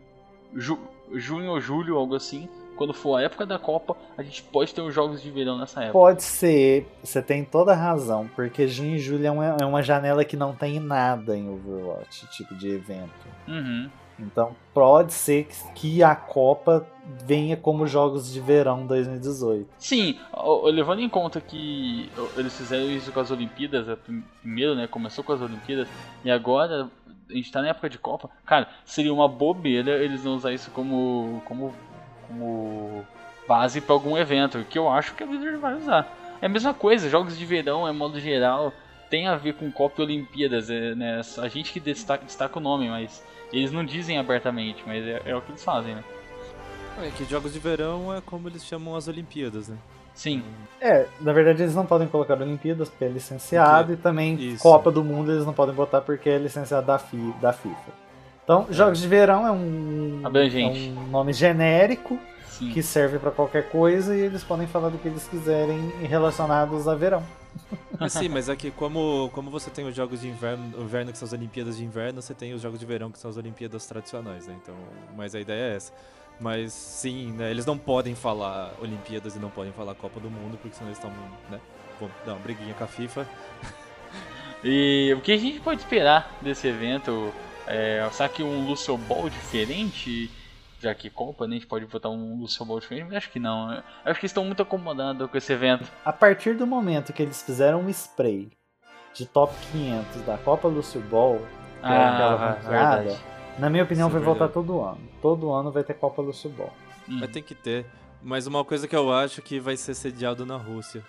ju- 0.54 0.78
junho 1.14 1.50
ou 1.50 1.60
julho, 1.60 1.96
algo 1.96 2.14
assim, 2.14 2.48
quando 2.78 2.94
for 2.94 3.16
a 3.16 3.22
época 3.22 3.44
da 3.44 3.58
Copa, 3.58 3.96
a 4.16 4.22
gente 4.22 4.42
pode 4.44 4.72
ter 4.74 4.80
os 4.80 4.94
jogos 4.94 5.20
de 5.20 5.30
verão 5.30 5.58
nessa 5.58 5.80
época. 5.80 5.92
Pode 5.92 6.22
ser, 6.22 6.86
você 7.02 7.20
tem 7.20 7.44
toda 7.44 7.72
a 7.72 7.76
razão, 7.76 8.30
porque 8.34 8.66
junho 8.68 8.94
e 8.94 8.98
julho 8.98 9.26
é 9.26 9.30
uma, 9.30 9.56
é 9.60 9.66
uma 9.66 9.82
janela 9.82 10.24
que 10.24 10.36
não 10.36 10.54
tem 10.54 10.78
nada 10.80 11.36
em 11.36 11.50
Overwatch, 11.50 12.26
tipo 12.28 12.54
de 12.54 12.68
evento. 12.70 13.26
Uhum. 13.46 13.90
Então 14.20 14.56
pode 14.74 15.12
ser 15.12 15.46
que, 15.74 16.02
a 16.02 16.14
Copa 16.14 16.86
venha 17.24 17.56
como 17.56 17.86
jogos 17.86 18.32
de 18.32 18.40
verão 18.40 18.86
2018. 18.86 19.68
Sim, 19.78 20.18
levando 20.64 21.00
em 21.00 21.08
conta 21.08 21.40
que 21.40 22.10
eles 22.36 22.56
fizeram 22.56 22.90
isso 22.90 23.12
com 23.12 23.20
as 23.20 23.30
Olimpíadas, 23.30 23.86
prim- 24.00 24.24
primeiro, 24.40 24.74
né, 24.74 24.86
começou 24.86 25.22
com 25.22 25.32
as 25.32 25.40
Olimpíadas, 25.40 25.86
e 26.24 26.30
agora 26.30 26.88
a 27.30 27.32
gente 27.32 27.52
tá 27.52 27.60
na 27.62 27.68
época 27.68 27.88
de 27.90 27.98
Copa, 27.98 28.28
cara, 28.44 28.68
seria 28.84 29.12
uma 29.12 29.28
bobeira 29.28 30.02
eles 30.02 30.24
não 30.24 30.34
usar 30.34 30.52
isso 30.52 30.70
como, 30.72 31.40
como, 31.44 31.72
como 32.28 33.04
base 33.48 33.80
pra 33.80 33.94
algum 33.94 34.16
evento, 34.16 34.64
que 34.68 34.78
eu 34.78 34.88
acho 34.88 35.14
que 35.14 35.22
a 35.22 35.26
Blizzard 35.26 35.56
vai 35.56 35.74
usar. 35.74 36.36
É 36.40 36.46
a 36.46 36.48
mesma 36.48 36.72
coisa, 36.74 37.08
jogos 37.08 37.36
de 37.36 37.44
verão, 37.44 37.88
é 37.88 37.92
modo 37.92 38.20
geral, 38.20 38.72
tem 39.10 39.26
a 39.26 39.36
ver 39.36 39.54
com 39.54 39.72
Copa 39.72 40.02
e 40.02 40.04
Olimpíadas, 40.04 40.70
é, 40.70 40.94
né, 40.94 41.20
a 41.38 41.48
gente 41.48 41.72
que 41.72 41.80
destaca, 41.80 42.24
destaca 42.24 42.58
o 42.58 42.62
nome, 42.62 42.88
mas 42.88 43.24
eles 43.52 43.72
não 43.72 43.84
dizem 43.84 44.18
abertamente, 44.18 44.82
mas 44.86 45.04
é, 45.04 45.22
é 45.24 45.34
o 45.34 45.40
que 45.40 45.50
eles 45.50 45.64
fazem, 45.64 45.94
né. 45.94 46.04
É 47.02 47.10
que 47.10 47.24
jogos 47.24 47.52
de 47.52 47.58
verão 47.58 48.14
é 48.14 48.20
como 48.20 48.48
eles 48.48 48.64
chamam 48.64 48.94
as 48.96 49.08
Olimpíadas, 49.08 49.68
né? 49.68 49.76
Sim, 50.14 50.42
É, 50.80 51.06
na 51.20 51.32
verdade 51.32 51.62
eles 51.62 51.74
não 51.74 51.86
podem 51.86 52.08
colocar 52.08 52.34
Olimpíadas 52.40 52.88
porque 52.88 53.04
é 53.04 53.08
licenciado 53.08 53.92
e 53.92 53.96
também 53.96 54.34
Isso. 54.34 54.60
Copa 54.60 54.90
do 54.90 55.04
Mundo 55.04 55.30
eles 55.30 55.46
não 55.46 55.52
podem 55.52 55.72
botar 55.72 56.00
porque 56.00 56.28
é 56.28 56.38
licenciado 56.38 56.84
da, 56.88 56.98
FI, 56.98 57.34
da 57.40 57.52
FIFA. 57.52 58.07
Então, 58.48 58.66
jogos 58.70 58.98
de 58.98 59.06
verão 59.06 59.46
é 59.46 59.52
um, 59.52 60.22
Abrangente. 60.24 60.88
é 60.88 60.98
um 60.98 61.08
nome 61.08 61.34
genérico 61.34 62.18
sim. 62.48 62.72
que 62.72 62.82
serve 62.82 63.18
pra 63.18 63.30
qualquer 63.30 63.68
coisa 63.68 64.16
e 64.16 64.20
eles 64.20 64.42
podem 64.42 64.66
falar 64.66 64.88
do 64.88 64.96
que 64.96 65.06
eles 65.06 65.28
quiserem 65.28 65.90
relacionados 66.00 66.88
a 66.88 66.94
verão. 66.94 67.22
Sim, 68.08 68.30
mas 68.30 68.48
é 68.48 68.56
que 68.56 68.70
como, 68.70 69.30
como 69.34 69.50
você 69.50 69.68
tem 69.68 69.86
os 69.86 69.94
jogos 69.94 70.22
de 70.22 70.28
inverno, 70.28 70.80
inverno 70.80 71.12
que 71.12 71.18
são 71.18 71.26
as 71.26 71.32
Olimpíadas 71.34 71.76
de 71.76 71.84
inverno, 71.84 72.22
você 72.22 72.32
tem 72.32 72.54
os 72.54 72.62
jogos 72.62 72.80
de 72.80 72.86
verão 72.86 73.10
que 73.10 73.18
são 73.18 73.30
as 73.30 73.36
Olimpíadas 73.36 73.84
tradicionais, 73.84 74.46
né? 74.46 74.56
Então, 74.62 74.74
mas 75.14 75.34
a 75.34 75.40
ideia 75.40 75.72
é 75.72 75.76
essa. 75.76 75.92
Mas 76.40 76.72
sim, 76.72 77.32
né, 77.32 77.50
eles 77.50 77.66
não 77.66 77.76
podem 77.76 78.14
falar 78.14 78.72
Olimpíadas 78.80 79.36
e 79.36 79.38
não 79.38 79.50
podem 79.50 79.72
falar 79.72 79.94
Copa 79.94 80.20
do 80.20 80.30
Mundo, 80.30 80.56
porque 80.56 80.74
senão 80.74 80.88
eles 80.88 80.98
estão, 80.98 81.10
né? 81.50 81.60
Vão 82.00 82.08
dar 82.24 82.32
uma 82.32 82.40
briguinha 82.40 82.72
com 82.72 82.84
a 82.84 82.86
FIFA. 82.86 83.28
E 84.64 85.14
o 85.16 85.20
que 85.20 85.32
a 85.32 85.36
gente 85.36 85.60
pode 85.60 85.80
esperar 85.80 86.38
desse 86.40 86.66
evento? 86.66 87.32
É, 87.68 88.08
será 88.12 88.28
que 88.28 88.42
um 88.42 88.66
Lucio 88.66 88.96
Ball 88.96 89.28
diferente? 89.28 90.30
Já 90.80 90.94
que 90.94 91.10
Copa, 91.10 91.46
né? 91.46 91.56
A 91.56 91.58
gente 91.58 91.66
pode 91.66 91.84
botar 91.86 92.08
um 92.08 92.40
Lucio 92.40 92.64
Ball 92.64 92.78
diferente? 92.80 93.14
Acho 93.14 93.30
que 93.30 93.38
não. 93.40 93.72
Eu 93.72 93.78
Acho 94.04 94.14
que 94.20 94.24
eles 94.26 94.30
estão 94.30 94.44
muito 94.44 94.62
acomodados 94.62 95.28
com 95.30 95.36
esse 95.36 95.52
evento. 95.52 95.90
A 96.04 96.12
partir 96.12 96.54
do 96.56 96.66
momento 96.66 97.12
que 97.12 97.22
eles 97.22 97.42
fizeram 97.42 97.80
um 97.80 97.88
spray 97.90 98.50
de 99.12 99.26
top 99.26 99.52
500 99.72 100.22
da 100.22 100.38
Copa 100.38 100.68
Lucio 100.68 101.00
Ball, 101.00 101.38
que 101.80 101.86
é 101.86 102.04
aquela 102.04 102.34
Ah, 102.34 102.52
verdade. 102.68 103.18
na 103.58 103.68
minha 103.68 103.82
opinião 103.82 104.08
é 104.08 104.12
vai 104.12 104.20
voltar 104.20 104.46
verdade. 104.46 104.66
todo 104.66 104.80
ano. 104.80 104.98
Todo 105.20 105.52
ano 105.52 105.70
vai 105.72 105.82
ter 105.82 105.94
Copa 105.94 106.22
Lucio 106.22 106.48
Ball. 106.50 106.72
Hum. 107.08 107.18
Mas 107.20 107.30
tem 107.30 107.42
que 107.42 107.54
ter. 107.56 107.84
Mas 108.22 108.46
uma 108.46 108.64
coisa 108.64 108.86
que 108.86 108.94
eu 108.96 109.12
acho 109.12 109.42
que 109.42 109.58
vai 109.58 109.76
ser 109.76 109.94
sediado 109.94 110.46
na 110.46 110.56
Rússia. 110.56 111.02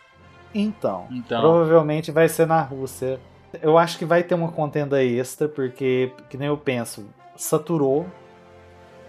Então, 0.53 1.07
Então. 1.11 1.41
provavelmente 1.41 2.11
vai 2.11 2.27
ser 2.27 2.47
na 2.47 2.61
Rússia. 2.61 3.19
Eu 3.61 3.77
acho 3.77 3.97
que 3.97 4.05
vai 4.05 4.21
ter 4.23 4.35
uma 4.35 4.51
contenda 4.51 5.03
extra, 5.03 5.47
porque, 5.47 6.11
que 6.29 6.37
nem 6.37 6.47
eu 6.47 6.57
penso, 6.57 7.05
saturou. 7.35 8.05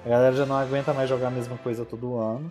A 0.05 0.09
galera 0.09 0.35
já 0.35 0.47
não 0.47 0.57
aguenta 0.57 0.95
mais 0.95 1.09
jogar 1.09 1.29
a 1.29 1.31
mesma 1.31 1.59
coisa 1.59 1.85
todo 1.85 2.17
ano. 2.19 2.51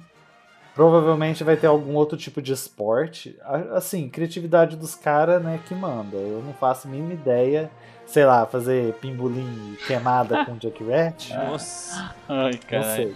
Provavelmente 0.75 1.43
vai 1.43 1.57
ter 1.57 1.67
algum 1.67 1.95
outro 1.95 2.17
tipo 2.17 2.41
de 2.41 2.53
esporte. 2.53 3.37
Assim, 3.73 4.07
criatividade 4.07 4.77
dos 4.77 4.95
caras, 4.95 5.41
né, 5.43 5.59
que 5.67 5.73
manda. 5.73 6.15
Eu 6.15 6.41
não 6.45 6.53
faço 6.53 6.87
a 6.87 6.91
mínima 6.91 7.13
ideia. 7.13 7.69
Sei 8.05 8.25
lá, 8.25 8.45
fazer 8.45 8.93
pimbolim 8.95 9.75
queimada 9.85 10.45
com 10.45 10.55
Jack 10.57 10.83
Rat. 10.83 11.29
Nossa. 11.31 12.15
Ai, 12.27 12.51
Não 12.53 12.59
caralho. 12.69 12.95
sei. 12.95 13.15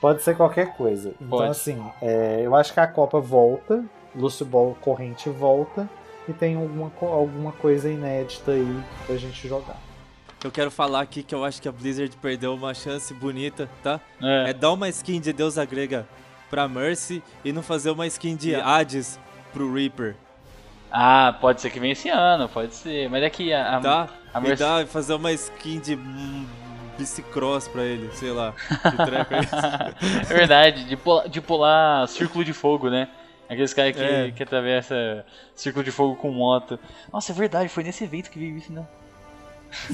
Pode 0.00 0.22
ser 0.22 0.36
qualquer 0.36 0.76
coisa. 0.76 1.10
Então, 1.20 1.38
Pode. 1.38 1.50
assim, 1.50 1.82
é, 2.02 2.40
eu 2.42 2.54
acho 2.54 2.72
que 2.72 2.80
a 2.80 2.86
Copa 2.86 3.20
volta, 3.20 3.84
Lúcio 4.14 4.44
Ball 4.46 4.76
corrente 4.80 5.28
volta, 5.28 5.88
e 6.28 6.32
tem 6.32 6.56
alguma, 6.56 6.90
alguma 7.00 7.52
coisa 7.52 7.88
inédita 7.90 8.52
aí 8.52 8.82
pra 9.06 9.16
gente 9.16 9.46
jogar. 9.48 9.76
Eu 10.42 10.50
quero 10.50 10.70
falar 10.70 11.00
aqui 11.00 11.22
que 11.22 11.34
eu 11.34 11.44
acho 11.44 11.60
que 11.60 11.68
a 11.68 11.72
Blizzard 11.72 12.16
perdeu 12.16 12.54
uma 12.54 12.72
chance 12.72 13.12
bonita, 13.12 13.68
tá? 13.82 14.00
É. 14.22 14.50
É 14.50 14.52
dar 14.54 14.72
uma 14.72 14.88
skin 14.88 15.20
de 15.20 15.32
deusa 15.32 15.64
grega 15.64 16.06
pra 16.48 16.66
Mercy 16.66 17.22
e 17.44 17.52
não 17.52 17.62
fazer 17.62 17.90
uma 17.90 18.06
skin 18.06 18.36
de 18.36 18.54
Hades 18.54 19.18
pro 19.52 19.72
Reaper, 19.72 20.14
Ah, 20.90 21.36
pode 21.40 21.60
ser 21.60 21.70
que 21.70 21.78
venha 21.78 21.92
esse 21.92 22.08
ano, 22.08 22.48
pode 22.48 22.74
ser. 22.74 23.08
Mas 23.10 23.22
é 23.22 23.30
que 23.30 23.52
a, 23.52 23.76
a, 23.76 23.80
tá? 23.80 24.08
a 24.32 24.40
Mercy- 24.40 24.64
fazer 24.86 25.14
uma 25.14 25.30
skin 25.32 25.78
de 25.78 25.94
hum, 25.94 26.46
bicicross 26.98 27.68
pra 27.68 27.82
ele, 27.82 28.10
sei 28.14 28.30
lá. 28.32 28.52
Que 28.52 28.96
treco 29.04 29.34
é 29.34 29.38
esse? 29.40 30.26
É 30.32 30.34
verdade, 30.34 30.84
de 30.84 30.96
pular, 30.96 31.28
de 31.28 31.40
pular 31.40 32.08
círculo 32.08 32.44
de 32.44 32.52
fogo, 32.52 32.88
né? 32.90 33.08
Aqueles 33.50 33.74
caras 33.74 33.96
que, 33.96 34.02
É. 34.02 34.30
que 34.30 34.42
atravessa 34.42 35.26
círculo 35.54 35.84
de 35.84 35.90
fogo 35.90 36.14
com 36.14 36.30
moto. 36.30 36.78
Nossa, 37.12 37.32
é 37.32 37.34
verdade, 37.34 37.68
foi 37.68 37.82
nesse 37.82 38.04
evento 38.04 38.30
que 38.30 38.38
veio 38.38 38.56
isso, 38.56 38.72
né? 38.72 38.86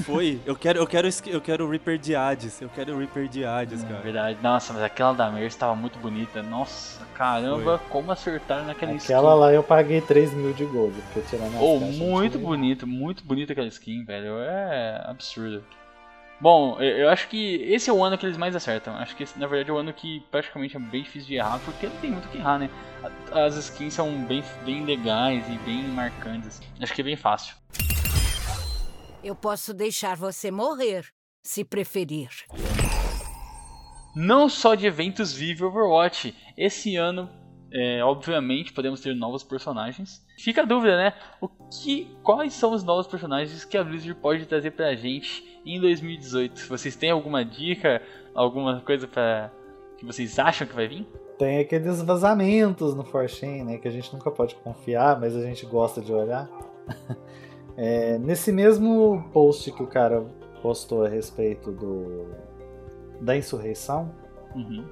Foi. 0.03 0.39
Eu 0.45 0.55
quero, 0.55 0.79
eu 0.79 0.87
quero, 0.87 1.07
eu 1.27 1.39
quero 1.41 1.65
o 1.65 1.69
Reaper 1.69 1.99
de 1.99 2.15
Hades. 2.15 2.59
Eu 2.61 2.69
quero 2.69 2.95
o 2.95 2.97
Reaper 2.97 3.27
de 3.27 3.45
Hades, 3.45 3.83
É 3.83 3.87
cara. 3.87 3.99
verdade. 4.01 4.39
Nossa, 4.41 4.73
mas 4.73 4.81
aquela 4.81 5.13
da 5.13 5.29
Mercy 5.29 5.55
tava 5.57 5.75
muito 5.75 5.99
bonita. 5.99 6.41
Nossa, 6.41 7.05
caramba, 7.13 7.79
como 7.89 8.11
acertaram 8.11 8.65
naquela 8.65 8.93
Aquela 8.93 8.97
skin. 9.29 9.39
lá 9.39 9.53
eu 9.53 9.61
paguei 9.63 10.01
3 10.01 10.33
mil 10.33 10.51
de 10.53 10.65
gold, 10.65 10.95
porque 11.13 11.21
tirando 11.29 11.55
as 11.55 11.61
Oh, 11.61 11.79
muito 11.79 12.39
bonito, 12.39 12.87
muito 12.87 13.23
bonita 13.23 13.51
aquela 13.53 13.67
skin, 13.67 14.03
velho. 14.03 14.39
É 14.39 15.03
absurdo. 15.05 15.63
Bom, 16.39 16.79
eu 16.79 17.09
acho 17.09 17.27
que 17.29 17.55
esse 17.63 17.89
é 17.89 17.93
o 17.93 18.03
ano 18.03 18.15
que 18.15 18.23
eles 18.23 18.37
mais 18.37 18.55
acertam. 18.55 18.95
Acho 18.95 19.15
que 19.15 19.23
esse, 19.23 19.39
na 19.39 19.47
verdade, 19.47 19.71
é 19.71 19.73
o 19.73 19.77
ano 19.77 19.91
que 19.91 20.19
praticamente 20.29 20.77
é 20.77 20.79
bem 20.79 21.01
difícil 21.01 21.27
de 21.29 21.35
errar, 21.35 21.59
porque 21.65 21.87
não 21.87 21.95
tem 21.97 22.11
muito 22.11 22.25
o 22.25 22.29
que 22.29 22.37
errar, 22.37 22.59
né? 22.59 22.69
As 23.31 23.55
skins 23.55 23.95
são 23.95 24.23
bem, 24.25 24.43
bem 24.63 24.85
legais 24.85 25.43
e 25.49 25.57
bem 25.65 25.83
marcantes. 25.87 26.61
Acho 26.79 26.93
que 26.93 27.01
é 27.01 27.03
bem 27.03 27.15
fácil. 27.15 27.55
Eu 29.23 29.35
posso 29.35 29.73
deixar 29.73 30.15
você 30.15 30.51
morrer, 30.51 31.07
se 31.43 31.65
preferir. 31.65 32.29
Não 34.15 34.47
só 34.47 34.75
de 34.75 34.85
eventos 34.85 35.33
vive 35.33 35.63
Overwatch. 35.63 36.35
Esse 36.55 36.95
ano, 36.95 37.27
é, 37.73 38.03
obviamente, 38.03 38.73
podemos 38.73 39.01
ter 39.01 39.15
novos 39.15 39.43
personagens. 39.43 40.23
Fica 40.37 40.61
a 40.61 40.65
dúvida, 40.65 40.97
né? 40.97 41.13
O 41.41 41.47
que, 41.47 42.15
quais 42.21 42.53
são 42.53 42.73
os 42.73 42.83
novos 42.83 43.07
personagens 43.07 43.65
que 43.65 43.75
a 43.75 43.83
Blizzard 43.83 44.19
pode 44.21 44.45
trazer 44.45 44.71
pra 44.71 44.95
gente 44.95 45.46
em 45.75 45.79
2018? 45.79 46.67
Vocês 46.67 46.95
têm 46.95 47.11
alguma 47.11 47.43
dica, 47.43 48.01
alguma 48.33 48.81
coisa 48.81 49.07
para 49.07 49.51
que 49.97 50.05
vocês 50.05 50.37
acham 50.39 50.67
que 50.67 50.73
vai 50.75 50.87
vir? 50.87 51.07
Tem 51.37 51.59
aqueles 51.59 52.01
vazamentos 52.01 52.95
no 52.95 53.03
Fortune, 53.03 53.63
né? 53.63 53.77
Que 53.77 53.87
a 53.87 53.91
gente 53.91 54.11
nunca 54.13 54.31
pode 54.31 54.55
confiar, 54.55 55.19
mas 55.19 55.35
a 55.35 55.41
gente 55.41 55.65
gosta 55.65 56.01
de 56.01 56.13
olhar. 56.13 56.49
É, 57.79 58.17
nesse 58.17 58.51
mesmo 58.51 59.29
post 59.31 59.71
que 59.71 59.83
o 59.83 59.85
cara 59.85 60.25
postou 60.63 61.05
a 61.05 61.07
respeito 61.07 61.71
do 61.71 62.25
da 63.21 63.37
insurreição, 63.37 64.11
Uhum. 64.55 64.83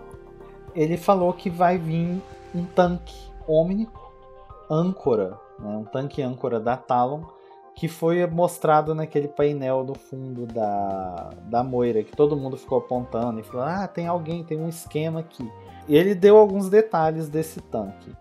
ele 0.76 0.96
falou 0.96 1.34
que 1.34 1.50
vai 1.50 1.80
vir 1.80 2.22
um 2.54 2.64
tanque 2.64 3.16
ômnico 3.48 4.14
âncora, 4.70 5.40
né? 5.60 5.78
um 5.78 5.84
tanque 5.84 6.22
âncora 6.22 6.60
da 6.60 6.78
Talon, 6.78 7.24
que 7.76 7.90
foi 7.90 8.26
mostrado 8.26 8.96
naquele 8.96 9.28
painel 9.28 9.84
do 9.84 9.94
fundo 9.94 10.46
da, 10.46 11.32
da 11.44 11.64
Moira, 11.64 12.04
que 12.04 12.16
todo 12.16 12.38
mundo 12.38 12.56
ficou 12.56 12.78
apontando 12.78 13.40
e 13.40 13.44
falou: 13.44 13.66
Ah, 13.66 13.88
tem 13.88 14.08
alguém, 14.08 14.44
tem 14.44 14.58
um 14.58 14.70
esquema 14.70 15.20
aqui. 15.20 15.48
E 15.88 15.96
ele 15.96 16.16
deu 16.16 16.38
alguns 16.38 16.70
detalhes 16.70 17.28
desse 17.28 17.60
tanque. 17.60 18.12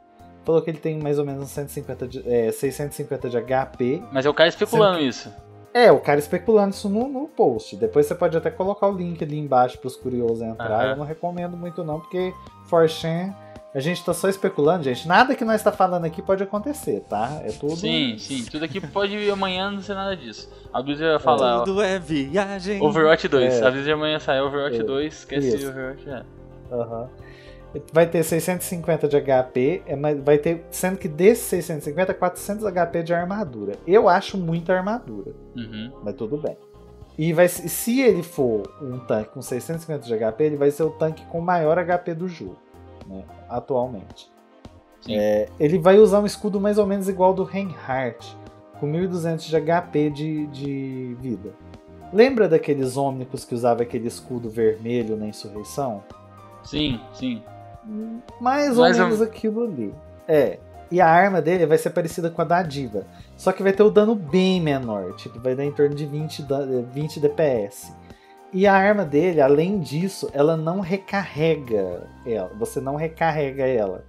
Falou 0.45 0.61
que 0.61 0.69
ele 0.69 0.79
tem 0.79 0.99
mais 0.99 1.19
ou 1.19 1.25
menos 1.25 1.45
uns 1.45 1.51
150 1.51 2.07
de, 2.07 2.29
é, 2.29 2.53
650 2.53 3.31
de 3.31 3.41
HP. 3.41 4.03
Mas 4.13 4.27
é 4.27 4.29
o 4.29 4.35
cara 4.35 4.49
especulando 4.49 5.01
isso. 5.01 5.33
É, 5.73 5.91
o 5.91 5.99
cara 5.99 6.19
especulando 6.19 6.75
isso 6.75 6.89
no, 6.89 7.09
no 7.09 7.27
post. 7.27 7.77
Depois 7.77 8.07
você 8.07 8.15
pode 8.15 8.37
até 8.37 8.51
colocar 8.51 8.89
o 8.89 8.93
link 8.93 9.23
ali 9.25 9.39
embaixo 9.39 9.79
para 9.79 9.89
os 9.89 9.97
curiosos 9.97 10.43
entrar. 10.43 10.83
Aham. 10.83 10.91
Eu 10.91 10.97
não 10.97 11.05
recomendo 11.05 11.57
muito 11.57 11.83
não, 11.83 11.99
porque 11.99 12.35
Forchan, 12.67 13.35
a 13.75 13.81
gente 13.81 14.05
tá 14.05 14.15
só 14.15 14.29
especulando, 14.29 14.85
gente. 14.85 15.07
Nada 15.09 15.35
que 15.35 15.45
nós 15.45 15.63
tá 15.63 15.73
falando 15.73 16.05
aqui 16.05 16.23
pode 16.23 16.43
acontecer, 16.43 17.01
tá? 17.09 17.41
É 17.45 17.51
tudo. 17.51 17.77
Sim, 17.77 18.17
sim. 18.19 18.45
Tudo 18.45 18.65
aqui 18.65 18.81
pode 18.81 19.17
vir 19.17 19.31
amanhã 19.31 19.71
não 19.71 19.81
ser 19.83 19.95
nada 19.95 20.17
disso. 20.17 20.49
A 20.73 20.81
Blizzard 20.81 21.13
vai 21.13 21.19
falar. 21.21 21.61
ó, 21.61 21.65
Tudo 21.65 21.83
é 21.83 21.99
viagem. 21.99 22.81
Overwatch 22.83 23.27
2. 23.29 23.55
É. 23.55 23.67
A 23.67 23.71
Blizzard 23.71 23.93
amanhã 23.93 24.19
sai 24.21 24.41
Overwatch 24.41 24.81
É. 24.81 24.83
2. 24.85 25.13
Esquece 25.15 25.57
Isso. 25.57 25.69
Overwatch. 25.69 26.09
É. 26.09 26.23
Aham. 26.73 27.09
Vai 27.93 28.07
ter 28.07 28.23
650 28.23 29.09
de 29.09 29.17
HP, 29.21 29.83
é, 29.85 29.97
mas 29.97 30.23
vai 30.23 30.39
ter, 30.39 30.65
sendo 30.71 30.97
que 30.97 31.09
desses 31.09 31.45
650, 31.47 32.15
400 32.15 32.65
HP 32.73 33.03
de 33.03 33.13
armadura. 33.13 33.73
Eu 33.85 34.09
acho 34.09 34.39
muita 34.39 34.73
armadura, 34.73 35.33
Uhum. 35.57 35.91
mas 36.05 36.15
tudo 36.15 36.37
bem. 36.37 36.57
E 37.19 37.33
vai, 37.33 37.49
se 37.49 37.69
se 37.69 38.01
ele 38.01 38.23
for 38.23 38.63
um 38.81 39.01
tanque 39.01 39.31
com 39.31 39.43
650 39.43 40.07
de 40.07 40.15
HP, 40.17 40.45
ele 40.45 40.57
vai 40.57 40.71
ser 40.71 40.85
o 40.85 40.91
tanque 40.91 41.25
com 41.27 41.41
maior 41.41 41.77
HP 41.85 42.15
do 42.15 42.29
jogo, 42.29 42.57
né, 43.09 43.25
atualmente. 43.57 44.33
É, 45.09 45.49
ele 45.61 45.79
vai 45.79 45.99
usar 45.99 46.21
um 46.21 46.27
escudo 46.27 46.61
mais 46.61 46.79
ou 46.79 46.87
menos 46.87 47.09
igual 47.09 47.35
do 47.35 47.45
Reinhardt, 47.45 48.37
com 48.81 48.87
1200 48.87 49.45
de 49.47 49.57
HP 49.61 50.11
de, 50.11 50.47
de 50.47 51.17
vida. 51.21 51.51
Lembra 52.13 52.49
daqueles 52.49 52.97
ômnicos 52.97 53.45
que 53.45 53.55
usava 53.55 53.83
aquele 53.83 54.07
escudo 54.09 54.49
vermelho 54.49 55.17
na 55.17 55.27
insurreição? 55.27 56.03
Sim, 56.63 57.01
sim. 57.13 57.43
Mais 58.41 58.79
ou 58.79 58.85
Mais 58.85 58.99
menos 58.99 59.21
aquilo 59.21 59.65
ali. 59.65 59.95
É. 60.27 60.59
E 60.91 61.01
a 61.01 61.09
arma 61.09 61.43
dele 61.43 61.67
vai 61.67 61.77
ser 61.77 61.91
parecida 61.91 62.31
com 62.31 62.41
a 62.41 62.45
da 62.45 62.63
Diva. 62.63 63.05
Só 63.37 63.53
que 63.53 63.63
vai 63.63 63.73
ter 63.73 63.83
o 63.83 63.91
dano 63.91 64.15
bem 64.15 64.61
menor. 64.61 65.15
Tipo, 65.17 65.41
vai 65.41 65.55
dar 65.55 65.65
em 65.65 65.73
torno 65.73 65.95
de 65.95 66.07
20, 66.07 66.43
da- 66.43 66.65
20 66.65 67.19
DPS. 67.21 67.93
E 68.55 68.69
a 68.69 68.73
arma 68.73 69.05
dele, 69.05 69.41
além 69.41 69.81
disso, 69.81 70.31
ela 70.33 70.57
não 70.57 70.79
recarrega 70.79 72.07
ela. 72.25 72.53
Você 72.57 72.81
não 72.81 72.95
recarrega 72.95 73.67
ela. 73.67 74.05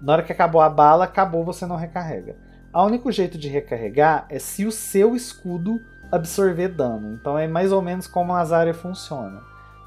Na 0.00 0.14
hora 0.14 0.22
que 0.22 0.32
acabou 0.32 0.62
a 0.62 0.70
bala, 0.70 1.04
acabou, 1.04 1.44
você 1.44 1.66
não 1.66 1.76
recarrega. 1.76 2.34
O 2.74 2.82
único 2.84 3.12
jeito 3.12 3.36
de 3.36 3.48
recarregar 3.48 4.24
é 4.30 4.38
se 4.38 4.64
o 4.64 4.72
seu 4.72 5.14
escudo 5.14 5.78
absorver 6.10 6.68
dano. 6.68 7.12
Então 7.20 7.38
é 7.38 7.46
mais 7.46 7.70
ou 7.70 7.82
menos 7.82 8.06
como 8.06 8.32
a 8.32 8.42
Zarya 8.42 8.72
funciona. 8.72 9.42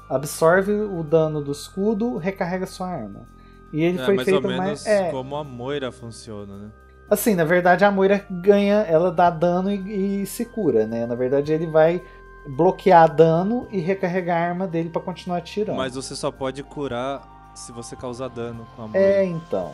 Absorve 0.08 0.70
o 0.70 1.02
dano 1.02 1.42
do 1.42 1.50
escudo, 1.50 2.16
recarrega 2.16 2.64
sua 2.64 2.86
arma. 2.86 3.26
E 3.72 3.82
ele 3.82 3.98
É 4.00 4.04
foi 4.04 4.14
mais 4.14 4.28
ou 4.28 4.34
feito 4.34 4.48
menos 4.48 4.64
mais. 4.64 4.86
É, 4.86 5.10
como 5.10 5.34
a 5.34 5.42
Moira 5.42 5.90
funciona, 5.90 6.56
né? 6.56 6.70
assim, 7.10 7.34
na 7.34 7.44
verdade 7.44 7.84
a 7.84 7.90
Moira 7.90 8.24
ganha, 8.30 8.78
ela 8.88 9.12
dá 9.12 9.30
dano 9.30 9.70
e, 9.70 10.22
e 10.22 10.26
se 10.26 10.44
cura, 10.44 10.86
né? 10.86 11.06
Na 11.06 11.14
verdade 11.14 11.52
ele 11.52 11.66
vai 11.66 12.02
bloquear 12.46 13.12
dano 13.14 13.66
e 13.70 13.78
recarregar 13.80 14.40
a 14.42 14.46
arma 14.48 14.66
dele 14.66 14.88
pra 14.90 15.00
continuar 15.02 15.38
atirando. 15.38 15.76
Mas 15.76 15.94
você 15.94 16.14
só 16.14 16.30
pode 16.30 16.62
curar 16.62 17.52
se 17.54 17.72
você 17.72 17.96
causar 17.96 18.28
dano 18.28 18.66
com 18.76 18.82
a 18.82 18.88
Moira. 18.88 18.98
É, 19.06 19.24
então. 19.24 19.72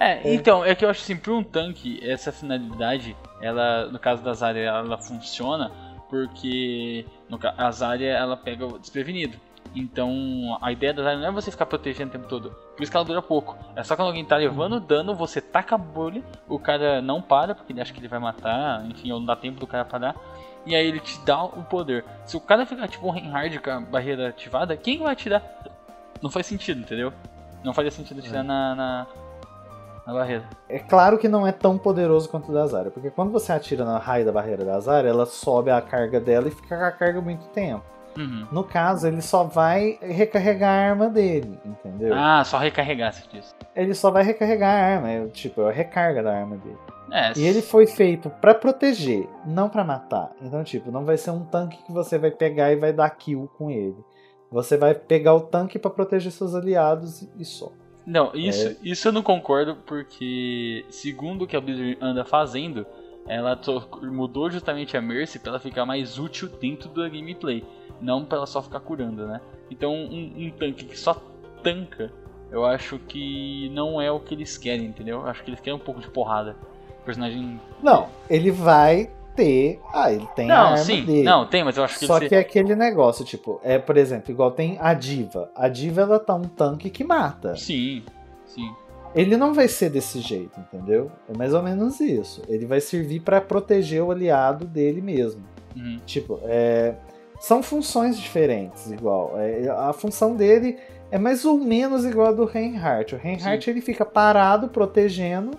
É, 0.00 0.34
então, 0.34 0.64
é 0.64 0.74
que 0.74 0.84
eu 0.84 0.90
acho 0.90 1.00
assim, 1.02 1.16
para 1.16 1.32
um 1.32 1.44
tanque, 1.44 2.00
essa 2.02 2.32
finalidade, 2.32 3.16
ela, 3.40 3.86
no 3.86 3.98
caso 4.00 4.20
da 4.22 4.32
Zarya, 4.34 4.62
ela 4.68 4.98
funciona 4.98 5.70
porque 6.10 7.06
no, 7.28 7.38
ca- 7.38 7.54
a 7.56 7.70
Zarya, 7.70 8.10
ela 8.10 8.36
pega 8.36 8.66
o 8.66 8.78
desprevenido. 8.78 9.38
Então, 9.74 10.58
a 10.60 10.72
ideia 10.72 10.92
da 10.92 11.02
Zarya 11.04 11.18
não 11.20 11.28
é 11.28 11.30
você 11.30 11.50
ficar 11.50 11.66
protegendo 11.66 12.10
o 12.10 12.12
tempo 12.12 12.26
todo, 12.26 12.50
por 12.76 12.82
isso 12.82 12.90
que 12.90 12.96
ela 12.96 13.06
dura 13.06 13.22
pouco. 13.22 13.56
É 13.76 13.82
só 13.84 13.94
quando 13.96 14.08
alguém 14.08 14.24
tá 14.24 14.36
levando 14.36 14.78
dano, 14.80 15.14
você 15.14 15.40
taca 15.40 15.76
a 15.76 15.78
bolha, 15.78 16.22
o 16.48 16.58
cara 16.58 17.00
não 17.00 17.22
para, 17.22 17.54
porque 17.54 17.72
ele 17.72 17.80
acha 17.80 17.92
que 17.92 18.00
ele 18.00 18.08
vai 18.08 18.18
matar, 18.18 18.84
enfim, 18.86 19.12
ou 19.12 19.20
não 19.20 19.26
dá 19.26 19.36
tempo 19.36 19.60
do 19.60 19.66
cara 19.66 19.84
parar. 19.84 20.14
E 20.64 20.74
aí 20.74 20.86
ele 20.86 21.00
te 21.00 21.18
dá 21.24 21.42
o 21.44 21.62
poder. 21.64 22.04
Se 22.24 22.36
o 22.36 22.40
cara 22.40 22.64
ficar 22.64 22.88
tipo 22.88 23.06
um 23.06 23.10
Reinhard 23.10 23.58
com 23.58 23.70
a 23.70 23.80
barreira 23.80 24.28
ativada, 24.28 24.76
quem 24.76 24.98
vai 24.98 25.12
atirar? 25.12 25.42
Não 26.22 26.30
faz 26.30 26.46
sentido, 26.46 26.80
entendeu? 26.80 27.12
Não 27.64 27.74
faria 27.74 27.90
sentido 27.90 28.20
atirar 28.20 28.44
na, 28.44 28.74
na, 28.74 29.06
na 30.06 30.12
barreira. 30.12 30.44
É 30.68 30.78
claro 30.78 31.18
que 31.18 31.28
não 31.28 31.46
é 31.46 31.52
tão 31.52 31.76
poderoso 31.76 32.28
quanto 32.28 32.50
o 32.50 32.54
da 32.54 32.66
Zarya, 32.66 32.90
porque 32.90 33.10
quando 33.10 33.32
você 33.32 33.52
atira 33.52 33.84
na 33.84 33.98
raio 33.98 34.24
da 34.24 34.32
barreira 34.32 34.64
da 34.64 34.78
Zarya, 34.78 35.10
ela 35.10 35.26
sobe 35.26 35.70
a 35.70 35.80
carga 35.80 36.20
dela 36.20 36.48
e 36.48 36.50
fica 36.50 36.76
com 36.76 36.84
a 36.84 36.92
carga 36.92 37.20
muito 37.20 37.46
tempo. 37.48 37.84
Uhum. 38.16 38.46
No 38.52 38.62
caso, 38.62 39.06
ele 39.06 39.22
só 39.22 39.44
vai 39.44 39.98
recarregar 40.02 40.70
a 40.70 40.90
arma 40.90 41.08
dele, 41.08 41.58
entendeu? 41.64 42.14
Ah, 42.14 42.44
só 42.44 42.58
recarregar, 42.58 43.12
você 43.12 43.22
disse. 43.32 43.54
Ele 43.74 43.94
só 43.94 44.10
vai 44.10 44.22
recarregar 44.22 44.70
a 44.70 44.94
arma, 44.96 45.10
é, 45.10 45.26
tipo, 45.28 45.62
é 45.62 45.70
a 45.70 45.72
recarga 45.72 46.22
da 46.22 46.32
arma 46.32 46.56
dele. 46.56 46.78
É, 47.12 47.32
E 47.36 47.44
ele 47.46 47.60
foi 47.60 47.86
feito 47.86 48.30
pra 48.30 48.54
proteger, 48.54 49.28
não 49.46 49.68
pra 49.68 49.84
matar. 49.84 50.32
Então, 50.40 50.64
tipo, 50.64 50.90
não 50.90 51.04
vai 51.04 51.18
ser 51.18 51.30
um 51.30 51.44
tanque 51.44 51.82
que 51.84 51.92
você 51.92 52.18
vai 52.18 52.30
pegar 52.30 52.72
e 52.72 52.76
vai 52.76 52.92
dar 52.92 53.10
kill 53.10 53.50
com 53.58 53.70
ele. 53.70 53.96
Você 54.50 54.76
vai 54.76 54.94
pegar 54.94 55.34
o 55.34 55.40
tanque 55.40 55.78
pra 55.78 55.90
proteger 55.90 56.32
seus 56.32 56.54
aliados 56.54 57.22
e 57.38 57.44
só. 57.44 57.70
Não, 58.06 58.34
isso, 58.34 58.76
isso 58.82 59.08
eu 59.08 59.12
não 59.12 59.22
concordo, 59.22 59.76
porque 59.86 60.84
segundo 60.90 61.42
o 61.42 61.46
que 61.46 61.56
a 61.56 61.60
Blizzard 61.60 61.96
anda 62.00 62.24
fazendo, 62.24 62.84
ela 63.26 63.58
mudou 64.02 64.50
justamente 64.50 64.96
a 64.96 65.00
Mercy 65.00 65.38
pra 65.38 65.50
ela 65.50 65.60
ficar 65.60 65.86
mais 65.86 66.18
útil 66.18 66.48
dentro 66.48 66.88
da 66.88 67.08
gameplay, 67.08 67.64
não 68.00 68.24
pra 68.24 68.38
ela 68.38 68.46
só 68.46 68.60
ficar 68.60 68.80
curando, 68.80 69.26
né? 69.26 69.40
Então 69.70 69.94
um, 69.94 70.34
um 70.36 70.50
tanque 70.50 70.84
que 70.84 70.98
só 70.98 71.14
tanca, 71.62 72.12
eu 72.50 72.64
acho 72.64 72.98
que 72.98 73.70
não 73.70 74.00
é 74.02 74.10
o 74.10 74.18
que 74.20 74.34
eles 74.34 74.58
querem, 74.58 74.86
entendeu? 74.86 75.20
Eu 75.20 75.26
acho 75.26 75.44
que 75.44 75.50
eles 75.50 75.60
querem 75.60 75.78
um 75.78 75.82
pouco 75.82 76.00
de 76.00 76.10
porrada. 76.10 76.56
Personagem. 77.04 77.60
Não, 77.82 78.08
ele 78.30 78.50
vai 78.50 79.10
ter. 79.34 79.80
Ah, 79.92 80.12
ele 80.12 80.28
tem 80.36 80.50
a 80.50 80.54
Não, 80.54 80.64
arma 80.64 80.76
sim, 80.78 81.04
dele. 81.04 81.22
não, 81.22 81.46
tem, 81.46 81.64
mas 81.64 81.76
eu 81.76 81.84
acho 81.84 81.98
que 81.98 82.06
Só 82.06 82.20
que 82.20 82.34
é 82.34 82.38
aquele 82.38 82.74
negócio, 82.76 83.24
tipo, 83.24 83.60
é, 83.64 83.78
por 83.78 83.96
exemplo, 83.96 84.30
igual 84.30 84.50
tem 84.50 84.76
a 84.80 84.94
diva. 84.94 85.50
A 85.54 85.68
diva 85.68 86.02
ela 86.02 86.18
tá 86.18 86.34
um 86.34 86.42
tanque 86.42 86.90
que 86.90 87.02
mata. 87.02 87.56
Sim, 87.56 88.02
sim. 88.46 88.70
Ele 89.14 89.36
não 89.36 89.52
vai 89.52 89.68
ser 89.68 89.90
desse 89.90 90.20
jeito, 90.20 90.58
entendeu? 90.58 91.10
É 91.28 91.36
mais 91.36 91.52
ou 91.52 91.62
menos 91.62 92.00
isso. 92.00 92.42
Ele 92.48 92.64
vai 92.64 92.80
servir 92.80 93.20
pra 93.20 93.40
proteger 93.40 94.02
o 94.02 94.10
aliado 94.10 94.64
dele 94.64 95.02
mesmo. 95.02 95.42
Uhum. 95.76 95.98
Tipo, 96.06 96.40
é, 96.44 96.94
são 97.40 97.62
funções 97.62 98.16
diferentes, 98.18 98.90
igual. 98.90 99.34
É, 99.36 99.68
a 99.68 99.92
função 99.92 100.34
dele 100.34 100.78
é 101.10 101.18
mais 101.18 101.44
ou 101.44 101.58
menos 101.58 102.06
igual 102.06 102.28
a 102.28 102.32
do 102.32 102.46
Reinhardt. 102.46 103.14
O 103.14 103.18
Reinhardt 103.18 103.68
ele 103.68 103.82
fica 103.82 104.04
parado, 104.04 104.68
protegendo. 104.68 105.50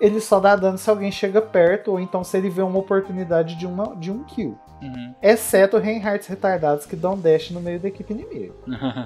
Ele 0.00 0.20
só 0.20 0.38
dá 0.38 0.54
dano 0.54 0.78
se 0.78 0.88
alguém 0.88 1.10
chega 1.10 1.40
perto, 1.42 1.92
ou 1.92 2.00
então 2.00 2.22
se 2.22 2.36
ele 2.36 2.48
vê 2.48 2.62
uma 2.62 2.78
oportunidade 2.78 3.56
de, 3.56 3.66
uma, 3.66 3.96
de 3.96 4.10
um 4.10 4.24
kill. 4.24 4.56
Uhum. 4.82 5.14
Exceto 5.22 5.78
Reinhardts 5.78 6.28
retardados 6.28 6.86
que 6.86 6.94
dão 6.94 7.18
dash 7.18 7.50
no 7.50 7.60
meio 7.60 7.80
da 7.80 7.88
equipe 7.88 8.12
inimiga. 8.12 8.52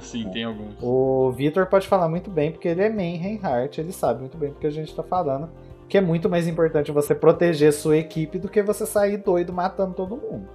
sim, 0.03 0.29
tem 0.31 0.45
alguns. 0.45 0.75
O 0.83 1.31
Vitor 1.33 1.67
pode 1.67 1.89
falar 1.89 2.09
muito 2.09 2.31
bem, 2.31 2.53
porque 2.53 2.69
ele 2.69 2.83
é 2.83 2.91
main 2.91 3.17
Reinhardt, 3.17 3.81
ele 3.81 3.93
sabe 3.93 4.21
muito 4.21 4.37
bem 4.37 4.51
porque 4.51 4.67
a 4.67 4.71
gente 4.71 4.95
tá 4.95 5.03
falando. 5.03 5.49
Que 5.89 5.99
é 5.99 6.01
muito 6.01 6.29
mais 6.29 6.49
importante 6.49 6.91
você 6.91 7.15
proteger 7.15 7.73
sua 7.73 7.99
equipe 7.99 8.39
do 8.39 8.49
que 8.49 8.63
você 8.63 8.87
sair 8.87 9.19
doido 9.19 9.53
matando 9.53 9.93
todo 9.93 10.17
mundo. 10.17 10.49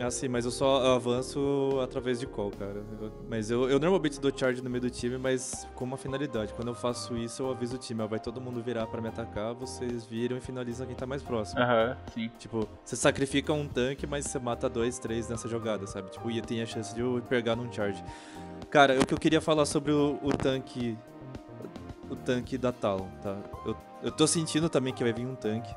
Ah, 0.00 0.10
sim, 0.10 0.26
mas 0.28 0.44
eu 0.44 0.50
só 0.50 0.94
avanço 0.96 1.78
através 1.82 2.18
de 2.18 2.26
call, 2.26 2.50
cara. 2.50 2.82
Eu- 3.00 3.12
Mas 3.30 3.48
eu, 3.50 3.70
eu 3.70 3.78
normalmente 3.78 4.20
dou 4.20 4.32
charge 4.36 4.60
no 4.60 4.68
meio 4.68 4.82
do 4.82 4.90
time, 4.90 5.16
mas 5.16 5.66
com 5.74 5.84
uma 5.84 5.96
finalidade. 5.96 6.52
Quando 6.52 6.68
eu 6.68 6.74
faço 6.74 7.16
isso, 7.16 7.42
eu 7.44 7.50
aviso 7.50 7.76
o 7.76 7.78
time, 7.78 8.02
ó, 8.02 8.06
vai 8.06 8.18
todo 8.18 8.40
mundo 8.40 8.60
virar 8.62 8.86
pra 8.88 9.00
me 9.00 9.08
atacar, 9.08 9.54
vocês 9.54 10.04
viram 10.04 10.36
e 10.36 10.40
finalizam 10.40 10.84
quem 10.86 10.96
tá 10.96 11.06
mais 11.06 11.22
próximo. 11.22 11.60
Aham, 11.60 11.96
sim. 12.12 12.28
Tipo, 12.38 12.68
você 12.84 12.96
sacrifica 12.96 13.52
um 13.52 13.68
tanque, 13.68 14.06
mas 14.06 14.24
você 14.26 14.38
mata 14.38 14.68
dois, 14.68 14.98
três 14.98 15.28
nessa 15.28 15.48
jogada, 15.48 15.86
sabe? 15.86 16.10
Tipo, 16.10 16.28
e 16.30 16.42
tem 16.42 16.60
a 16.60 16.66
chance 16.66 16.92
de 16.94 17.00
eu 17.00 17.22
pegar 17.28 17.54
num 17.54 17.72
charge. 17.72 18.02
Cara, 18.70 18.98
o 19.00 19.06
que 19.06 19.14
eu 19.14 19.18
queria 19.18 19.40
falar 19.40 19.64
sobre 19.64 19.92
o, 19.92 20.18
o 20.22 20.30
tanque. 20.36 20.98
O 22.10 22.16
tanque 22.16 22.58
da 22.58 22.70
Talon, 22.72 23.08
tá? 23.22 23.36
Eu, 23.64 23.76
eu 24.02 24.10
tô 24.10 24.26
sentindo 24.26 24.68
também 24.68 24.92
que 24.92 25.02
vai 25.02 25.12
vir 25.12 25.24
um 25.26 25.34
tanque, 25.34 25.74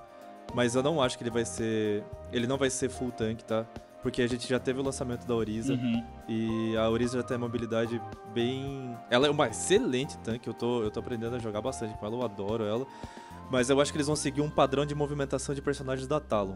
mas 0.53 0.75
eu 0.75 0.83
não 0.83 1.01
acho 1.01 1.17
que 1.17 1.23
ele 1.23 1.31
vai 1.31 1.45
ser. 1.45 2.03
Ele 2.33 2.45
não 2.45 2.57
vai 2.57 2.69
ser 2.69 2.89
full 2.89 3.11
tanque, 3.11 3.43
tá? 3.45 3.65
Porque 4.07 4.21
a 4.21 4.27
gente 4.27 4.47
já 4.47 4.57
teve 4.57 4.79
o 4.79 4.83
lançamento 4.83 5.27
da 5.27 5.35
Oriza 5.35 5.73
Uhum. 5.73 6.01
e 6.29 6.77
a 6.77 6.89
Oriza 6.89 7.17
já 7.17 7.23
tem 7.23 7.35
uma 7.35 7.45
mobilidade 7.45 8.01
bem. 8.33 8.95
Ela 9.09 9.27
é 9.27 9.29
uma 9.29 9.49
excelente 9.49 10.17
tanque, 10.19 10.47
eu 10.47 10.53
tô, 10.53 10.81
eu 10.81 10.89
tô 10.89 11.01
aprendendo 11.01 11.35
a 11.35 11.39
jogar 11.39 11.59
bastante 11.59 11.93
com 11.97 12.05
ela, 12.05 12.15
eu 12.15 12.23
adoro 12.23 12.63
ela. 12.63 12.87
Mas 13.51 13.69
eu 13.69 13.81
acho 13.81 13.91
que 13.91 13.97
eles 13.97 14.07
vão 14.07 14.15
seguir 14.15 14.39
um 14.39 14.49
padrão 14.49 14.85
de 14.85 14.95
movimentação 14.95 15.53
de 15.53 15.61
personagens 15.61 16.07
da 16.07 16.21
Talon. 16.21 16.55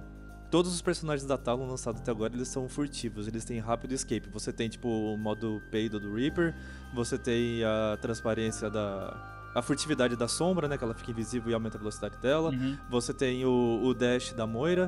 Todos 0.50 0.74
os 0.74 0.82
personagens 0.82 1.28
da 1.28 1.38
Talon 1.38 1.68
lançados 1.68 2.00
até 2.00 2.10
agora, 2.10 2.34
eles 2.34 2.48
são 2.48 2.70
furtivos, 2.70 3.28
eles 3.28 3.44
têm 3.44 3.60
rápido 3.60 3.92
escape. 3.92 4.30
Você 4.32 4.54
tem, 4.54 4.70
tipo, 4.70 4.88
o 4.88 5.18
modo 5.18 5.62
peido 5.70 6.00
do 6.00 6.16
Reaper, 6.16 6.56
você 6.96 7.18
tem 7.18 7.66
a 7.66 7.98
transparência 8.02 8.70
da... 8.70 9.52
A 9.54 9.62
furtividade 9.62 10.16
da 10.16 10.30
sombra, 10.30 10.70
né, 10.70 10.78
que 10.78 10.86
ela 10.86 10.94
fica 10.94 11.12
invisível 11.12 11.52
e 11.52 11.54
aumenta 11.54 11.76
a 11.76 11.80
velocidade 11.80 12.16
dela. 12.20 12.52
Uhum. 12.52 12.78
Você 12.90 13.14
tem 13.14 13.44
o, 13.44 13.82
o 13.84 13.94
dash 13.94 14.32
da 14.32 14.48
Moira. 14.48 14.88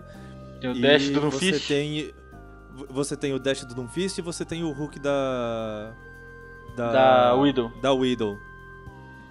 Tem 0.61 0.69
o 0.71 0.77
e 0.77 0.81
dash 0.81 1.09
do 1.09 1.19
você 1.19 1.51
Doomfist. 1.51 1.67
tem 1.67 2.13
Você 2.89 3.15
tem 3.15 3.33
o 3.33 3.39
dash 3.39 3.63
do 3.65 3.75
Doomfist 3.75 4.17
e 4.17 4.21
você 4.21 4.43
tem 4.43 4.63
o 4.63 4.69
hook 4.71 4.99
da... 4.99 5.93
Da 6.75 7.33
Widow. 7.35 7.71
Da 7.81 7.91
Widow. 7.93 8.37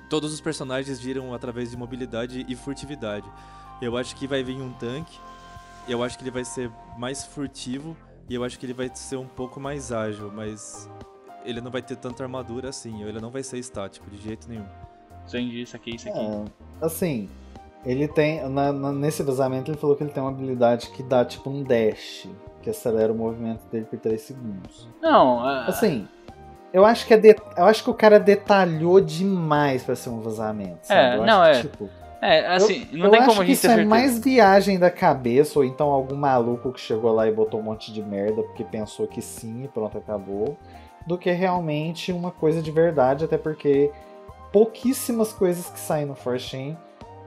Todos 0.09 0.33
os 0.33 0.41
personagens 0.41 1.01
viram 1.01 1.35
através 1.35 1.71
de 1.71 1.77
mobilidade 1.77 2.45
e 2.49 2.55
furtividade. 2.55 3.27
Eu 3.81 3.97
acho 3.97 4.15
que 4.15 4.27
vai 4.29 4.43
vir 4.45 4.61
um 4.61 4.73
tanque. 4.75 5.19
Eu 5.89 6.05
acho 6.05 6.17
que 6.17 6.23
ele 6.23 6.31
vai 6.31 6.45
ser 6.45 6.71
mais 6.97 7.25
furtivo. 7.25 7.97
E 8.29 8.35
eu 8.35 8.45
acho 8.45 8.59
que 8.59 8.65
ele 8.67 8.73
vai 8.75 8.89
ser 8.95 9.17
um 9.17 9.27
pouco 9.27 9.59
mais 9.59 9.91
ágil, 9.91 10.31
mas 10.33 10.89
ele 11.45 11.61
não 11.61 11.71
vai 11.71 11.83
ter 11.83 11.97
tanta 11.97 12.23
armadura 12.23 12.69
assim. 12.69 13.03
Ele 13.03 13.21
não 13.21 13.31
vai 13.31 13.43
ser 13.43 13.59
estático 13.59 14.09
de 14.09 14.19
jeito 14.23 14.49
nenhum. 14.49 14.67
Entendi, 15.27 15.63
isso 15.63 15.75
aqui, 15.75 15.97
isso 15.97 16.09
aqui. 16.09 16.19
É, 16.19 16.45
assim, 16.81 17.29
ele 17.85 18.07
tem. 18.07 18.49
na- 18.49 18.73
na- 18.73 18.93
nesse 18.93 19.23
vazamento 19.25 19.71
ele 19.71 19.79
falou 19.79 19.97
que 19.97 20.05
ele 20.05 20.13
tem 20.13 20.23
uma 20.23 20.31
habilidade 20.31 20.91
que 20.91 21.03
dá 21.03 21.25
tipo 21.25 21.51
um 21.51 21.63
dash, 21.65 22.29
que 22.63 22.71
acelera 22.71 23.13
o 23.13 23.17
movimento 23.17 23.65
dele 23.71 23.85
por 23.85 23.99
3 23.99 24.21
segundos. 24.23 24.89
Não, 25.03 25.49
é- 25.51 25.65
Assim, 25.69 26.09
eu 26.73 26.87
acho 26.87 27.07
que 27.07 27.13
é 27.15 27.17
de- 27.19 27.37
eu 27.57 27.65
acho 27.65 27.85
que 27.85 27.91
o 27.91 27.95
cara 27.95 28.19
detalhou 28.19 29.01
demais 29.01 29.83
pra 29.83 29.95
ser 29.95 30.09
um 30.11 30.21
vazamento. 30.21 30.79
sabe? 30.87 31.01
É, 31.01 31.17
Eu 31.19 31.27
não, 31.27 31.43
acho 31.43 31.59
é. 31.59 31.63
que, 31.63 31.69
tipo, 31.69 31.91
é, 32.23 32.47
assim, 32.55 32.89
eu, 32.93 32.99
não 32.99 33.05
eu 33.07 33.11
tem 33.11 33.21
acho 33.21 33.29
como 33.31 33.41
a 33.43 33.45
que 33.45 33.55
gente 33.55 33.59
isso 33.59 33.71
é 33.71 33.85
mais 33.85 34.19
viagem 34.21 34.79
da 34.79 34.91
cabeça, 34.91 35.59
ou 35.59 35.65
então 35.65 35.91
algum 35.91 36.15
maluco 36.17 36.73
que 36.73 36.81
chegou 36.81 37.13
lá 37.13 37.27
e 37.27 37.33
botou 37.33 37.59
um 37.61 37.65
monte 37.65 37.93
de 37.93 38.01
merda 38.03 38.43
porque 38.43 38.63
pensou 38.65 39.07
que 39.09 39.21
sim 39.21 39.65
e 39.65 39.69
pronto, 39.69 39.99
acabou. 39.99 40.57
Do 41.07 41.19
que 41.19 41.31
realmente 41.33 42.13
uma 42.13 42.31
coisa 42.31 42.63
de 42.63 42.71
verdade, 42.71 43.25
até 43.25 43.37
porque 43.37 43.91
pouquíssimas 44.53 45.33
coisas 45.33 45.69
que 45.69 45.81
saem 45.81 46.07
no 46.07 46.15
Fortune 46.15 46.77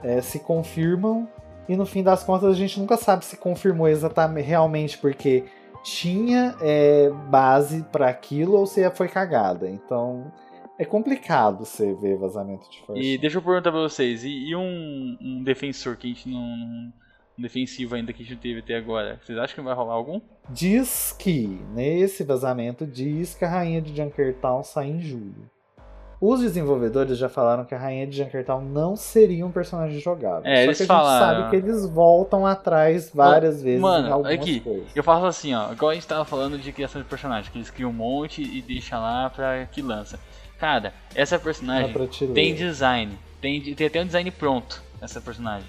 é, 0.04 0.22
se 0.22 0.40
confirmam 0.40 1.28
e 1.68 1.76
no 1.76 1.86
fim 1.86 2.04
das 2.04 2.24
contas 2.24 2.52
a 2.52 2.56
gente 2.56 2.80
nunca 2.80 2.98
sabe 2.98 3.26
se 3.26 3.38
confirmou 3.38 3.88
exatamente 3.88 4.46
realmente 4.46 4.98
porque 4.98 5.44
tinha 5.84 6.56
é, 6.62 7.10
base 7.30 7.84
para 7.92 8.08
aquilo 8.10 8.54
ou 8.54 8.66
se 8.66 8.90
foi 8.92 9.08
cagada. 9.08 9.70
Então 9.70 10.32
é 10.80 10.84
complicado 10.86 11.64
você 11.66 11.94
ver 11.94 12.18
vazamento 12.18 12.70
de 12.70 12.80
Fortune. 12.80 13.14
E 13.14 13.18
deixa 13.18 13.38
eu 13.38 13.42
perguntar 13.42 13.72
pra 13.72 13.82
vocês, 13.82 14.24
e, 14.24 14.30
e 14.50 14.56
um, 14.56 15.18
um 15.22 15.44
defensor 15.44 15.96
que 15.96 16.08
a 16.08 16.10
gente 16.10 16.28
não, 16.28 16.42
não- 16.42 16.94
Um 17.38 17.42
defensivo 17.42 17.96
ainda 17.96 18.12
que 18.14 18.24
a 18.24 18.26
gente 18.26 18.40
teve 18.40 18.60
até 18.60 18.76
agora, 18.76 19.20
vocês 19.24 19.38
acham 19.38 19.56
que 19.56 19.62
vai 19.62 19.74
rolar 19.76 19.94
algum? 19.94 20.20
Diz 20.50 21.16
que, 21.18 21.48
nesse 21.74 22.24
vazamento, 22.24 22.86
diz 22.86 23.36
que 23.36 23.44
a 23.46 23.50
rainha 23.50 23.82
de 23.82 23.96
Junkertown 23.96 24.64
sai 24.64 24.90
em 24.90 25.00
julho. 25.02 25.50
Os 26.20 26.40
desenvolvedores 26.42 27.18
já 27.18 27.28
falaram 27.28 27.66
que 27.66 27.76
a 27.76 27.78
rainha 27.78 28.08
de 28.08 28.18
Junkertown 28.18 28.62
não 28.62 28.96
seria 28.96 29.46
um 29.46 29.52
personagem 29.52 30.00
jogável. 30.00 30.42
É, 30.46 30.58
Só 30.58 30.62
eles 30.64 30.78
que 30.78 30.84
a 30.84 30.88
falaram. 30.88 31.28
gente 31.28 31.36
sabe 31.36 31.50
que 31.50 31.56
eles 31.58 31.86
voltam 31.86 32.46
atrás 32.46 33.12
várias 33.14 33.62
vezes 33.62 33.82
Mano, 33.82 34.08
em 34.08 34.12
algumas 34.12 34.34
aqui, 34.34 34.60
coisas. 34.62 34.88
Eu 34.96 35.04
faço 35.04 35.26
assim, 35.26 35.54
ó, 35.54 35.72
igual 35.72 35.92
a 35.92 35.94
gente 35.94 36.08
tava 36.08 36.26
falando 36.26 36.58
de 36.58 36.72
criação 36.72 37.02
de 37.02 37.08
personagem, 37.08 37.52
que 37.52 37.58
eles 37.58 37.70
criam 37.70 37.90
um 37.90 37.94
monte 37.94 38.42
e 38.42 38.62
deixam 38.62 39.02
lá 39.02 39.30
pra 39.30 39.66
que 39.66 39.82
lança. 39.82 40.20
Cara, 40.58 40.94
essa 41.14 41.36
Na 41.36 41.44
personagem 41.44 41.94
tem 42.34 42.56
design, 42.56 43.18
tem, 43.42 43.62
tem 43.76 43.88
até 43.88 44.02
um 44.02 44.06
design 44.06 44.32
pronto, 44.32 44.82
essa 45.02 45.20
personagem. 45.20 45.68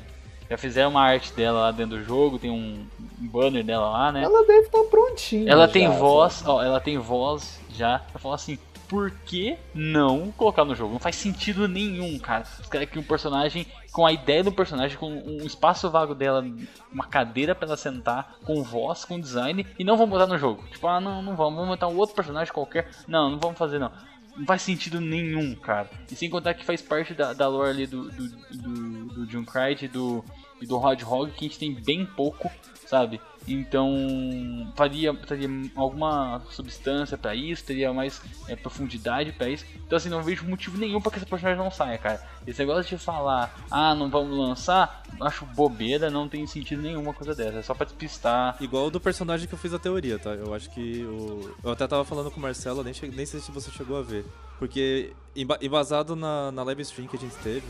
Já 0.49 0.57
fizeram 0.57 0.91
uma 0.91 1.03
arte 1.03 1.33
dela 1.33 1.61
lá 1.61 1.71
dentro 1.73 1.99
do 1.99 2.05
jogo, 2.05 2.39
tem 2.39 2.51
um 2.51 2.87
banner 3.19 3.65
dela 3.65 3.91
lá, 3.91 4.13
né? 4.13 4.23
Ela 4.23 4.47
deve 4.47 4.67
estar 4.67 4.85
prontinha. 4.85 5.51
Ela 5.51 5.67
já, 5.67 5.73
tem 5.73 5.91
voz, 5.91 6.35
sabe? 6.35 6.51
ó, 6.51 6.63
ela 6.63 6.81
tem 6.81 6.99
voz 6.99 7.59
já. 7.75 8.01
Eu 8.15 8.21
falo 8.21 8.35
assim, 8.35 8.57
por 8.89 9.11
que 9.11 9.57
não 9.75 10.33
colocar 10.33 10.65
no 10.65 10.75
jogo? 10.75 10.95
Não 10.95 11.01
faz 11.01 11.17
sentido 11.17 11.69
nenhum, 11.69 12.19
cara. 12.19 12.45
Os 12.61 12.69
caras 12.69 12.89
criam 12.89 13.03
um 13.03 13.07
personagem 13.07 13.67
com 13.93 14.07
a 14.07 14.13
ideia 14.13 14.45
do 14.45 14.53
personagem, 14.53 14.97
com 14.99 15.11
um 15.11 15.45
espaço 15.45 15.91
vago 15.91 16.15
dela, 16.15 16.45
uma 16.93 17.07
cadeira 17.07 17.55
pra 17.55 17.67
ela 17.67 17.77
sentar, 17.77 18.37
com 18.45 18.63
voz, 18.63 19.05
com 19.05 19.19
design, 19.19 19.67
e 19.79 19.85
não 19.85 19.97
vão 19.97 20.09
botar 20.09 20.27
no 20.27 20.39
jogo. 20.39 20.63
Tipo, 20.71 20.87
ah, 20.89 21.01
não, 21.01 21.23
não 21.23 21.35
vamos, 21.35 21.55
vamos 21.55 21.71
botar 21.71 21.89
um 21.89 21.97
outro 21.97 22.15
personagem 22.15 22.53
qualquer. 22.53 22.91
Não, 23.09 23.31
não 23.31 23.39
vamos 23.39 23.59
fazer 23.59 23.79
não. 23.79 23.91
Não 24.37 24.45
faz 24.45 24.61
sentido 24.63 25.01
nenhum, 25.01 25.55
cara. 25.55 25.89
E 26.11 26.15
sem 26.15 26.29
contar 26.29 26.53
que 26.53 26.65
faz 26.65 26.83
parte 26.83 27.15
da, 27.15 27.33
da 27.33 27.49
lore 27.49 27.71
ali 27.71 27.87
do, 27.87 28.11
do, 28.11 28.29
do, 28.29 29.27
do 29.27 29.47
e 29.81 29.89
do, 29.89 30.25
do 30.63 30.77
Hog, 30.77 31.33
que 31.33 31.47
a 31.47 31.49
gente 31.49 31.59
tem 31.59 31.73
bem 31.75 32.05
pouco, 32.05 32.51
sabe? 32.87 33.19
Então, 33.47 34.73
faria, 34.75 35.15
teria 35.15 35.49
alguma 35.77 36.43
substância 36.51 37.17
pra 37.17 37.35
isso, 37.35 37.65
teria 37.65 37.93
mais 37.93 38.21
é, 38.49 38.57
profundidade 38.57 39.33
pra 39.33 39.49
isso. 39.49 39.65
Então, 39.87 39.97
assim, 39.97 40.09
não 40.09 40.23
vejo 40.23 40.45
motivo 40.45 40.77
nenhum 40.77 41.01
pra 41.01 41.13
que 41.13 41.19
esse 41.19 41.27
personagem 41.27 41.63
não 41.63 41.71
saia, 41.71 41.97
cara. 41.97 42.21
Esse 42.47 42.59
negócio 42.61 42.85
de 42.97 43.03
falar, 43.03 43.55
ah, 43.71 43.95
não 43.95 44.11
vamos 44.11 44.37
lançar, 44.37 45.03
acho 45.21 45.45
bobeira, 45.47 46.11
não 46.11 46.29
tem 46.29 46.47
sentido 46.47 46.83
nenhum 46.83 47.03
uma 47.03 47.15
coisa 47.15 47.35
dessa. 47.35 47.59
É 47.59 47.63
só 47.63 47.75
pra 47.75 47.85
despistar. 47.87 48.57
Igual 48.61 48.91
do 48.91 49.01
personagem 49.01 49.47
que 49.47 49.55
eu 49.55 49.59
fiz 49.59 49.73
a 49.73 49.79
teoria, 49.79 50.19
tá? 50.19 50.31
Eu 50.31 50.53
acho 50.53 50.69
que 50.71 51.05
o. 51.05 51.55
Eu 51.63 51.71
até 51.71 51.87
tava 51.87 52.05
falando 52.05 52.31
com 52.31 52.39
o 52.39 52.43
Marcelo, 52.43 52.83
nem, 52.83 52.93
che... 52.93 53.07
nem 53.09 53.27
sei 53.27 53.41
se 53.41 53.53
você 53.53 53.71
chegou 53.71 53.97
a 53.99 54.03
ver. 54.03 54.25
Porque 54.59 55.13
emba- 55.37 55.59
embasado 55.61 56.17
na, 56.17 56.51
na 56.51 56.63
live 56.65 56.83
stream 56.83 57.07
que 57.07 57.17
a 57.17 57.21
gente 57.21 57.37
teve, 57.37 57.67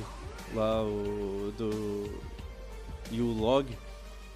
lá 0.55 0.83
o. 0.83 1.53
do. 1.57 2.20
E 3.11 3.20
o 3.20 3.27
log. 3.33 3.66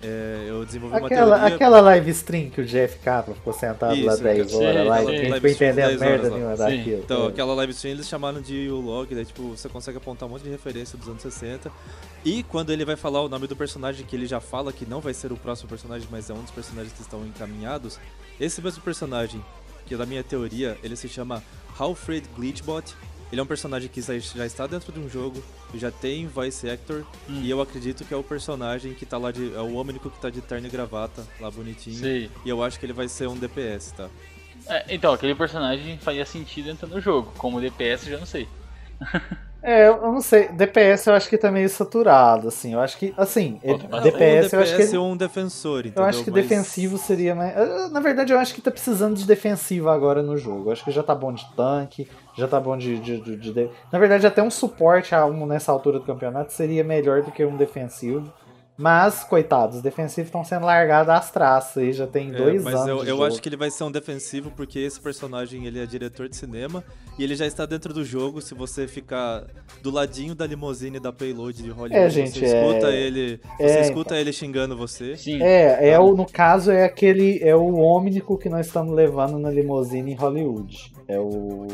É, 0.03 0.47
eu 0.49 0.65
desenvolvi 0.65 0.97
uma 0.97 1.07
Aquela, 1.09 1.37
teoria. 1.39 1.55
aquela 1.57 1.81
live 1.83 2.11
stream 2.13 2.49
que 2.49 2.63
o 2.63 2.65
Jeff 2.65 2.99
Kaplan 3.01 3.35
ficou 3.35 3.53
sentado 3.53 4.03
lá 4.03 4.15
Isso, 4.15 4.23
10 4.23 4.51
sim, 4.51 4.57
horas 4.65 4.87
lá 4.87 5.03
e 5.03 5.09
live 5.09 5.35
ficou 5.35 5.51
entendendo 5.51 5.89
10 5.89 6.01
merda 6.01 6.29
lá. 6.31 6.35
nenhuma 6.37 6.57
daquilo. 6.57 7.03
Então, 7.03 7.25
É. 7.25 7.29
aquela 7.29 7.55
live 7.55 7.73
stream 7.73 7.93
eles 7.93 8.09
chamaram 8.09 8.41
de 8.41 8.69
U-Log, 8.71 9.15
daí 9.15 9.27
tipo, 9.27 9.43
você 9.51 9.69
consegue 9.69 9.99
apontar 9.99 10.27
um 10.27 10.33
monte 10.33 10.43
de 10.43 10.49
referência 10.49 10.97
dos 10.97 11.07
anos 11.07 11.21
60. 11.21 11.71
E 12.25 12.43
quando 12.45 12.71
ele 12.73 12.85
vai 12.85 12.97
falar 12.97 13.21
o 13.23 13.29
nome 13.29 13.47
do 13.47 13.55
personagem, 13.55 14.07
que 14.07 14.17
ele 14.17 14.27
já 14.27 14.41
fala 14.41 14.73
que 14.73 14.87
não 14.87 15.01
vai 15.01 15.13
ser 15.13 15.33
o 15.33 15.37
próximo 15.37 15.69
personagem, 15.69 16.09
mas 16.11 16.31
é 16.31 16.33
um 16.33 16.41
dos 16.43 16.51
personagens 16.51 16.93
que 16.95 17.03
estão 17.03 17.25
encaminhados, 17.27 17.99
esse 18.41 18.63
mesmo 18.63 18.83
personagem, 18.83 19.45
que 19.85 19.95
na 19.97 20.07
minha 20.07 20.23
teoria, 20.25 20.79
ele 20.83 20.97
se 20.97 21.09
chama 21.11 21.43
Alfred 21.79 22.27
Glitchbot. 22.37 22.95
Ele 23.31 23.41
é 23.41 23.45
um 23.45 23.47
personagem 23.47 23.89
que 23.89 24.01
já 24.03 24.45
está 24.45 24.67
dentro 24.67 24.91
de 24.93 24.99
um 24.99 25.09
jogo, 25.09 25.41
já 25.75 25.91
tem 25.91 26.27
voice 26.27 26.69
actor, 26.69 27.05
Hum. 27.29 27.41
e 27.43 27.49
eu 27.51 27.61
acredito 27.61 28.05
que 28.05 28.13
é 28.13 28.17
o 28.17 28.23
personagem 28.25 28.93
que 28.95 29.07
tá 29.07 29.17
lá 29.19 29.31
de. 29.31 29.55
É 29.55 29.61
o 29.61 29.67
único 29.81 30.11
que 30.11 30.19
tá 30.21 30.29
de 30.31 30.41
terno 30.41 30.67
e 30.67 30.71
gravata, 30.71 31.25
lá 31.41 31.51
bonitinho. 31.51 31.97
Sei. 31.97 32.31
E 32.45 32.49
eu 32.49 32.63
acho 32.63 32.79
que 32.81 32.87
ele 32.87 32.93
vai 32.93 33.07
ser 33.09 33.29
um 33.29 33.37
DPS, 33.37 33.93
tá? 33.93 34.09
É, 34.69 34.85
então, 34.95 35.13
aquele 35.13 35.35
personagem 35.35 35.97
faria 35.99 36.25
sentido 36.27 36.71
entrando 36.71 36.95
no 36.95 37.01
jogo. 37.01 37.33
Como 37.39 37.61
DPS, 37.61 38.07
já 38.11 38.19
não 38.19 38.27
sei. 38.27 38.49
É, 39.63 39.89
eu 39.89 40.01
não 40.11 40.23
sei. 40.23 40.49
DPS 40.49 41.07
eu 41.11 41.15
acho 41.15 41.29
que 41.29 41.37
tá 41.37 41.51
meio 41.51 41.69
saturado, 41.69 42.49
assim. 42.49 42.73
Eu 42.73 42.81
acho 42.81 42.97
que, 42.97 43.13
assim, 43.15 43.61
ele- 43.63 43.77
bastante. 43.89 44.05
DPS, 44.05 44.55
um 44.55 44.57
eu 44.57 44.63
acho 44.63 44.71
que. 44.73 44.77
DPS 44.79 44.89
ele- 44.95 44.99
um 44.99 45.17
defensor, 45.19 45.81
entendeu? 45.81 46.03
Eu 46.03 46.09
acho 46.09 46.25
que 46.25 46.31
Mas- 46.31 46.43
defensivo 46.49 46.97
seria 46.97 47.35
mais. 47.35 47.55
eh, 47.55 47.89
Na 47.91 48.01
verdade, 48.01 48.33
eu 48.33 48.39
acho 48.39 48.55
que 48.55 48.63
tá 48.63 48.71
precisando 48.71 49.17
de 49.17 49.27
defensivo 49.27 49.91
agora 49.91 50.23
no 50.23 50.35
jogo. 50.39 50.69
Eu 50.69 50.73
acho 50.73 50.83
que 50.83 50.91
já 50.91 51.03
tá 51.03 51.15
bom 51.15 51.31
de 51.35 51.45
tanque, 51.55 52.09
já 52.41 52.49
tá 52.49 52.59
bom 52.59 52.77
de. 52.77 52.99
de, 52.99 53.21
de- 53.21 53.37
de- 53.37 53.71
Na 53.93 53.99
verdade, 53.99 54.27
até 54.27 54.43
um 54.43 54.51
suporte 54.51 55.15
a 55.15 55.25
um 55.27 55.47
nessa 55.47 55.71
altura 55.71 55.99
do 55.99 56.05
campeonato 56.05 56.53
seria 56.53 56.83
melhor 56.83 57.23
do 57.23 57.31
que 57.31 57.45
um 57.45 57.57
defensivo. 57.57 58.33
Mas, 58.81 59.23
coitados, 59.25 59.77
os 59.77 59.83
defensivos 59.83 60.29
estão 60.29 60.43
sendo 60.43 60.65
largados 60.65 61.13
às 61.13 61.31
traças 61.31 61.77
aí, 61.83 61.93
já 61.93 62.07
tem 62.07 62.31
É, 62.31 62.33
dois 62.33 62.65
mas 62.65 62.75
anos. 62.75 62.89
eu, 62.89 62.95
de 62.97 63.01
eu 63.11 63.17
jogo. 63.17 63.25
acho 63.27 63.43
que 63.43 63.49
ele 63.49 63.57
vai 63.57 63.71
ser 63.71 63.85
um 63.85 63.91
defensivo 63.91 64.51
porque 64.57 64.79
esse 64.79 64.99
personagem 64.99 65.67
ele 65.67 65.79
é 65.79 65.85
diretor 65.85 66.29
de 66.31 66.37
cinema 66.37 66.83
e 67.19 67.23
ele 67.23 67.35
já 67.37 67.47
está 67.47 67.67
dentro 67.67 67.93
do 67.93 68.03
jogo. 68.05 68.41
Se 68.41 68.55
você 68.55 68.89
ficar 68.89 69.45
do 69.83 69.91
ladinho 69.91 70.35
da 70.35 70.47
limusine 70.47 70.99
da 70.99 71.13
payload 71.13 71.63
de 71.63 71.69
Hollywood, 71.69 71.95
É, 71.95 72.09
gente, 72.09 72.39
você 72.39 72.47
escuta 72.47 72.89
é- 72.91 72.97
ele, 72.97 73.41
é, 73.59 73.69
você 73.69 73.81
escuta 73.83 74.17
ele 74.17 74.33
xingando 74.33 74.75
você. 74.77 75.15
Sim. 75.17 75.43
É, 75.43 75.91
é 75.91 76.01
o, 76.01 76.15
no 76.17 76.25
caso 76.25 76.71
é 76.71 76.85
aquele. 76.85 77.39
É 77.43 77.55
o 77.55 77.75
ômnico 77.75 78.39
que 78.39 78.49
nós 78.49 78.67
estamos 78.67 78.95
levando 78.95 79.39
na 79.39 79.51
limusine 79.51 80.13
em 80.13 80.15
Hollywood. 80.15 80.91
É 81.07 81.19
o. 81.19 81.67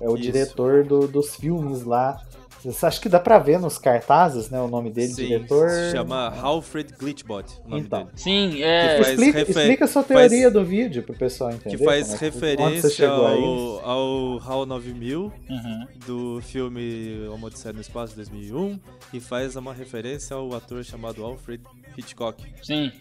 É 0.00 0.08
o 0.08 0.14
Isso. 0.14 0.22
diretor 0.22 0.84
do- 0.84 1.08
dos 1.08 1.34
filmes 1.34 1.82
lá. 1.82 2.20
Você 2.64 2.86
acha 2.86 3.00
que 3.00 3.08
dá 3.08 3.18
pra 3.18 3.38
ver 3.38 3.58
nos 3.58 3.76
cartazes, 3.76 4.48
né? 4.48 4.60
O 4.60 4.68
nome 4.68 4.90
dele, 4.90 5.12
Sim, 5.12 5.26
diretor. 5.26 5.68
se 5.68 5.90
chama 5.92 6.32
Alfred 6.40 6.94
Glitchbot, 6.96 7.44
o 7.64 7.68
nome 7.70 7.82
Então. 7.82 8.04
dele. 8.04 8.10
Sim, 8.16 8.62
é. 8.62 8.96
Faz 8.98 9.08
Explica, 9.10 9.38
refer- 9.40 9.58
explica 9.58 9.84
a 9.84 9.88
sua 9.88 10.02
faz- 10.04 10.30
teoria 10.30 10.50
do 10.50 10.64
vídeo 10.64 11.02
pro 11.02 11.14
pessoal 11.14 11.50
entender. 11.50 11.76
Que 11.76 11.84
faz 11.84 12.02
é 12.14 12.16
que- 12.18 12.24
onde 12.26 12.40
você 12.40 12.46
referência 12.46 13.08
ao, 13.08 13.80
ao 13.84 14.38
HAL 14.40 14.66
9000 14.66 15.32
Uhum. 15.50 15.86
do 16.06 16.40
filme 16.42 17.26
Uma 17.34 17.48
Odisseia 17.48 17.72
no 17.72 17.80
Espaço 17.80 18.14
2001 18.14 18.78
e 19.12 19.18
faz 19.18 19.56
uma 19.56 19.74
referência 19.74 20.36
ao 20.36 20.54
ator 20.54 20.84
chamado 20.84 21.24
Alfred 21.24 21.62
Hitchcock. 21.98 22.44
Sim. 22.62 22.92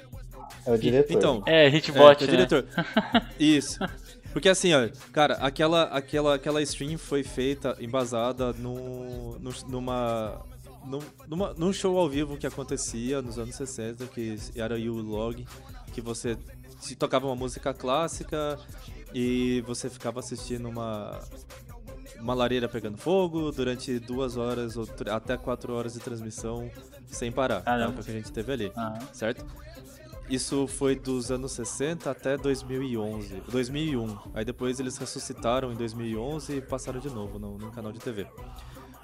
É 0.65 0.71
o 0.71 0.77
diretor. 0.77 1.13
Então, 1.15 1.43
É, 1.45 1.65
É, 1.65 1.69
Hitbot, 1.69 2.15
que 2.17 2.23
é 2.23 2.27
o 2.27 2.31
né? 2.31 2.35
diretor. 2.37 2.65
Isso. 3.39 3.79
Porque 4.33 4.49
assim, 4.49 4.73
ó, 4.73 4.87
cara, 5.11 5.35
aquela, 5.35 5.83
aquela, 5.83 6.35
aquela 6.35 6.61
stream 6.61 6.97
foi 6.97 7.23
feita 7.23 7.75
embasada 7.79 8.53
num, 8.53 9.37
num- 9.39 9.51
numa, 9.67 10.41
num, 10.85 10.99
numa, 11.27 11.53
num 11.53 11.73
show 11.73 11.97
ao 11.97 12.07
vivo 12.09 12.37
que 12.37 12.47
acontecia 12.47 13.21
nos 13.21 13.37
anos 13.37 13.55
60, 13.55 14.05
que 14.07 14.37
era 14.55 14.75
o 14.75 15.01
log 15.01 15.45
que 15.93 15.99
você 16.01 16.37
se 16.79 16.95
tocava 16.95 17.27
uma 17.27 17.35
música 17.35 17.73
clássica 17.73 18.57
e 19.13 19.61
você 19.67 19.89
ficava 19.89 20.19
assistindo 20.19 20.67
uma 20.69 21.19
uma 22.19 22.33
lareira 22.35 22.69
pegando 22.69 22.97
fogo 22.97 23.51
durante 23.51 23.97
duas 23.97 24.37
horas 24.37 24.77
ou 24.77 24.87
até 25.11 25.35
quatro 25.37 25.73
horas 25.73 25.93
de 25.93 25.99
transmissão 25.99 26.69
sem 27.07 27.31
parar. 27.31 27.57
É 27.61 27.61
Caramba. 27.63 27.99
o 27.99 28.03
que 28.03 28.11
a 28.11 28.13
gente 28.13 28.31
teve 28.31 28.51
ali 28.53 28.71
Aham. 28.77 28.99
certo? 29.11 29.43
Isso 30.31 30.65
foi 30.65 30.95
dos 30.95 31.29
anos 31.29 31.51
60 31.51 32.09
até 32.09 32.37
2011, 32.37 33.43
2001. 33.51 34.17
Aí 34.33 34.45
depois 34.45 34.79
eles 34.79 34.97
ressuscitaram 34.97 35.73
em 35.73 35.75
2011 35.75 36.55
e 36.55 36.61
passaram 36.61 37.01
de 37.01 37.09
novo 37.09 37.37
no, 37.37 37.57
no 37.57 37.69
canal 37.69 37.91
de 37.91 37.99
TV. 37.99 38.25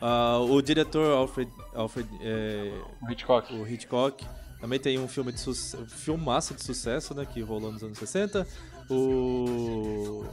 Ah, 0.02 0.38
o 0.40 0.62
diretor 0.62 1.12
Alfred, 1.12 1.52
Alfred 1.74 2.10
é, 2.22 2.72
Hitchcock. 3.10 3.54
o 3.54 3.68
Hitchcock 3.68 4.26
também 4.62 4.80
tem 4.80 4.98
um 4.98 5.08
filme 5.10 5.34
de 5.34 5.42
sucesso, 5.42 5.86
filmaço 5.88 6.54
de 6.54 6.64
sucesso, 6.64 7.14
né, 7.14 7.26
que 7.26 7.42
rolou 7.42 7.74
nos 7.74 7.84
anos 7.84 7.98
60. 7.98 8.48
O 8.90 10.24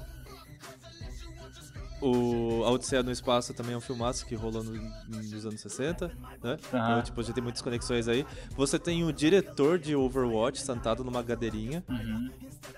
o 2.07 2.65
A 2.65 2.71
Odisseia 2.71 3.03
no 3.03 3.11
Espaço 3.11 3.55
também 3.55 3.75
é 3.75 3.77
um 3.77 3.81
filmaço 3.81 4.27
que 4.27 4.35
rolou 4.35 4.63
no- 4.63 4.73
nos 5.09 5.47
anos 5.47 5.61
60, 5.61 6.09
né? 6.43 6.57
Aham. 6.73 6.91
Então, 6.91 7.03
tipo, 7.03 7.23
já 7.23 7.33
tem 7.33 7.43
muitas 7.43 7.63
conexões 7.63 8.07
aí. 8.09 8.27
Você 8.57 8.79
tem 8.79 9.05
o 9.05 9.13
diretor 9.13 9.79
de 9.79 9.97
Overwatch 9.97 10.61
sentado 10.61 11.03
numa 11.03 11.23
cadeirinha, 11.23 11.83
Uhum. 11.89 12.31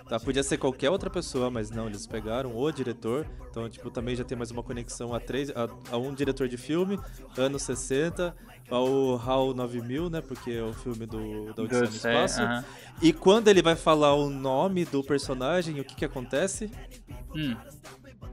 tá? 0.08 0.20
Podia 0.20 0.42
ser 0.42 0.58
qualquer 0.58 0.90
outra 0.90 1.10
pessoa, 1.10 1.50
mas 1.50 1.70
não, 1.70 1.86
eles 1.86 2.06
pegaram 2.06 2.56
o 2.56 2.70
diretor. 2.70 3.26
Então, 3.50 3.68
tipo, 3.68 3.90
também 3.90 4.14
já 4.14 4.22
tem 4.24 4.36
mais 4.36 4.50
uma 4.50 4.62
conexão 4.62 5.14
a 5.14 5.20
três, 5.20 5.50
a, 5.50 5.68
a 5.90 5.96
um 5.96 6.14
diretor 6.14 6.48
de 6.48 6.56
filme, 6.56 6.98
anos 7.36 7.62
60, 7.62 8.34
ao 8.70 9.16
HAL 9.16 9.54
9000, 9.54 10.10
né? 10.10 10.20
Porque 10.20 10.50
é 10.50 10.62
o 10.62 10.72
filme 10.72 11.06
do 11.06 11.52
da 11.54 11.62
Odisseia 11.62 11.88
no 11.88 11.96
Espaço. 11.96 12.42
aham. 12.42 12.64
E 13.02 13.12
quando 13.12 13.48
ele 13.48 13.62
vai 13.62 13.76
falar 13.76 14.14
o 14.14 14.28
nome 14.30 14.84
do 14.84 15.02
personagem, 15.04 15.80
o 15.80 15.84
que 15.84 15.94
que 15.94 16.04
acontece? 16.04 16.70
Hum, 17.34 17.54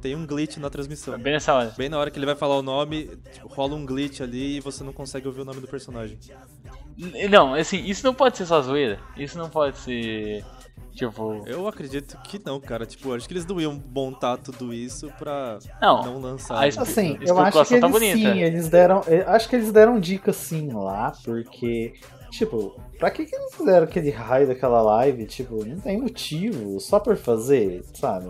Tem 0.01 0.15
um 0.15 0.25
glitch 0.25 0.57
na 0.57 0.69
transmissão. 0.69 1.17
bem 1.17 1.33
nessa 1.33 1.53
hora. 1.53 1.73
Bem 1.77 1.87
na 1.89 1.97
hora 1.97 2.11
que 2.11 2.19
ele 2.19 2.25
vai 2.25 2.35
falar 2.35 2.57
o 2.57 2.61
nome, 2.61 3.09
tipo, 3.31 3.47
rola 3.47 3.75
um 3.75 3.85
glitch 3.85 4.19
ali 4.21 4.57
e 4.57 4.59
você 4.59 4.83
não 4.83 4.91
consegue 4.91 5.27
ouvir 5.27 5.41
o 5.41 5.45
nome 5.45 5.61
do 5.61 5.67
personagem. 5.67 6.19
Não, 7.29 7.53
assim, 7.53 7.83
isso 7.85 8.05
não 8.05 8.13
pode 8.13 8.37
ser 8.37 8.45
só 8.45 8.61
zoeira. 8.61 8.99
Isso 9.17 9.37
não 9.37 9.49
pode 9.49 9.77
ser. 9.79 10.43
Tipo. 10.93 11.41
Eu 11.47 11.67
acredito 11.67 12.17
que 12.23 12.39
não, 12.45 12.59
cara. 12.59 12.85
Tipo, 12.85 13.13
acho 13.15 13.27
que 13.27 13.33
eles 13.33 13.45
não 13.45 13.59
iam 13.59 13.81
montar 13.95 14.37
tudo 14.37 14.73
isso 14.73 15.09
pra 15.17 15.57
Não, 15.81 16.03
não 16.03 16.19
lançar. 16.21 16.59
a 16.59 16.67
espe- 16.67 16.83
Assim, 16.83 17.17
A 17.19 17.23
eu 17.23 17.39
acho 17.39 17.51
que 17.51 17.63
especulação 17.63 17.77
eles 17.77 17.81
tá 17.81 17.87
bonita. 17.87 18.17
sim, 18.17 18.39
eles 18.41 18.69
deram. 18.69 19.01
Acho 19.27 19.49
que 19.49 19.55
eles 19.55 19.71
deram 19.71 19.99
dicas 19.99 20.35
sim 20.35 20.69
lá, 20.71 21.13
porque. 21.23 21.93
Tipo, 22.29 22.79
pra 22.97 23.11
que, 23.11 23.25
que 23.25 23.35
eles 23.35 23.53
fizeram 23.55 23.83
aquele 23.85 24.09
raio 24.09 24.47
daquela 24.47 24.81
live? 24.81 25.25
Tipo, 25.27 25.63
não 25.65 25.79
tem 25.79 25.99
motivo, 26.01 26.79
só 26.79 26.99
por 26.99 27.15
fazer, 27.15 27.83
sabe? 27.93 28.27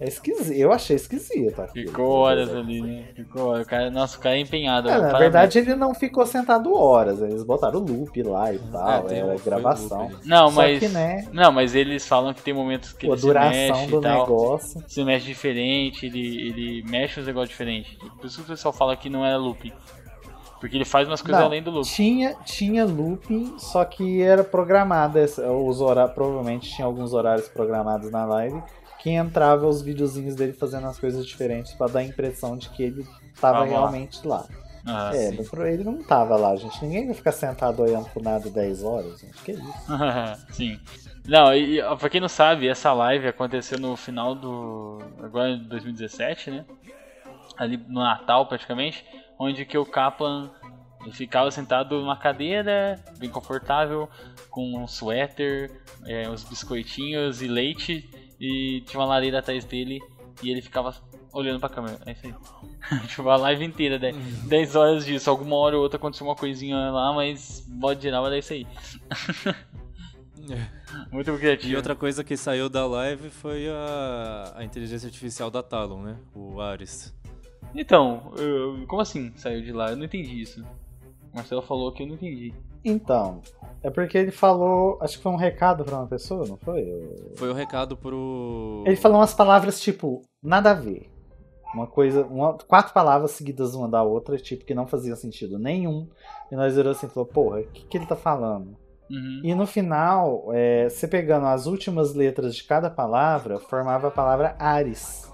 É 0.00 0.06
esquisito. 0.06 0.56
Eu 0.56 0.72
achei 0.72 0.94
esquisito. 0.94 1.60
aquilo. 1.60 1.88
Ficou 1.88 2.06
horas 2.10 2.54
ali, 2.54 2.80
né? 2.80 3.08
Ficou 3.16 3.48
horas. 3.48 3.66
O 3.66 3.68
cara, 3.68 3.90
nossa, 3.90 4.16
o 4.16 4.20
cara 4.20 4.36
é 4.36 4.40
empenhado. 4.40 4.88
É, 4.88 4.92
na 4.92 4.98
parabéns. 5.00 5.18
verdade, 5.20 5.58
ele 5.58 5.74
não 5.74 5.92
ficou 5.92 6.24
sentado 6.24 6.72
horas. 6.72 7.20
Eles 7.20 7.42
botaram 7.42 7.80
loop 7.80 8.22
lá 8.22 8.52
e 8.54 8.58
tal, 8.60 9.02
tem 9.04 9.18
era 9.18 9.34
gravação. 9.38 10.02
loop. 10.08 10.16
Não, 10.24 10.50
Só 10.50 10.54
mas. 10.54 10.78
que, 10.78 10.88
né, 10.88 11.26
Não, 11.32 11.50
mas 11.50 11.74
eles 11.74 12.06
falam 12.06 12.32
que 12.32 12.40
tem 12.42 12.54
momentos 12.54 12.92
que 12.92 13.06
pô, 13.06 13.12
a 13.12 13.14
ele 13.14 13.20
se 13.20 13.26
duração 13.26 13.52
mexe 13.52 13.86
do 13.90 13.98
e 13.98 14.02
tal. 14.02 14.20
negócio. 14.20 14.84
Se 14.86 15.04
mexe 15.04 15.26
diferente, 15.26 16.06
ele, 16.06 16.48
ele 16.48 16.82
mexe 16.88 17.18
uns 17.20 17.26
negócios 17.26 17.50
diferentes. 17.50 17.92
Por 17.96 18.26
isso 18.26 18.36
que 18.38 18.44
o 18.44 18.46
pessoal 18.46 18.72
fala 18.72 18.96
que 18.96 19.10
não 19.10 19.26
é 19.26 19.36
looping. 19.36 19.72
Porque 20.60 20.76
ele 20.76 20.84
faz 20.84 21.08
umas 21.08 21.20
coisas 21.22 21.40
Não, 21.40 21.46
além 21.48 21.62
do 21.62 21.70
looping. 21.72 21.88
Tinha, 21.90 22.34
tinha 22.44 22.84
looping, 22.84 23.54
só 23.58 23.84
que 23.84 24.22
era 24.22 24.44
programada. 24.44 25.18
essa- 25.20 25.50
Os 25.50 25.80
horários, 25.80 26.14
provavelmente 26.14 26.70
tinha 26.72 26.86
alguns 26.86 27.12
horários 27.12 27.48
programados 27.48 28.10
na 28.12 28.24
live 28.24 28.60
que 28.98 29.10
entrava 29.10 29.66
os 29.66 29.80
videozinhos 29.82 30.34
dele 30.34 30.52
fazendo 30.52 30.86
as 30.86 30.98
coisas 30.98 31.26
diferentes 31.26 31.72
pra 31.74 31.86
dar 31.86 32.00
a 32.00 32.04
impressão 32.04 32.56
de 32.56 32.68
que 32.70 32.82
ele 32.82 33.06
tava 33.40 33.60
lá. 33.60 33.64
realmente 33.64 34.26
lá. 34.26 34.46
Ah, 34.86 35.10
é, 35.14 35.32
sim. 35.32 35.46
ele 35.66 35.84
não 35.84 36.02
tava 36.02 36.36
lá, 36.36 36.56
gente. 36.56 36.82
Ninguém 36.82 37.06
vai 37.06 37.14
ficar 37.14 37.32
sentado 37.32 37.82
olhando 37.82 38.08
pro 38.08 38.22
nada 38.22 38.48
10 38.48 38.82
horas, 38.82 39.20
gente. 39.20 39.42
Que 39.42 39.52
isso? 39.52 39.64
Sim. 40.54 40.80
Não, 41.26 41.54
e 41.54 41.78
pra 41.98 42.08
quem 42.08 42.22
não 42.22 42.28
sabe, 42.28 42.66
essa 42.66 42.90
live 42.94 43.28
aconteceu 43.28 43.78
no 43.78 43.96
final 43.96 44.34
do. 44.34 44.98
agora 45.22 45.50
em 45.50 45.64
2017, 45.64 46.50
né? 46.50 46.64
Ali 47.58 47.76
no 47.76 48.00
Natal 48.00 48.46
praticamente, 48.46 49.04
onde 49.38 49.66
que 49.66 49.76
o 49.76 49.84
Kaplan 49.84 50.50
ele 51.02 51.12
ficava 51.12 51.50
sentado 51.50 52.00
numa 52.00 52.16
cadeira, 52.16 53.02
bem 53.18 53.30
confortável, 53.30 54.08
com 54.50 54.82
um 54.82 54.86
suéter, 54.86 55.70
é, 56.06 56.28
uns 56.28 56.44
biscoitinhos 56.44 57.40
e 57.42 57.46
leite, 57.46 58.08
e 58.40 58.82
tinha 58.86 59.00
uma 59.00 59.06
lareira 59.06 59.40
atrás 59.40 59.64
dele, 59.64 60.00
e 60.42 60.50
ele 60.50 60.62
ficava 60.62 60.94
olhando 61.32 61.60
pra 61.60 61.68
câmera. 61.68 61.98
É 62.06 62.12
isso 62.12 62.26
aí. 62.26 62.34
tipo, 63.08 63.28
a 63.28 63.36
live 63.36 63.64
inteira, 63.64 63.98
né? 63.98 64.12
10 64.46 64.76
horas 64.76 65.04
disso. 65.04 65.28
Alguma 65.28 65.56
hora 65.56 65.76
ou 65.76 65.82
outra 65.82 65.98
aconteceu 65.98 66.26
uma 66.26 66.36
coisinha 66.36 66.76
lá, 66.90 67.12
mas 67.12 67.66
modo 67.68 68.00
geral 68.00 68.24
era 68.26 68.38
isso 68.38 68.52
aí. 68.52 68.66
Muito 71.12 71.36
criativo. 71.36 71.72
E 71.72 71.76
outra 71.76 71.94
coisa 71.94 72.24
que 72.24 72.36
saiu 72.36 72.68
da 72.68 72.86
live 72.86 73.30
foi 73.30 73.68
a, 73.68 74.54
a 74.56 74.64
inteligência 74.64 75.06
artificial 75.06 75.50
da 75.50 75.62
Talon, 75.62 76.02
né? 76.02 76.16
O 76.34 76.60
Ares. 76.60 77.14
Então, 77.74 78.32
eu- 78.36 78.86
como 78.86 79.02
assim 79.02 79.32
saiu 79.36 79.62
de 79.62 79.72
lá? 79.72 79.90
Eu 79.90 79.96
não 79.96 80.04
entendi 80.04 80.40
isso. 80.40 80.62
O 81.32 81.36
Marcelo 81.36 81.60
falou 81.60 81.92
que 81.92 82.02
eu 82.02 82.06
não 82.06 82.14
entendi. 82.14 82.54
Então, 82.84 83.42
É 83.82 83.90
porque 83.90 84.18
ele 84.18 84.30
falou. 84.30 84.98
Acho 85.00 85.16
que 85.16 85.22
foi 85.22 85.32
um 85.32 85.36
recado 85.36 85.84
pra 85.84 85.98
uma 85.98 86.06
pessoa, 86.06 86.46
não 86.46 86.56
foi? 86.56 86.86
Foi 87.36 87.50
o 87.50 87.54
recado 87.54 87.96
pro. 87.96 88.82
Ele 88.86 88.96
falou 88.96 89.18
umas 89.18 89.34
palavras 89.34 89.80
tipo, 89.80 90.22
nada 90.42 90.72
a 90.72 90.74
ver. 90.74 91.10
Uma 91.74 91.86
coisa. 91.86 92.24
Uma, 92.24 92.54
quatro 92.54 92.92
palavras 92.92 93.32
seguidas 93.32 93.74
uma 93.74 93.88
da 93.88 94.02
outra, 94.02 94.36
tipo, 94.36 94.64
que 94.64 94.74
não 94.74 94.86
fazia 94.86 95.14
sentido 95.14 95.58
nenhum. 95.58 96.08
E 96.50 96.56
nós 96.56 96.74
viramos 96.74 96.98
assim 96.98 97.06
e 97.06 97.10
falou, 97.10 97.28
porra, 97.28 97.60
o 97.60 97.64
que, 97.64 97.84
que 97.84 97.96
ele 97.98 98.06
tá 98.06 98.16
falando? 98.16 98.76
Uhum. 99.10 99.40
E 99.42 99.54
no 99.54 99.66
final, 99.66 100.48
é, 100.52 100.88
você 100.88 101.06
pegando 101.06 101.46
as 101.46 101.66
últimas 101.66 102.14
letras 102.14 102.54
de 102.54 102.64
cada 102.64 102.90
palavra, 102.90 103.58
formava 103.58 104.08
a 104.08 104.10
palavra 104.10 104.56
Ares. 104.58 105.30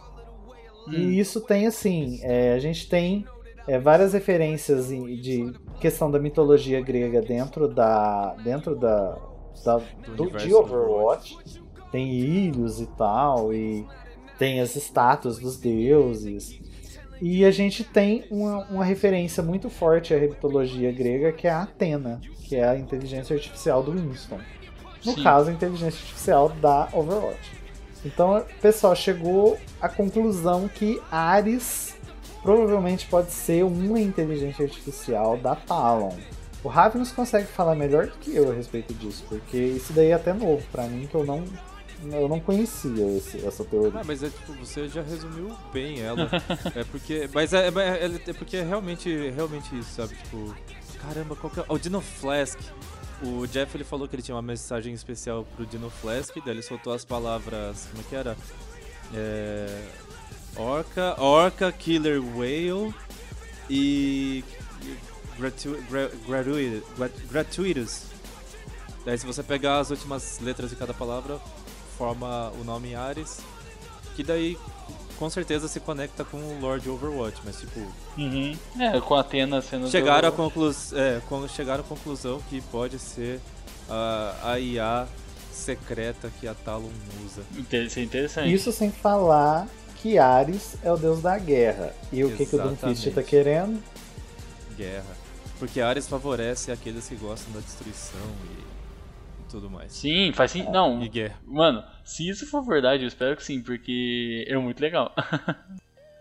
Hum. 0.87 0.93
E 0.93 1.19
isso 1.19 1.41
tem 1.41 1.67
assim, 1.67 2.21
é, 2.23 2.53
a 2.53 2.59
gente 2.59 2.89
tem 2.89 3.25
é, 3.67 3.79
várias 3.79 4.13
referências 4.13 4.89
de 4.89 5.53
questão 5.81 6.11
da 6.11 6.19
mitologia 6.19 6.81
grega 6.81 7.21
dentro 7.23 7.67
da 7.69 8.35
dentro 8.43 8.75
da, 8.77 9.17
da- 9.65 9.81
do, 10.17 10.31
de 10.31 10.55
Overwatch. 10.55 11.37
Tem 11.91 12.11
ilhos 12.13 12.81
e 12.81 12.87
tal 12.87 13.53
e 13.55 13.87
tem 14.39 14.61
as 14.61 14.75
estátuas 14.75 15.39
dos 15.39 15.57
deuses. 15.57 16.61
E 17.23 17.45
a 17.45 17.51
gente 17.53 17.85
tem 17.85 18.25
uma, 18.31 18.65
uma 18.67 18.85
referência 18.85 19.43
muito 19.43 19.71
forte 19.71 20.13
à 20.13 20.19
mitologia 20.19 20.91
grega 20.91 21.33
que 21.33 21.47
é 21.47 21.51
a 21.51 21.63
Atena, 21.63 22.21
que 22.43 22.57
é 22.57 22.69
a 22.69 22.77
inteligência 22.77 23.35
artificial 23.37 23.83
do 23.83 23.93
Winston. 23.93 24.39
No 25.05 25.13
Sim. 25.13 25.23
caso, 25.23 25.51
a 25.51 25.53
inteligência 25.53 26.01
artificial 26.01 26.49
da 26.49 26.89
Overwatch. 26.93 27.53
Então, 28.05 28.39
o 28.39 28.61
pessoal 28.61 28.95
chegou 28.97 29.57
à 29.81 29.89
conclusão 29.89 30.67
que 30.69 31.01
Ares 31.11 31.94
provavelmente 32.45 33.07
pode 33.09 33.33
ser 33.33 33.65
uma 33.65 33.99
inteligência 33.99 34.65
artificial 34.65 35.37
da 35.39 35.57
Talon. 35.57 36.15
O 36.63 36.69
Ravnus 36.69 37.11
consegue 37.11 37.47
falar 37.49 37.75
melhor 37.75 38.07
do 38.07 38.13
que 38.19 38.35
eu 38.37 38.51
a 38.51 38.55
respeito 38.55 38.95
disso, 38.95 39.25
porque 39.29 39.57
isso 39.57 39.93
daí 39.93 40.09
é 40.11 40.15
até 40.15 40.33
novo 40.33 40.63
pra 40.71 40.85
mim, 40.87 41.07
que 41.07 41.15
eu 41.15 41.25
não, 41.25 41.45
eu 42.05 42.29
não 42.29 42.39
conhecia 42.41 43.07
esse- 43.17 43.45
essa 43.47 43.65
teoria. 43.65 44.01
Ah, 44.01 44.05
mas 44.07 44.23
é 44.23 44.29
tipo, 44.31 44.53
você 44.55 44.89
já 44.89 45.03
resumiu 45.03 45.55
bem 45.73 46.01
ela. 46.01 46.31
é 46.75 46.85
porque. 46.85 47.29
Mas 47.35 47.53
é, 47.53 47.67
é, 47.69 47.71
é- 48.07 48.31
é 48.31 48.33
porque 48.33 48.57
é 48.59 48.63
realmente, 48.63 49.11
realmente 49.31 49.79
isso, 49.79 49.91
sabe? 49.95 50.15
Tipo, 50.17 50.55
caramba, 51.03 51.35
qual 51.37 51.51
que 51.53 51.61
é. 51.61 51.65
O 51.69 51.79
Dino 51.79 52.01
Flask. 52.01 52.59
O 53.23 53.47
Jeff 53.47 53.75
ele 53.77 53.85
falou 53.85 54.07
que 54.09 54.15
ele 54.17 54.23
tinha 54.23 54.35
uma 54.35 54.43
mensagem 54.43 54.93
especial 54.93 55.47
pro 55.57 55.65
Dino 55.65 55.89
Flask, 55.89 56.35
daí 56.45 56.55
ele 56.55 56.63
soltou 56.63 56.93
as 56.93 57.05
palavras. 57.05 57.89
Como 57.91 58.03
é 58.03 58.09
que 58.09 58.17
era? 58.17 58.37
É. 59.15 59.83
Orca, 60.57 61.21
Orca, 61.21 61.73
Killer 61.73 62.21
Whale 62.21 62.95
e. 63.69 64.45
gratu- 65.39 65.83
gra- 65.91 66.11
gratuit- 66.27 66.83
grat- 66.97 67.27
Gratuitous. 67.31 68.03
Daí 69.05 69.19
se 69.19 69.27
você 69.27 69.43
pegar 69.43 69.79
as 69.81 69.91
últimas 69.91 70.39
letras 70.41 70.71
de 70.71 70.77
cada 70.77 70.95
palavra, 70.95 71.39
forma 71.99 72.51
o 72.61 72.65
nome 72.65 72.95
Ares, 72.95 73.39
que 74.17 74.23
daí 74.23 74.57
com 75.19 75.29
certeza 75.29 75.69
se 75.69 75.79
conecta 75.81 76.25
com 76.25 76.39
o 76.39 76.59
Lord 76.61 76.89
Overwatch, 76.89 77.41
mas 77.45 77.61
tipo, 77.61 77.81
Uhum. 78.17 78.57
É, 78.81 79.01
com 79.01 79.15
a 79.15 79.21
Atena 79.21 79.61
sendo. 79.61 79.89
chegaram, 79.91 80.29
à 80.29 80.31
do- 80.31 80.37
conclus 80.37 80.93
é, 80.93 81.21
con- 81.29 81.47
chegaram 81.49 81.83
à 81.85 81.87
conclusão 81.87 82.41
que 82.49 82.61
pode 82.63 82.99
ser 82.99 83.41
a, 83.91 84.35
a 84.53 84.59
IA 84.61 85.07
secreta 85.53 86.31
que 86.41 86.49
a 86.49 86.55
Talon 86.55 86.91
usa. 87.25 87.43
Isso 87.87 87.99
é 87.99 88.03
interessante. 88.03 88.53
Isso 88.55 88.73
sem 88.73 88.91
falar 88.91 89.69
que 90.05 90.19
Ares 90.19 90.77
é 90.85 90.93
o 90.93 90.99
deus 90.99 91.23
da 91.23 91.39
guerra. 91.39 91.95
E 92.13 92.23
o 92.23 92.37
que, 92.37 92.45
que 92.45 92.55
o 92.55 92.59
Doomfist 92.59 93.07
Exatamente. 93.07 93.11
tá 93.15 93.23
querendo? 93.23 93.83
Guerra. 94.77 95.17
Porque 95.59 95.81
Ares 95.81 96.07
favorece 96.07 96.71
aqueles 96.71 97.09
que 97.09 97.15
gostam 97.15 97.55
da 97.55 97.61
destruição 97.61 98.21
e, 98.45 98.61
e 99.41 99.51
tudo 99.51 99.71
mais. 99.71 99.95
Sim, 99.95 100.31
faz 100.35 100.51
sim. 100.51 100.63
Não, 100.71 101.03
E 101.03 101.09
guerra. 101.09 101.37
mano, 101.47 101.83
se 102.05 102.29
isso 102.29 102.47
for 102.47 102.61
verdade, 102.63 103.05
eu 103.05 103.09
espero 103.09 103.35
que 103.35 103.43
sim, 103.43 103.63
porque 103.63 104.45
é 104.47 104.59
muito 104.59 104.79
legal. 104.79 105.11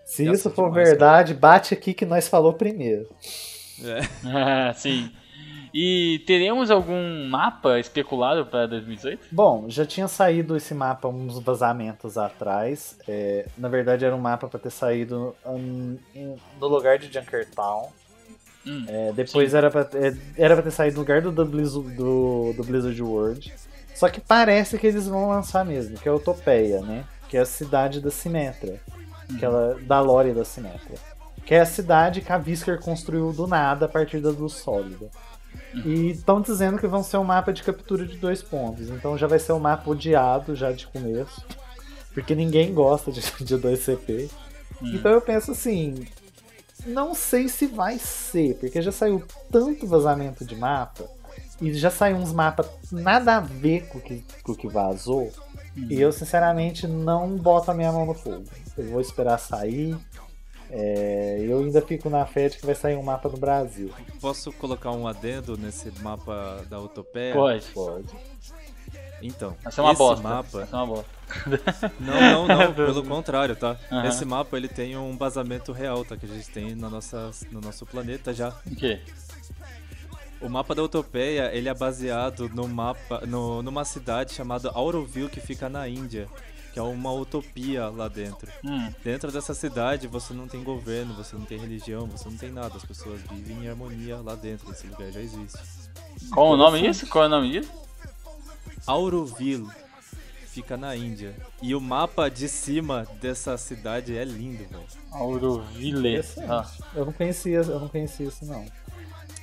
Se 0.05 0.25
isso 0.29 0.49
for 0.51 0.69
demais, 0.69 0.89
verdade, 0.89 1.33
bate 1.33 1.73
aqui 1.73 1.93
que 1.93 2.05
nós 2.05 2.27
falou 2.29 2.53
primeiro. 2.53 3.09
É. 3.83 3.99
Ah, 4.25 4.73
sim. 4.73 5.11
E 5.73 6.23
teremos 6.27 6.69
algum 6.69 7.27
mapa 7.27 7.79
especulado 7.79 8.45
para 8.45 8.67
2018? 8.67 9.25
Bom, 9.31 9.65
já 9.67 9.85
tinha 9.85 10.07
saído 10.07 10.55
esse 10.55 10.73
mapa 10.75 11.07
uns 11.07 11.39
vazamentos 11.39 12.15
atrás. 12.17 12.95
É, 13.07 13.47
na 13.57 13.67
verdade, 13.69 14.05
era 14.05 14.15
um 14.15 14.19
mapa 14.19 14.47
para 14.47 14.59
ter 14.59 14.69
saído 14.69 15.35
em- 15.45 15.99
no 16.61 16.67
lugar 16.67 16.99
de 16.99 17.11
Junkertown. 17.11 17.87
Hum, 18.65 18.85
É, 18.87 19.11
depois 19.13 19.53
era 19.53 19.69
pra, 19.71 19.81
é, 19.93 20.15
era 20.37 20.53
pra 20.53 20.63
ter 20.63 20.71
saído 20.71 20.95
no 20.95 21.01
lugar 21.01 21.21
do, 21.21 21.31
do, 21.31 21.45
Blizzard, 21.45 21.89
do, 21.95 22.53
do 22.55 22.63
Blizzard 22.63 23.01
World. 23.01 23.53
Só 23.95 24.09
que 24.09 24.21
parece 24.21 24.77
que 24.77 24.87
eles 24.87 25.07
vão 25.07 25.27
lançar 25.29 25.65
mesmo, 25.65 25.97
que 25.97 26.07
é 26.07 26.11
Utopeia, 26.11 26.81
né? 26.81 27.03
Que 27.27 27.35
é 27.37 27.41
a 27.41 27.45
cidade 27.45 27.99
da 27.99 28.11
Simetra. 28.11 28.79
Ela, 29.41 29.77
da 29.81 29.99
lore 29.99 30.33
da 30.33 30.45
Simetra. 30.45 30.95
Que 31.45 31.55
é 31.55 31.61
a 31.61 31.65
cidade 31.65 32.21
que 32.21 32.31
a 32.31 32.37
Visker 32.37 32.79
construiu 32.79 33.33
do 33.33 33.47
nada 33.47 33.85
a 33.85 33.89
partir 33.89 34.19
da 34.19 34.29
luz 34.29 34.53
sólida. 34.53 35.09
E 35.85 36.11
estão 36.11 36.41
dizendo 36.41 36.77
que 36.77 36.87
vão 36.87 37.03
ser 37.03 37.17
um 37.17 37.23
mapa 37.23 37.51
de 37.51 37.63
captura 37.63 38.05
de 38.05 38.17
dois 38.17 38.41
pontos. 38.41 38.89
Então 38.89 39.17
já 39.17 39.27
vai 39.27 39.39
ser 39.39 39.53
um 39.53 39.59
mapa 39.59 39.89
odiado 39.89 40.55
já 40.55 40.71
de 40.71 40.87
começo. 40.87 41.43
Porque 42.13 42.35
ninguém 42.35 42.73
gosta 42.73 43.11
de, 43.11 43.21
de 43.43 43.57
2CP. 43.57 44.29
Então 44.81 45.11
eu 45.11 45.21
penso 45.21 45.51
assim. 45.51 46.05
Não 46.85 47.15
sei 47.15 47.47
se 47.47 47.65
vai 47.65 47.97
ser, 47.97 48.55
porque 48.55 48.81
já 48.81 48.91
saiu 48.91 49.23
tanto 49.49 49.87
vazamento 49.87 50.43
de 50.45 50.55
mapa. 50.55 51.05
E 51.61 51.73
já 51.73 51.89
saiu 51.89 52.17
uns 52.17 52.33
mapas 52.33 52.67
nada 52.91 53.37
a 53.37 53.39
ver 53.39 53.87
com 53.87 53.99
o 53.99 54.01
que, 54.01 54.23
com 54.43 54.51
o 54.51 54.55
que 54.55 54.67
vazou. 54.67 55.31
E 55.75 55.99
eu, 55.99 56.11
sinceramente, 56.11 56.87
não 56.87 57.35
boto 57.37 57.71
a 57.71 57.73
minha 57.73 57.91
mão 57.91 58.05
no 58.05 58.13
fogo. 58.13 58.43
Eu 58.77 58.89
vou 58.89 59.01
esperar 59.01 59.39
sair. 59.39 59.97
É, 60.75 61.37
eu 61.39 61.59
ainda 61.59 61.81
fico 61.83 62.09
na 62.09 62.25
fé 62.25 62.49
de 62.49 62.57
que 62.57 62.65
vai 62.65 62.73
sair 62.73 62.95
um 62.95 63.03
mapa 63.03 63.29
no 63.29 63.37
Brasil. 63.37 63.91
Posso 64.19 64.51
colocar 64.53 64.89
um 64.91 65.07
adendo 65.07 65.55
nesse 65.55 65.91
mapa 66.01 66.65
da 66.67 66.79
Utopia? 66.79 67.31
Pode. 67.31 67.65
Pode. 67.67 68.07
Então, 69.21 69.55
Vai 69.63 69.71
ser 69.71 69.81
uma 69.81 69.91
esse 69.91 69.99
bosta. 69.99 70.23
mapa 70.27 70.49
Vai 70.51 70.65
ser 70.67 70.75
uma 70.75 70.85
bosta. 70.87 71.13
Não, 71.99 72.47
não, 72.47 72.47
não, 72.47 72.73
pelo 72.75 73.03
contrário, 73.03 73.55
tá? 73.55 73.77
Aham. 73.91 74.07
Esse 74.07 74.25
mapa 74.25 74.57
ele 74.57 74.67
tem 74.67 74.97
um 74.97 75.15
vazamento 75.15 75.71
real, 75.71 76.03
tá? 76.03 76.17
Que 76.17 76.25
a 76.25 76.29
gente 76.29 76.49
tem 76.49 76.75
na 76.75 76.89
nossa, 76.89 77.31
no 77.51 77.61
nosso 77.61 77.85
planeta 77.85 78.33
já. 78.33 78.49
O 78.65 78.75
quê? 78.75 78.99
O 80.41 80.49
mapa 80.49 80.75
da 80.75 80.83
Utopeia, 80.83 81.51
ele 81.53 81.69
é 81.69 81.73
baseado 81.73 82.49
no 82.49 82.67
mapa, 82.67 83.21
no, 83.25 83.61
numa 83.63 83.85
cidade 83.85 84.33
chamada 84.33 84.69
Auroville 84.71 85.29
que 85.29 85.39
fica 85.39 85.69
na 85.69 85.87
Índia, 85.87 86.27
que 86.73 86.79
é 86.79 86.81
uma 86.81 87.11
utopia 87.13 87.87
lá 87.87 88.07
dentro. 88.07 88.51
Hum, 88.65 88.91
Dentro 89.03 89.31
dessa 89.31 89.53
cidade 89.53 90.07
você 90.07 90.33
não 90.33 90.47
tem 90.47 90.63
governo, 90.63 91.13
você 91.13 91.35
não 91.35 91.45
tem 91.45 91.59
religião, 91.59 92.07
você 92.07 92.27
não 92.27 92.35
tem 92.37 92.51
nada, 92.51 92.75
as 92.75 92.83
pessoas 92.83 93.21
vivem 93.31 93.63
em 93.65 93.69
harmonia 93.69 94.17
lá 94.17 94.33
dentro, 94.35 94.69
esse 94.71 94.87
lugar 94.87 95.11
já 95.11 95.21
existe. 95.21 95.59
qual 96.31 96.47
o 96.49 96.57
nome 96.57 96.81
disso? 96.81 97.05
Qual 97.07 97.23
é 97.23 97.27
o 97.27 97.29
nome 97.29 97.51
disso? 97.51 97.71
Auroville 98.87 99.67
fica 100.47 100.77
na 100.77 100.95
Índia. 100.95 101.35
E 101.61 101.73
o 101.73 101.81
mapa 101.81 102.29
de 102.29 102.47
cima 102.47 103.07
dessa 103.19 103.57
cidade 103.57 104.15
é 104.15 104.23
lindo, 104.23 104.63
velho. 104.69 104.83
Auroville. 105.11 106.21
Ah, 106.47 106.69
Eu 106.93 107.05
não 107.05 107.13
conhecia, 107.13 107.57
eu 107.59 107.79
não 107.79 107.87
conhecia 107.87 108.27
isso 108.27 108.45
não. 108.45 108.65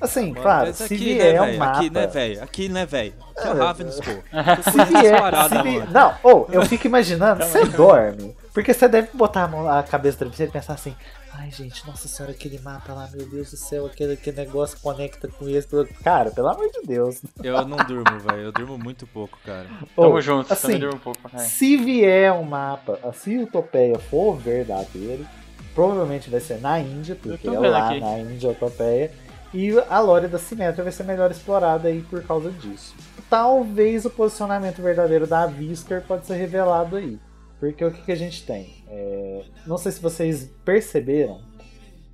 Assim, 0.00 0.28
Mano, 0.30 0.40
claro, 0.42 0.72
se 0.74 0.84
aqui, 0.84 0.96
vier 0.96 1.34
né, 1.34 1.40
um 1.40 1.44
velho? 1.46 1.58
mapa. 1.58 1.78
Aqui, 1.78 1.90
né, 1.90 2.06
velho? 2.06 2.42
Aqui, 2.42 2.68
né, 2.68 2.86
velho? 2.86 3.14
Aqui 3.36 3.46
é 3.48 3.52
o 3.52 3.56
É, 3.56 3.60
Ravens, 3.60 3.96
pô. 4.00 4.10
Se 4.70 4.84
vier, 4.84 5.48
se 5.48 5.54
mano. 5.54 5.90
Não, 5.90 6.14
ou 6.22 6.48
eu 6.52 6.64
fico 6.66 6.86
imaginando, 6.86 7.44
você 7.44 7.64
dorme. 7.68 8.34
Porque 8.52 8.74
você 8.74 8.88
deve 8.88 9.08
botar 9.14 9.44
a, 9.44 9.48
mão, 9.48 9.68
a 9.68 9.82
cabeça 9.82 10.16
do 10.16 10.20
travesseiro 10.20 10.50
e 10.50 10.52
pensar 10.52 10.72
assim: 10.74 10.94
ai 11.34 11.50
gente, 11.52 11.86
nossa 11.86 12.08
senhora, 12.08 12.32
aquele 12.32 12.58
mapa 12.58 12.92
lá, 12.92 13.08
meu 13.12 13.24
Deus 13.26 13.50
do 13.52 13.56
céu, 13.56 13.86
aquele, 13.86 14.14
aquele 14.14 14.38
negócio 14.38 14.76
conecta 14.82 15.28
com 15.28 15.48
esse. 15.48 15.68
Cara, 16.02 16.30
pelo 16.32 16.48
amor 16.48 16.68
de 16.68 16.82
Deus. 16.86 17.20
Eu 17.42 17.64
não 17.64 17.76
durmo, 17.76 18.18
velho. 18.18 18.42
Eu 18.42 18.52
durmo 18.52 18.76
muito 18.76 19.06
pouco, 19.06 19.38
cara. 19.46 19.66
tamo 19.94 20.14
Ou, 20.14 20.20
junto, 20.20 20.52
assim, 20.52 20.62
também 20.62 20.80
deu 20.80 20.90
um 20.94 20.98
pouco 20.98 21.20
caralho. 21.30 21.48
Se 21.48 21.76
vier 21.76 22.32
um 22.32 22.42
mapa, 22.42 22.98
se 23.12 23.38
Utopeia 23.38 23.98
for 23.98 24.36
verdadeiro, 24.36 25.24
provavelmente 25.72 26.28
vai 26.28 26.40
ser 26.40 26.60
na 26.60 26.80
Índia, 26.80 27.16
porque 27.22 27.46
é 27.48 27.52
lá 27.52 27.90
aqui. 27.90 28.00
na 28.00 28.18
Índia 28.18 28.48
a 28.48 28.52
Utopeia. 28.52 29.12
E 29.52 29.70
a 29.88 29.98
lore 30.00 30.28
da 30.28 30.38
Simétria 30.38 30.84
vai 30.84 30.92
ser 30.92 31.02
melhor 31.04 31.30
explorada 31.30 31.88
aí 31.88 32.02
por 32.02 32.22
causa 32.22 32.50
disso. 32.52 32.94
Talvez 33.28 34.04
o 34.04 34.10
posicionamento 34.10 34.80
verdadeiro 34.80 35.26
da 35.26 35.46
Visker 35.46 36.02
pode 36.06 36.26
ser 36.26 36.34
revelado 36.36 36.96
aí. 36.96 37.18
Porque 37.58 37.84
o 37.84 37.90
que, 37.90 38.02
que 38.02 38.12
a 38.12 38.16
gente 38.16 38.46
tem? 38.46 38.84
É, 38.88 39.44
Não 39.66 39.76
sei 39.76 39.92
se 39.92 40.00
vocês 40.00 40.50
perceberam, 40.64 41.40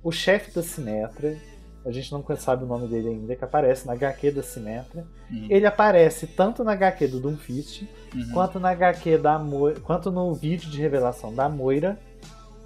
o 0.03 0.11
chefe 0.11 0.51
da 0.53 0.61
Simétria, 0.63 1.37
a 1.85 1.91
gente 1.91 2.11
não 2.11 2.23
sabe 2.37 2.63
o 2.65 2.67
nome 2.67 2.87
dele 2.87 3.09
ainda, 3.09 3.35
que 3.35 3.43
aparece 3.45 3.87
na 3.87 3.93
HQ 3.93 4.31
da 4.31 4.43
Simétria. 4.43 5.05
Uhum. 5.31 5.47
Ele 5.49 5.65
aparece 5.65 6.27
tanto 6.27 6.63
na 6.63 6.73
HQ 6.73 7.07
do 7.07 7.19
Doomfist, 7.19 7.83
Uhum. 8.13 8.31
quanto 8.33 8.59
na 8.59 8.69
HQ 8.71 9.17
da 9.19 9.37
Moira, 9.39 9.79
quanto 9.79 10.11
no 10.11 10.33
vídeo 10.33 10.69
de 10.69 10.81
revelação 10.81 11.33
da 11.33 11.47
Moira, 11.47 11.97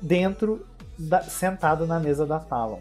dentro 0.02 0.66
da- 0.98 1.22
sentado 1.24 1.86
na 1.86 2.00
mesa 2.00 2.26
da 2.26 2.40
Talon. 2.40 2.80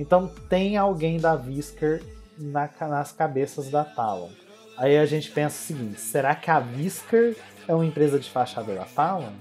Então 0.00 0.28
tem 0.48 0.78
alguém 0.78 1.20
da 1.20 1.36
Visker 1.36 2.02
na 2.38 2.70
nas 2.80 3.12
cabeças 3.12 3.68
da 3.68 3.84
Talon. 3.84 4.30
Aí 4.78 4.96
a 4.96 5.04
gente 5.04 5.30
pensa 5.30 5.56
o 5.56 5.66
seguinte: 5.66 6.00
será 6.00 6.34
que 6.34 6.50
a 6.50 6.58
Whisker 6.58 7.36
é 7.68 7.74
uma 7.74 7.84
empresa 7.84 8.18
de 8.18 8.30
fachada 8.30 8.74
da 8.74 8.86
Talon? 8.86 9.34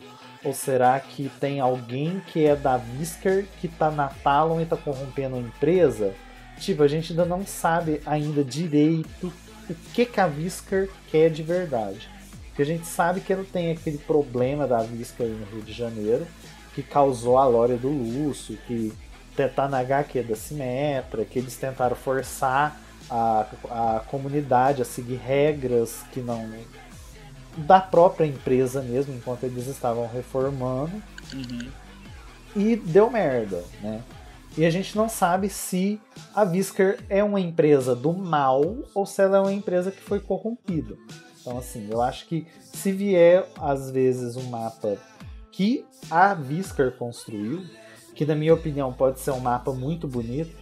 Ou 0.44 0.54
será 0.54 1.00
que 1.00 1.32
tem 1.40 1.62
alguém 1.62 2.22
que 2.28 2.46
é 2.46 2.58
da 2.58 2.76
Whisker 2.76 3.46
que 3.62 3.70
tá 3.70 3.90
na 3.90 4.10
Talon 4.10 4.60
e 4.60 4.66
tá 4.66 4.76
corrompendo 4.76 5.38
a 5.38 5.40
empresa? 5.40 6.14
Tipo, 6.58 6.84
a 6.84 6.88
gente 6.90 7.14
ainda 7.14 7.24
não 7.24 7.46
sabe 7.46 8.02
ainda 8.06 8.44
direito 8.44 9.32
o 9.70 9.74
que, 9.94 10.06
que 10.06 10.20
a 10.20 10.26
Whisker 10.26 10.90
quer 11.10 11.30
de 11.30 11.42
verdade. 11.42 12.10
Porque 12.48 12.64
a 12.64 12.66
gente 12.66 12.86
sabe 12.86 13.22
que 13.22 13.32
ela 13.32 13.46
tem 13.46 13.72
aquele 13.72 13.98
problema 13.98 14.68
da 14.68 14.82
Whisker 14.82 15.28
no 15.28 15.46
Rio 15.46 15.62
de 15.62 15.72
Janeiro, 15.72 16.28
que 16.76 16.84
causou 16.84 17.38
a 17.38 17.46
Lória 17.46 17.78
do 17.78 17.88
Lúcio, 17.88 18.58
que 18.68 18.92
tá 19.48 19.68
na 19.68 19.80
HQ 19.80 20.24
da 20.24 20.36
Simetra, 20.36 21.24
que 21.24 21.40
eles 21.40 21.56
tentaram 21.56 21.96
forçar 21.96 22.80
a, 23.10 23.46
a 23.70 24.00
comunidade 24.08 24.82
a 24.82 24.86
seguir 24.86 25.16
regras 25.16 26.04
que 26.12 26.20
não. 26.20 26.50
da 27.58 27.80
própria 27.80 28.26
empresa 28.26 28.82
mesmo, 28.82 29.16
enquanto 29.16 29.44
eles 29.44 29.68
estavam 29.68 30.08
reformando. 30.08 31.02
Uhum. 31.34 31.70
E 32.56 32.76
deu 32.76 33.10
merda, 33.10 33.64
né? 33.82 34.02
E 34.58 34.66
a 34.66 34.70
gente 34.70 34.98
não 34.98 35.08
sabe 35.08 35.48
se 35.48 36.02
a 36.36 36.44
Whisker 36.44 37.00
é 37.08 37.24
uma 37.24 37.40
empresa 37.40 37.96
do 37.96 38.12
mal 38.12 38.64
ou 38.94 39.06
se 39.06 39.22
ela 39.22 39.38
é 39.38 39.40
uma 39.40 39.54
empresa 39.54 39.92
que 39.92 40.02
foi 40.02 40.20
corrompida. 40.20 40.96
Então, 41.40 41.58
assim, 41.58 41.88
eu 41.90 42.02
acho 42.02 42.28
que 42.28 42.48
se 42.62 42.92
vier, 42.92 43.46
às 43.60 43.92
vezes, 43.92 44.36
um 44.36 44.50
mapa 44.50 44.98
que 45.52 45.86
a 46.10 46.34
Whisker 46.34 46.92
construiu, 46.98 47.64
que 48.20 48.26
na 48.26 48.36
minha 48.36 48.54
opinião 48.54 48.92
pode 48.92 49.18
ser 49.22 49.32
um 49.32 49.40
mapa 49.40 49.72
muito 49.72 50.06
bonito, 50.06 50.54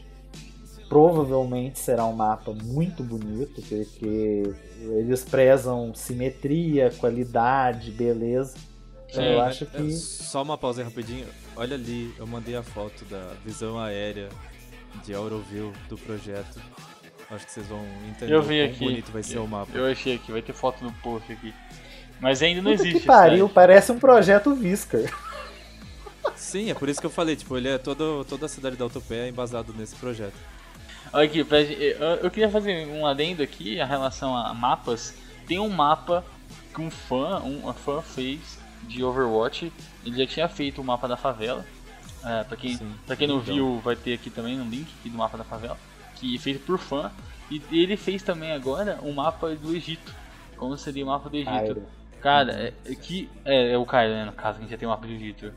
provavelmente 0.88 1.80
será 1.80 2.06
um 2.06 2.14
mapa 2.14 2.54
muito 2.54 3.02
bonito, 3.04 3.64
porque 3.64 4.54
eles 4.80 5.26
prezam 5.26 5.92
simetria, 5.96 6.92
qualidade, 7.00 7.90
beleza. 7.90 8.56
Então, 9.10 9.24
eu 9.24 9.42
acho 9.42 9.64
É, 9.64 9.68
que. 9.68 9.92
Só 9.92 10.44
uma 10.44 10.56
pausa 10.56 10.82
aí 10.82 10.86
rapidinho. 10.88 11.26
Olha 11.56 11.74
ali, 11.74 12.14
eu 12.20 12.28
mandei 12.28 12.56
a 12.56 12.62
foto 12.62 13.04
da 13.06 13.32
visão 13.44 13.80
aérea 13.80 14.30
de 15.04 15.16
Auroville 15.16 15.74
do 15.90 15.98
projeto. 15.98 16.62
Acho 17.32 17.44
que 17.44 17.52
vocês 17.54 17.66
vão 17.66 17.84
entender 18.08 18.32
Eu 18.32 18.44
vi 18.44 18.62
aqui. 18.62 18.86
bonito 18.86 19.12
vai 19.12 19.24
ser 19.24 19.40
o 19.40 19.48
mapa. 19.48 19.72
Eu 19.76 19.88
achei 19.88 20.14
aqui, 20.14 20.32
vai 20.32 20.44
ter 20.44 20.54
foto 20.54 20.84
no 20.84 20.92
post 21.02 21.32
aqui. 21.34 21.52
Mas 22.22 22.44
ainda 22.44 22.62
não 22.62 22.70
Puta 22.72 22.84
existe. 22.84 23.00
que 23.00 23.06
pariu, 23.08 23.50
parece 23.50 23.92
um 23.92 23.98
projeto 23.98 24.52
Whisker. 24.52 25.12
Sim, 26.36 26.70
é 26.70 26.74
por 26.74 26.90
isso 26.90 27.00
que 27.00 27.06
eu 27.06 27.12
falei, 27.12 27.36
tipo, 27.36 27.58
ele 27.58 27.70
é 27.70 27.78
todo, 27.78 28.26
toda 28.26 28.46
a 28.46 28.50
cidade 28.50 28.76
da 28.76 28.86
Utopia 28.86 29.18
é 29.18 29.30
embasado 29.30 29.74
nesse 29.74 29.96
projeto. 29.96 30.36
Olha 31.14 31.26
aqui, 31.26 31.40
eu 31.40 31.48
eu 32.22 32.32
queria 32.32 32.50
fazer 32.50 32.88
um 32.88 33.06
adendo 33.06 33.42
aqui 33.42 33.76
em 33.80 33.86
relação 33.86 34.36
a 34.36 34.54
mapas. 34.54 35.16
Tem 35.48 35.58
um 35.60 35.70
mapa 35.70 36.24
que 36.74 36.82
um 36.82 36.92
fã, 36.92 37.42
um 37.42 37.72
fã 37.74 38.02
fez 38.02 38.60
de 38.84 39.04
Overwatch. 39.04 39.72
Ele 40.06 40.18
já 40.18 40.28
tinha 40.28 40.50
feito 40.50 40.82
o 40.82 40.84
mapa 40.84 41.08
da 41.08 41.18
favela. 41.18 41.66
É, 42.24 42.44
pra, 42.44 42.58
quem, 42.58 42.76
Sim, 42.76 42.94
pra 43.06 43.16
quem 43.16 43.28
não 43.28 43.40
então. 43.40 43.54
viu, 43.54 43.80
vai 43.80 43.96
ter 43.96 44.14
aqui 44.14 44.30
também 44.30 44.60
um 44.60 44.70
link 44.70 44.88
aqui 45.00 45.10
do 45.10 45.18
mapa 45.18 45.38
da 45.38 45.44
favela. 45.44 45.78
Que 46.16 46.36
é 46.36 46.40
feito 46.40 46.66
por 46.66 46.78
fã. 46.78 47.12
E 47.50 47.62
ele 47.72 47.96
fez 47.96 48.22
também 48.22 48.52
agora 48.52 49.00
um 49.02 49.14
mapa 49.14 49.56
do 49.56 49.74
Egito. 49.76 50.14
Como 50.58 50.78
seria 50.78 51.04
o 51.04 51.08
mapa 51.08 51.30
do 51.30 51.38
Egito. 51.38 51.52
Cairo. 51.52 51.84
Cara, 52.22 52.52
é, 52.52 52.74
é 52.86 52.96
que. 52.96 53.30
É, 53.46 53.72
é 53.72 53.78
o 53.78 53.86
Cairo, 53.86 54.14
né? 54.14 54.26
No 54.26 54.34
caso, 54.34 54.58
a 54.58 54.62
gente 54.62 54.72
já 54.72 54.78
tem 54.78 54.88
o 54.88 54.92
mapa 54.92 55.08
do 55.08 55.14
Egito. 55.14 55.54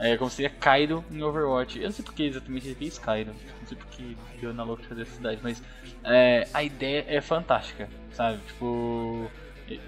É 0.00 0.16
como 0.16 0.30
seria 0.30 0.48
Cairo 0.48 1.04
em 1.10 1.22
Overwatch. 1.22 1.78
Eu 1.78 1.84
não 1.84 1.92
sei 1.92 2.02
porque 2.02 2.22
exatamente 2.22 2.66
ele 2.66 2.74
fez 2.74 2.98
Cairo. 2.98 3.32
Não 3.60 3.68
sei 3.68 3.76
porque 3.76 4.16
deu 4.40 4.54
na 4.54 4.64
louca 4.64 4.82
fazer 4.84 5.02
a 5.02 5.06
cidade, 5.06 5.40
mas 5.42 5.62
é, 6.02 6.48
a 6.54 6.62
ideia 6.62 7.04
é 7.06 7.20
fantástica, 7.20 7.86
sabe? 8.12 8.38
Tipo. 8.46 9.30
é, 9.70 9.78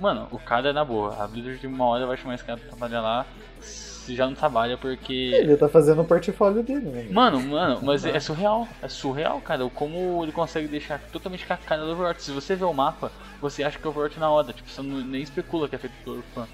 Mano, 0.00 0.26
o 0.32 0.40
cara 0.40 0.70
é 0.70 0.72
na 0.72 0.84
boa. 0.84 1.22
A 1.22 1.28
Blizzard 1.28 1.60
de 1.60 1.68
uma 1.68 1.86
hora 1.86 2.04
vai 2.04 2.16
chamar 2.16 2.34
esse 2.34 2.44
cara 2.44 2.58
pra 2.58 2.68
trabalhar 2.68 3.00
lá. 3.00 3.26
Se 3.60 4.14
já 4.16 4.26
não 4.26 4.34
trabalha 4.34 4.76
porque. 4.76 5.12
Ele 5.12 5.56
tá 5.56 5.68
fazendo 5.68 6.02
o 6.02 6.04
portfólio 6.04 6.62
dele, 6.64 6.90
né? 6.90 7.06
Mano, 7.10 7.40
mano, 7.40 7.78
mas 7.80 8.04
é 8.04 8.18
surreal. 8.18 8.66
É 8.82 8.88
surreal, 8.88 9.40
cara. 9.40 9.70
Como 9.70 10.24
ele 10.24 10.32
consegue 10.32 10.66
deixar 10.66 10.98
totalmente 11.12 11.46
com 11.46 11.52
a 11.54 11.56
cara 11.56 11.84
do 11.84 11.92
Overwatch. 11.92 12.22
Se 12.22 12.32
você 12.32 12.56
vê 12.56 12.64
o 12.64 12.72
mapa, 12.72 13.12
você 13.40 13.62
acha 13.62 13.78
que 13.78 13.86
é 13.86 13.88
Overwatch 13.88 14.18
na 14.18 14.28
hora. 14.28 14.52
Tipo, 14.52 14.68
você 14.68 14.82
não, 14.82 15.00
nem 15.00 15.22
especula 15.22 15.68
que 15.68 15.76
é 15.76 15.78
feito 15.78 15.94
por 16.04 16.20
fã. 16.34 16.46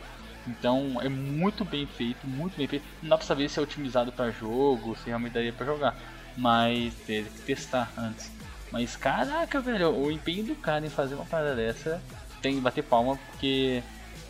Então 0.47 0.99
é 1.01 1.09
muito 1.09 1.65
bem 1.65 1.87
feito, 1.87 2.27
muito 2.27 2.57
bem 2.57 2.67
feito. 2.67 2.85
Não 3.03 3.11
dá 3.11 3.19
pra 3.19 3.27
saber 3.27 3.49
se 3.49 3.59
é 3.59 3.63
otimizado 3.63 4.13
pra 4.13 4.31
jogo, 4.31 4.97
se 4.97 5.07
realmente 5.07 5.33
daria 5.33 5.53
pra 5.53 5.67
jogar. 5.67 5.97
Mas 6.37 6.95
teve 7.07 7.29
que 7.31 7.41
testar 7.43 7.93
antes. 7.97 8.31
Mas 8.73 8.97
caraca, 8.97 9.61
velho, 9.61 9.91
o 9.91 10.11
empenho 10.11 10.45
do 10.45 10.55
cara 10.55 10.87
em 10.87 10.91
fazer 10.91 11.15
uma 11.15 11.25
parada 11.25 11.57
dessa 11.57 12.01
tem 12.41 12.55
que 12.55 12.61
bater 12.61 12.83
palma 12.83 13.19
porque 13.31 13.83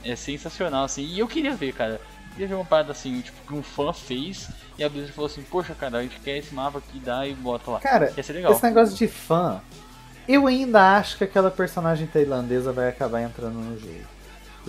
é 0.04 0.16
sensacional, 0.16 0.84
assim. 0.84 1.04
E 1.04 1.18
eu 1.18 1.28
queria 1.28 1.54
ver, 1.54 1.72
cara. 1.72 1.94
Eu 1.94 2.30
queria 2.32 2.48
ver 2.48 2.54
uma 2.54 2.64
parada 2.64 2.92
assim, 2.92 3.20
tipo, 3.20 3.38
que 3.46 3.54
um 3.54 3.62
fã 3.62 3.92
fez 3.92 4.48
e 4.78 4.84
a 4.84 4.88
Blizzard 4.88 5.12
falou 5.12 5.30
assim, 5.30 5.42
poxa 5.42 5.74
cara, 5.74 5.98
a 5.98 6.02
gente 6.02 6.18
quer 6.20 6.38
esse 6.38 6.54
mapa 6.54 6.78
aqui, 6.78 6.98
dá 6.98 7.26
e 7.26 7.34
bota 7.34 7.70
lá. 7.70 7.80
Cara, 7.80 8.12
esse 8.16 8.32
negócio 8.32 8.96
de 8.96 9.08
fã, 9.08 9.60
eu 10.26 10.46
ainda 10.46 10.96
acho 10.96 11.18
que 11.18 11.24
aquela 11.24 11.50
personagem 11.50 12.06
tailandesa 12.06 12.72
vai 12.72 12.88
acabar 12.88 13.20
entrando 13.20 13.54
no 13.54 13.78
jogo. 13.78 14.19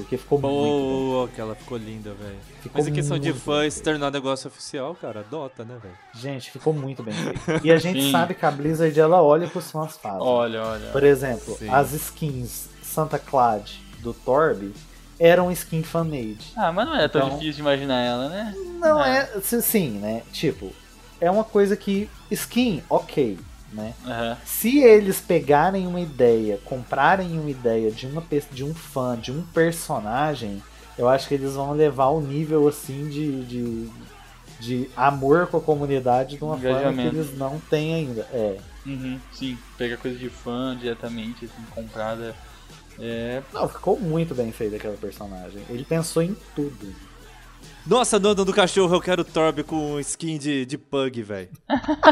Porque 0.02 0.18
ficou 0.18 0.40
muito. 0.40 0.54
bem. 0.54 0.70
Boa, 0.72 1.26
aquela 1.26 1.56
ficou 1.56 1.78
linda, 1.78 2.14
velho. 2.14 2.38
Mas 2.74 2.88
em 2.88 2.94
questão 2.94 3.18
de 3.20 3.30
muito 3.30 3.42
fã, 3.44 3.62
bem 3.62 3.72
se 3.72 3.82
tornar 3.84 4.12
negócio 4.12 4.48
oficial, 4.48 4.96
cara, 4.96 5.24
Dota, 5.30 5.64
né, 5.64 5.78
velho? 5.82 5.96
Gente, 6.16 6.52
ficou 6.52 6.74
muito 6.74 7.02
bem 7.04 7.14
feito. 7.14 7.42
E 7.66 7.72
a 7.72 7.78
gente 7.78 8.02
Sim. 8.02 8.12
sabe 8.12 8.34
que 8.34 8.46
a 8.46 8.52
Blizzard 8.52 9.00
ela 9.00 9.22
olha 9.22 9.48
pros 9.48 9.70
fãs 9.72 9.98
fazem. 9.98 10.20
Olha, 10.22 10.64
olha. 10.64 10.90
Por 10.92 11.04
exemplo, 11.04 11.56
Sim. 11.58 11.70
as 11.70 11.92
skins 11.94 12.70
Santa 12.82 13.18
Claus 13.20 13.80
do 14.00 14.14
Torb 14.14 14.74
eram 15.20 15.52
skin 15.52 15.84
fan-made. 15.84 16.52
Ah, 16.58 16.72
mas 16.72 16.88
não 16.88 16.96
é 16.96 17.08
tão 17.08 17.22
Então- 17.22 17.38
difícil 17.38 17.54
de 17.54 17.62
imaginar 17.62 18.02
ela, 18.02 18.28
né? 18.30 18.56
Não 18.80 19.04
É. 19.04 19.30
é. 19.36 19.42
Sim, 19.42 19.92
né? 20.00 20.24
Tipo, 20.32 20.72
é 21.20 21.30
uma 21.30 21.44
coisa 21.44 21.78
que. 21.78 22.10
Skin, 22.32 22.82
ok, 22.90 23.38
né? 23.72 23.94
Aham. 24.06 24.38
Se 24.46 24.80
eles 24.80 25.20
pegarem 25.20 25.88
uma 25.88 26.00
ideia, 26.00 26.60
comprarem 26.66 27.40
uma 27.40 27.50
ideia 27.50 27.92
de, 27.92 28.06
uma, 28.08 28.24
de 28.52 28.64
um 28.64 28.74
fã, 28.74 29.18
de 29.18 29.32
um 29.32 29.42
personagem, 29.42 30.62
eu 30.98 31.08
acho 31.08 31.28
que 31.28 31.34
eles 31.34 31.54
vão 31.54 31.72
levar 31.72 32.08
o 32.08 32.22
nível 32.22 32.68
assim 32.68 33.10
de, 33.10 33.46
de, 33.46 33.90
de 34.60 34.90
amor 34.96 35.48
com 35.48 35.58
a 35.58 35.62
comunidade 35.62 36.38
de 36.38 36.44
uma 36.44 36.58
forma 36.58 36.94
que 36.94 37.08
eles 37.08 37.38
não 37.38 37.60
têm 37.60 37.94
ainda. 37.96 38.22
É. 38.32 38.58
Uhum, 38.86 39.20
sim, 39.32 39.58
pega 39.78 39.98
coisa 39.98 40.18
de 40.18 40.30
fã 40.30 40.76
diretamente, 40.76 41.46
assim, 41.46 41.64
comprada. 41.72 42.36
É. 43.00 43.42
Não, 43.54 43.68
ficou 43.68 44.00
muito 44.00 44.36
bem 44.36 44.52
feito 44.52 44.76
aquela 44.76 44.98
personagem. 44.98 45.64
Ele 45.70 45.84
pensou 45.84 46.22
em 46.22 46.36
tudo. 46.56 46.94
Nossa, 47.86 48.20
dona 48.20 48.46
do 48.46 48.54
cachorro, 48.54 48.96
eu 48.96 49.02
quero 49.02 49.24
Torb 49.24 49.64
com 49.64 50.00
skin 50.00 50.38
de, 50.38 50.66
de 50.66 50.78
pug, 50.78 51.22
velho. 51.24 51.50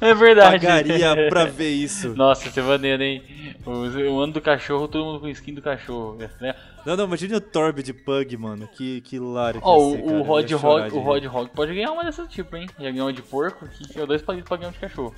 É 0.00 0.14
verdade. 0.14 0.64
Pagaria 0.64 1.28
pra 1.28 1.44
ver 1.44 1.70
isso. 1.70 2.14
Nossa, 2.14 2.48
você 2.48 2.62
maneiro, 2.62 3.02
hein? 3.02 3.22
O, 3.66 3.70
o 3.70 4.20
ano 4.20 4.34
do 4.34 4.40
cachorro, 4.40 4.86
todo 4.86 5.04
mundo 5.04 5.20
com 5.20 5.28
skin 5.28 5.54
do 5.54 5.60
cachorro. 5.60 6.16
né? 6.40 6.54
Não, 6.84 6.96
não, 6.96 7.04
imagina 7.04 7.36
o 7.36 7.40
Torb 7.40 7.82
de 7.82 7.92
pug, 7.92 8.36
mano. 8.36 8.68
Que, 8.68 9.00
que 9.00 9.16
hilário 9.16 9.60
que 9.60 9.66
Ó, 9.66 9.76
ia 9.76 9.78
o, 9.78 9.90
ser, 9.92 10.14
o 10.14 10.22
Rod 10.22 10.52
Hog, 10.52 10.94
o. 10.94 11.00
Rod 11.00 11.24
Hog 11.26 11.50
pode 11.54 11.74
ganhar 11.74 11.90
uma 11.90 12.04
dessas 12.04 12.28
tipo, 12.28 12.56
hein? 12.56 12.68
Já 12.78 12.90
ganhou 12.90 13.06
uma 13.06 13.12
de 13.12 13.22
porco, 13.22 13.66
que 13.68 14.00
é 14.00 14.06
dois 14.06 14.22
palitos 14.22 14.48
pra 14.48 14.56
ganhar 14.56 14.68
uma 14.68 14.74
de 14.74 14.80
cachorro. 14.80 15.14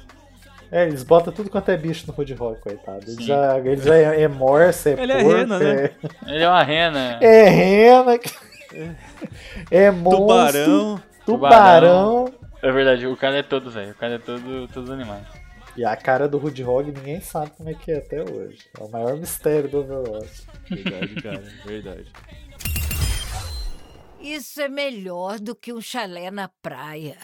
É, 0.71 0.87
eles 0.87 1.03
botam 1.03 1.33
tudo 1.33 1.49
quanto 1.49 1.71
é 1.71 1.77
bicho 1.77 2.05
no 2.07 2.15
Hood 2.19 2.35
Rock, 2.35 2.61
coitado. 2.61 3.05
Ele 3.07 3.17
Sim. 3.17 3.27
já, 3.27 3.59
ele 3.59 3.81
já 3.81 3.95
é, 3.95 4.23
é 4.23 4.29
morsa, 4.29 4.91
é 4.91 5.03
Ele 5.03 5.13
é 5.13 5.23
porco, 5.23 5.39
rena, 5.39 5.59
né? 5.59 5.91
Ele 6.27 6.43
é 6.43 6.49
uma 6.49 6.63
rena. 6.63 7.19
É, 7.21 7.27
é 7.27 7.49
rena, 7.49 8.19
é 9.71 9.91
monstro, 9.91 11.01
Tubarão. 11.25 12.25
tubarão. 12.27 12.35
É 12.63 12.73
verdade, 12.73 13.07
o 13.07 13.17
cara 13.17 13.39
é 13.39 13.43
todo, 13.43 13.71
velho. 13.71 13.93
O 13.93 13.95
cara 13.95 14.15
é 14.15 14.19
todo, 14.19 14.67
todos 14.69 14.89
os 14.89 14.95
animais. 14.95 15.25
E 15.77 15.85
a 15.85 15.95
cara 15.95 16.27
do 16.29 16.39
Hood 16.39 16.65
Hog 16.65 16.91
ninguém 16.91 17.21
sabe 17.21 17.53
como 17.57 17.69
é 17.69 17.75
que 17.75 17.93
é 17.93 17.99
até 17.99 18.21
hoje. 18.23 18.59
É 18.79 18.83
o 18.83 18.91
maior 18.91 19.17
mistério 19.17 19.69
do 19.69 19.79
Overwatch. 19.79 20.47
Verdade, 20.69 21.15
cara. 21.23 21.43
Verdade. 21.65 22.13
Isso 24.21 24.61
é 24.61 24.69
melhor 24.69 25.39
do 25.39 25.55
que 25.55 25.73
um 25.73 25.81
chalé 25.81 26.31
na 26.33 26.49
praia. 26.49 27.17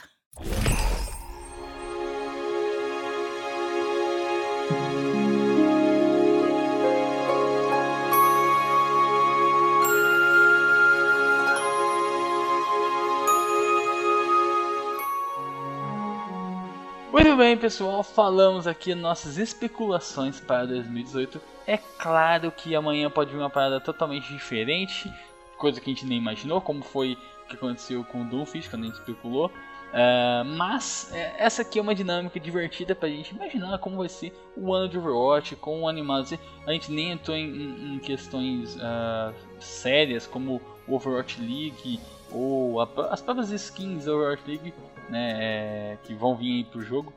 Muito 17.14 17.36
bem, 17.36 17.56
pessoal, 17.56 18.02
falamos 18.02 18.66
aqui 18.66 18.92
nossas 18.92 19.38
especulações 19.38 20.40
para 20.40 20.66
2018. 20.66 21.40
É 21.64 21.76
claro 21.76 22.50
que 22.50 22.74
amanhã 22.74 23.08
pode 23.08 23.30
vir 23.30 23.38
uma 23.38 23.48
parada 23.48 23.78
totalmente 23.78 24.32
diferente, 24.32 25.08
coisa 25.56 25.80
que 25.80 25.88
a 25.88 25.94
gente 25.94 26.04
nem 26.04 26.18
imaginou, 26.18 26.60
como 26.60 26.82
foi 26.82 27.16
o 27.44 27.46
que 27.46 27.54
aconteceu 27.54 28.02
com 28.02 28.22
o 28.22 28.24
Doomfish, 28.24 28.66
quando 28.66 28.82
a 28.82 28.86
gente 28.86 28.96
especulou. 28.98 29.48
É, 29.92 30.42
mas 30.42 31.08
é, 31.14 31.36
essa 31.38 31.62
aqui 31.62 31.78
é 31.78 31.82
uma 31.82 31.94
dinâmica 31.94 32.40
divertida 32.40 32.96
pra 32.96 33.08
gente 33.08 33.30
imaginar 33.32 33.78
como 33.78 33.98
vai 33.98 34.08
ser 34.08 34.32
o 34.56 34.74
ano 34.74 34.88
de 34.88 34.98
Overwatch 34.98 35.54
com 35.54 35.82
o 35.82 35.88
animado. 35.88 36.36
A 36.66 36.72
gente 36.72 36.90
nem 36.90 37.12
entrou 37.12 37.36
em, 37.36 37.94
em- 37.94 37.98
questões 38.00 38.76
ah, 38.80 39.32
sérias 39.60 40.26
como 40.26 40.60
o 40.88 40.96
Overwatch 40.96 41.40
League 41.40 42.00
ou 42.32 42.80
a- 42.80 42.88
as 43.12 43.22
próprias 43.22 43.52
skins 43.52 44.06
da 44.06 44.12
Overwatch 44.16 44.42
League 44.48 44.74
né, 45.08 45.32
é, 45.40 45.98
que 46.04 46.14
vão 46.14 46.36
vir 46.36 46.58
aí 46.58 46.64
pro 46.64 46.82
jogo. 46.82 47.12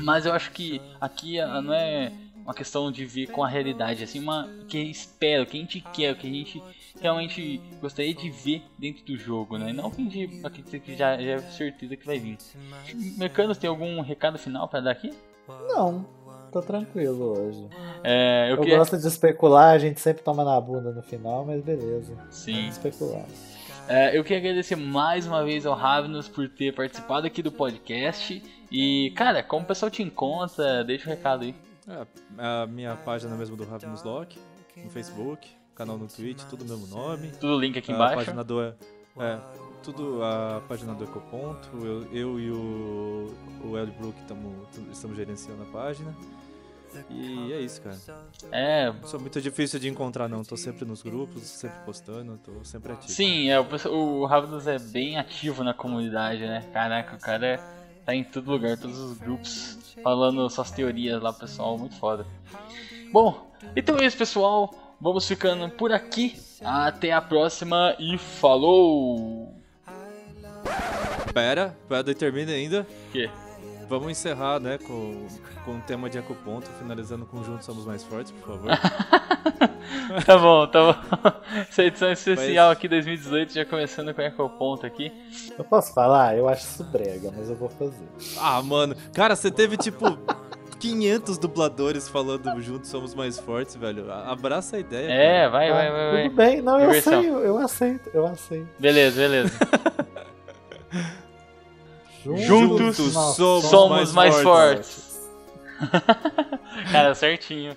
Mas 0.00 0.26
eu 0.26 0.32
acho 0.32 0.50
que 0.52 0.80
aqui 1.00 1.38
ah, 1.40 1.60
não 1.60 1.72
é 1.72 2.12
uma 2.48 2.54
questão 2.54 2.90
de 2.90 3.04
ver 3.04 3.26
com 3.26 3.44
a 3.44 3.48
realidade, 3.48 4.02
assim, 4.02 4.20
uma 4.20 4.48
que 4.68 4.78
espera, 4.78 5.42
o 5.42 5.46
que 5.46 5.58
a 5.58 5.60
gente 5.60 5.80
quer, 5.92 6.12
o 6.12 6.16
que 6.16 6.26
a 6.26 6.30
gente 6.30 6.62
realmente 7.00 7.60
gostaria 7.80 8.14
de 8.14 8.30
ver 8.30 8.62
dentro 8.78 9.04
do 9.04 9.18
jogo, 9.18 9.58
né? 9.58 9.72
Não 9.72 9.90
que 9.90 10.00
a 10.00 10.48
gente 10.48 10.80
que 10.80 10.96
já, 10.96 11.16
já 11.20 11.32
é 11.32 11.38
certeza 11.38 11.94
que 11.96 12.06
vai 12.06 12.18
vir. 12.18 12.38
Mecanos, 13.18 13.58
tem 13.58 13.68
algum 13.68 14.00
recado 14.00 14.38
final 14.38 14.66
pra 14.66 14.80
dar 14.80 14.92
aqui? 14.92 15.12
Não, 15.68 16.06
tô 16.50 16.62
tranquilo 16.62 17.38
hoje. 17.38 17.68
É, 18.02 18.46
eu 18.48 18.56
Eu, 18.56 18.60
queria... 18.62 18.78
gosto 18.78 18.96
de 18.96 19.06
especular, 19.06 19.74
a 19.74 19.78
gente 19.78 20.00
sempre 20.00 20.22
toma 20.22 20.42
na 20.42 20.58
bunda 20.60 20.90
no 20.90 21.02
final, 21.02 21.44
mas 21.44 21.62
beleza. 21.62 22.14
Sim. 22.30 22.52
Vamos 22.54 22.76
especular. 22.76 23.26
É, 23.88 24.16
eu 24.16 24.22
queria 24.22 24.38
agradecer 24.38 24.76
mais 24.76 25.26
uma 25.26 25.42
vez 25.42 25.64
ao 25.64 25.74
Ravenous 25.74 26.28
por 26.28 26.46
ter 26.46 26.74
participado 26.74 27.26
aqui 27.26 27.42
do 27.42 27.50
podcast. 27.50 28.42
E, 28.70 29.10
cara, 29.16 29.42
como 29.42 29.64
o 29.64 29.66
pessoal 29.66 29.90
te 29.90 30.02
encontra, 30.02 30.84
deixa 30.84 31.06
o 31.06 31.08
recado 31.08 31.44
aí. 31.44 31.54
É, 31.88 32.06
a 32.36 32.66
minha 32.66 32.94
página 32.96 33.34
mesmo 33.34 33.56
do 33.56 33.64
Ravenous 33.64 34.02
Lock, 34.02 34.38
no 34.76 34.90
Facebook, 34.90 35.48
canal 35.74 35.96
no 35.96 36.06
Twitch, 36.06 36.42
tudo 36.50 36.64
o 36.64 36.68
mesmo 36.68 36.86
nome. 36.86 37.32
Tudo 37.40 37.58
link 37.58 37.78
aqui 37.78 37.90
a 37.90 37.94
embaixo. 37.94 38.16
página 38.16 38.44
do 38.44 38.62
é, 38.62 38.74
tudo 39.82 40.22
a 40.22 40.62
página 40.68 40.94
do 40.94 41.04
Ecoponto. 41.04 41.70
Eu, 41.78 42.14
eu 42.14 42.40
e 42.40 42.50
o, 42.50 43.34
o 43.64 43.78
Hélio 43.78 43.94
Brook 43.94 44.20
tamo, 44.28 44.66
estamos 44.92 45.16
gerenciando 45.16 45.62
a 45.62 45.66
página. 45.66 46.14
E 47.10 47.52
é 47.52 47.60
isso, 47.60 47.80
cara. 47.82 47.96
É, 48.52 48.92
Não 48.92 49.06
sou 49.06 49.20
muito 49.20 49.40
difícil 49.40 49.78
de 49.78 49.88
encontrar, 49.88 50.28
não. 50.28 50.42
Tô 50.44 50.56
sempre 50.56 50.84
nos 50.84 51.02
grupos, 51.02 51.42
sempre 51.42 51.78
postando, 51.84 52.38
tô 52.38 52.64
sempre 52.64 52.92
ativo. 52.92 53.12
sim, 53.12 53.50
é, 53.50 53.58
o, 53.60 53.66
o 54.24 54.28
é 54.66 54.78
bem 54.78 55.18
ativo 55.18 55.62
na 55.64 55.74
comunidade, 55.74 56.40
né? 56.40 56.64
Caraca, 56.72 57.16
o 57.16 57.18
cara 57.18 57.46
é- 57.46 57.60
tá 58.04 58.14
em 58.14 58.24
todo 58.24 58.50
lugar, 58.50 58.76
todos 58.78 58.98
os 58.98 59.18
grupos, 59.18 59.96
falando 60.02 60.48
suas 60.48 60.70
teorias 60.70 61.20
lá, 61.22 61.32
pessoal, 61.32 61.76
muito 61.76 61.94
foda. 61.96 62.26
Bom, 63.12 63.50
então 63.76 63.96
é 63.98 64.06
isso, 64.06 64.16
pessoal. 64.16 64.72
Vamos 65.00 65.26
ficando 65.28 65.68
por 65.70 65.92
aqui. 65.92 66.36
Até 66.60 67.12
a 67.12 67.20
próxima 67.20 67.94
e 67.98 68.18
falou! 68.18 69.54
Pera, 71.32 71.76
pera, 71.88 72.14
termina 72.14 72.52
ainda. 72.52 72.86
O 73.08 73.12
quê? 73.12 73.30
Vamos 73.88 74.10
encerrar, 74.10 74.60
né, 74.60 74.76
com, 74.78 75.26
com 75.64 75.76
o 75.76 75.80
tema 75.80 76.10
de 76.10 76.18
Ecoponto, 76.18 76.68
finalizando 76.78 77.24
com 77.24 77.42
Juntos 77.42 77.64
Somos 77.64 77.86
Mais 77.86 78.04
Fortes, 78.04 78.32
por 78.32 78.48
favor. 78.48 78.70
Tá 80.24 80.38
bom, 80.38 80.66
tá 80.66 80.92
bom. 80.92 81.32
Essa 81.68 81.82
edição 81.84 82.10
especial 82.12 82.70
aqui 82.70 82.88
2018, 82.88 83.52
já 83.52 83.64
começando 83.64 84.12
com 84.14 84.20
o 84.20 84.24
Ecoponto 84.24 84.86
aqui. 84.86 85.10
Eu 85.58 85.64
posso 85.64 85.92
falar? 85.94 86.36
Eu 86.36 86.48
acho 86.48 86.62
isso 86.62 86.84
brega, 86.84 87.32
mas 87.34 87.48
eu 87.48 87.56
vou 87.56 87.68
fazer. 87.70 88.06
ah, 88.38 88.62
mano. 88.62 88.94
Cara, 89.14 89.34
você 89.34 89.50
teve, 89.50 89.76
tipo, 89.78 90.18
500 90.78 91.38
dubladores 91.38 92.08
falando 92.08 92.60
Juntos 92.60 92.90
Somos 92.90 93.14
Mais 93.14 93.38
Fortes, 93.38 93.76
velho. 93.76 94.10
Abraça 94.12 94.76
a 94.76 94.80
ideia. 94.80 95.10
É, 95.10 95.38
cara. 95.38 95.50
vai, 95.50 95.70
Ah, 95.70 95.74
vai, 95.74 95.90
vai, 95.90 96.10
vai. 96.12 96.22
Tudo 96.24 96.36
bem, 96.36 96.62
não, 96.62 96.78
eu 96.80 97.02
sei, 97.02 97.28
eu, 97.30 97.38
eu 97.40 97.58
aceito, 97.58 98.10
eu 98.12 98.26
aceito. 98.26 98.68
Beleza, 98.78 99.20
beleza. 99.20 99.52
Juntos, 102.24 102.96
Juntos 102.96 103.14
nós 103.14 103.36
somos 103.36 103.64
Somos 103.64 104.12
mais 104.12 104.34
mais 104.34 104.42
fortes. 104.42 105.18
Cara, 106.90 107.14
certinho. 107.14 107.76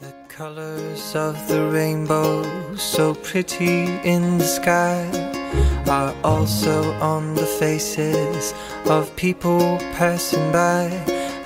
The 0.00 0.12
colors 0.28 1.16
of 1.16 1.36
the 1.48 1.60
rainbow, 1.72 2.44
so 2.76 3.14
pretty 3.14 3.86
in 4.04 4.38
the 4.38 4.44
sky, 4.44 5.04
are 5.88 6.14
also 6.22 6.92
on 7.00 7.34
the 7.34 7.46
faces 7.46 8.54
of 8.88 9.14
people 9.16 9.78
passing 9.96 10.52
by. 10.52 10.88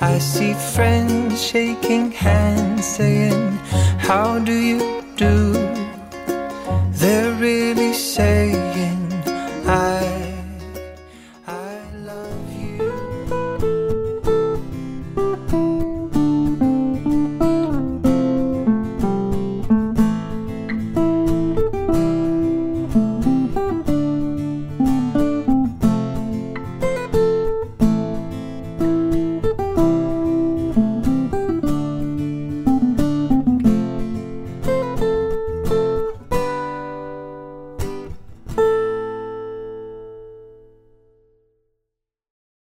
I 0.03 0.19
see 0.19 0.53
friends 0.75 1.43
shaking 1.43 2.11
hands, 2.11 2.85
saying, 2.85 3.57
How 3.99 4.39
do 4.39 4.53
you 4.53 5.03
do? 5.17 5.53
They're 6.93 7.33
really 7.33 7.95
saying, 7.95 8.93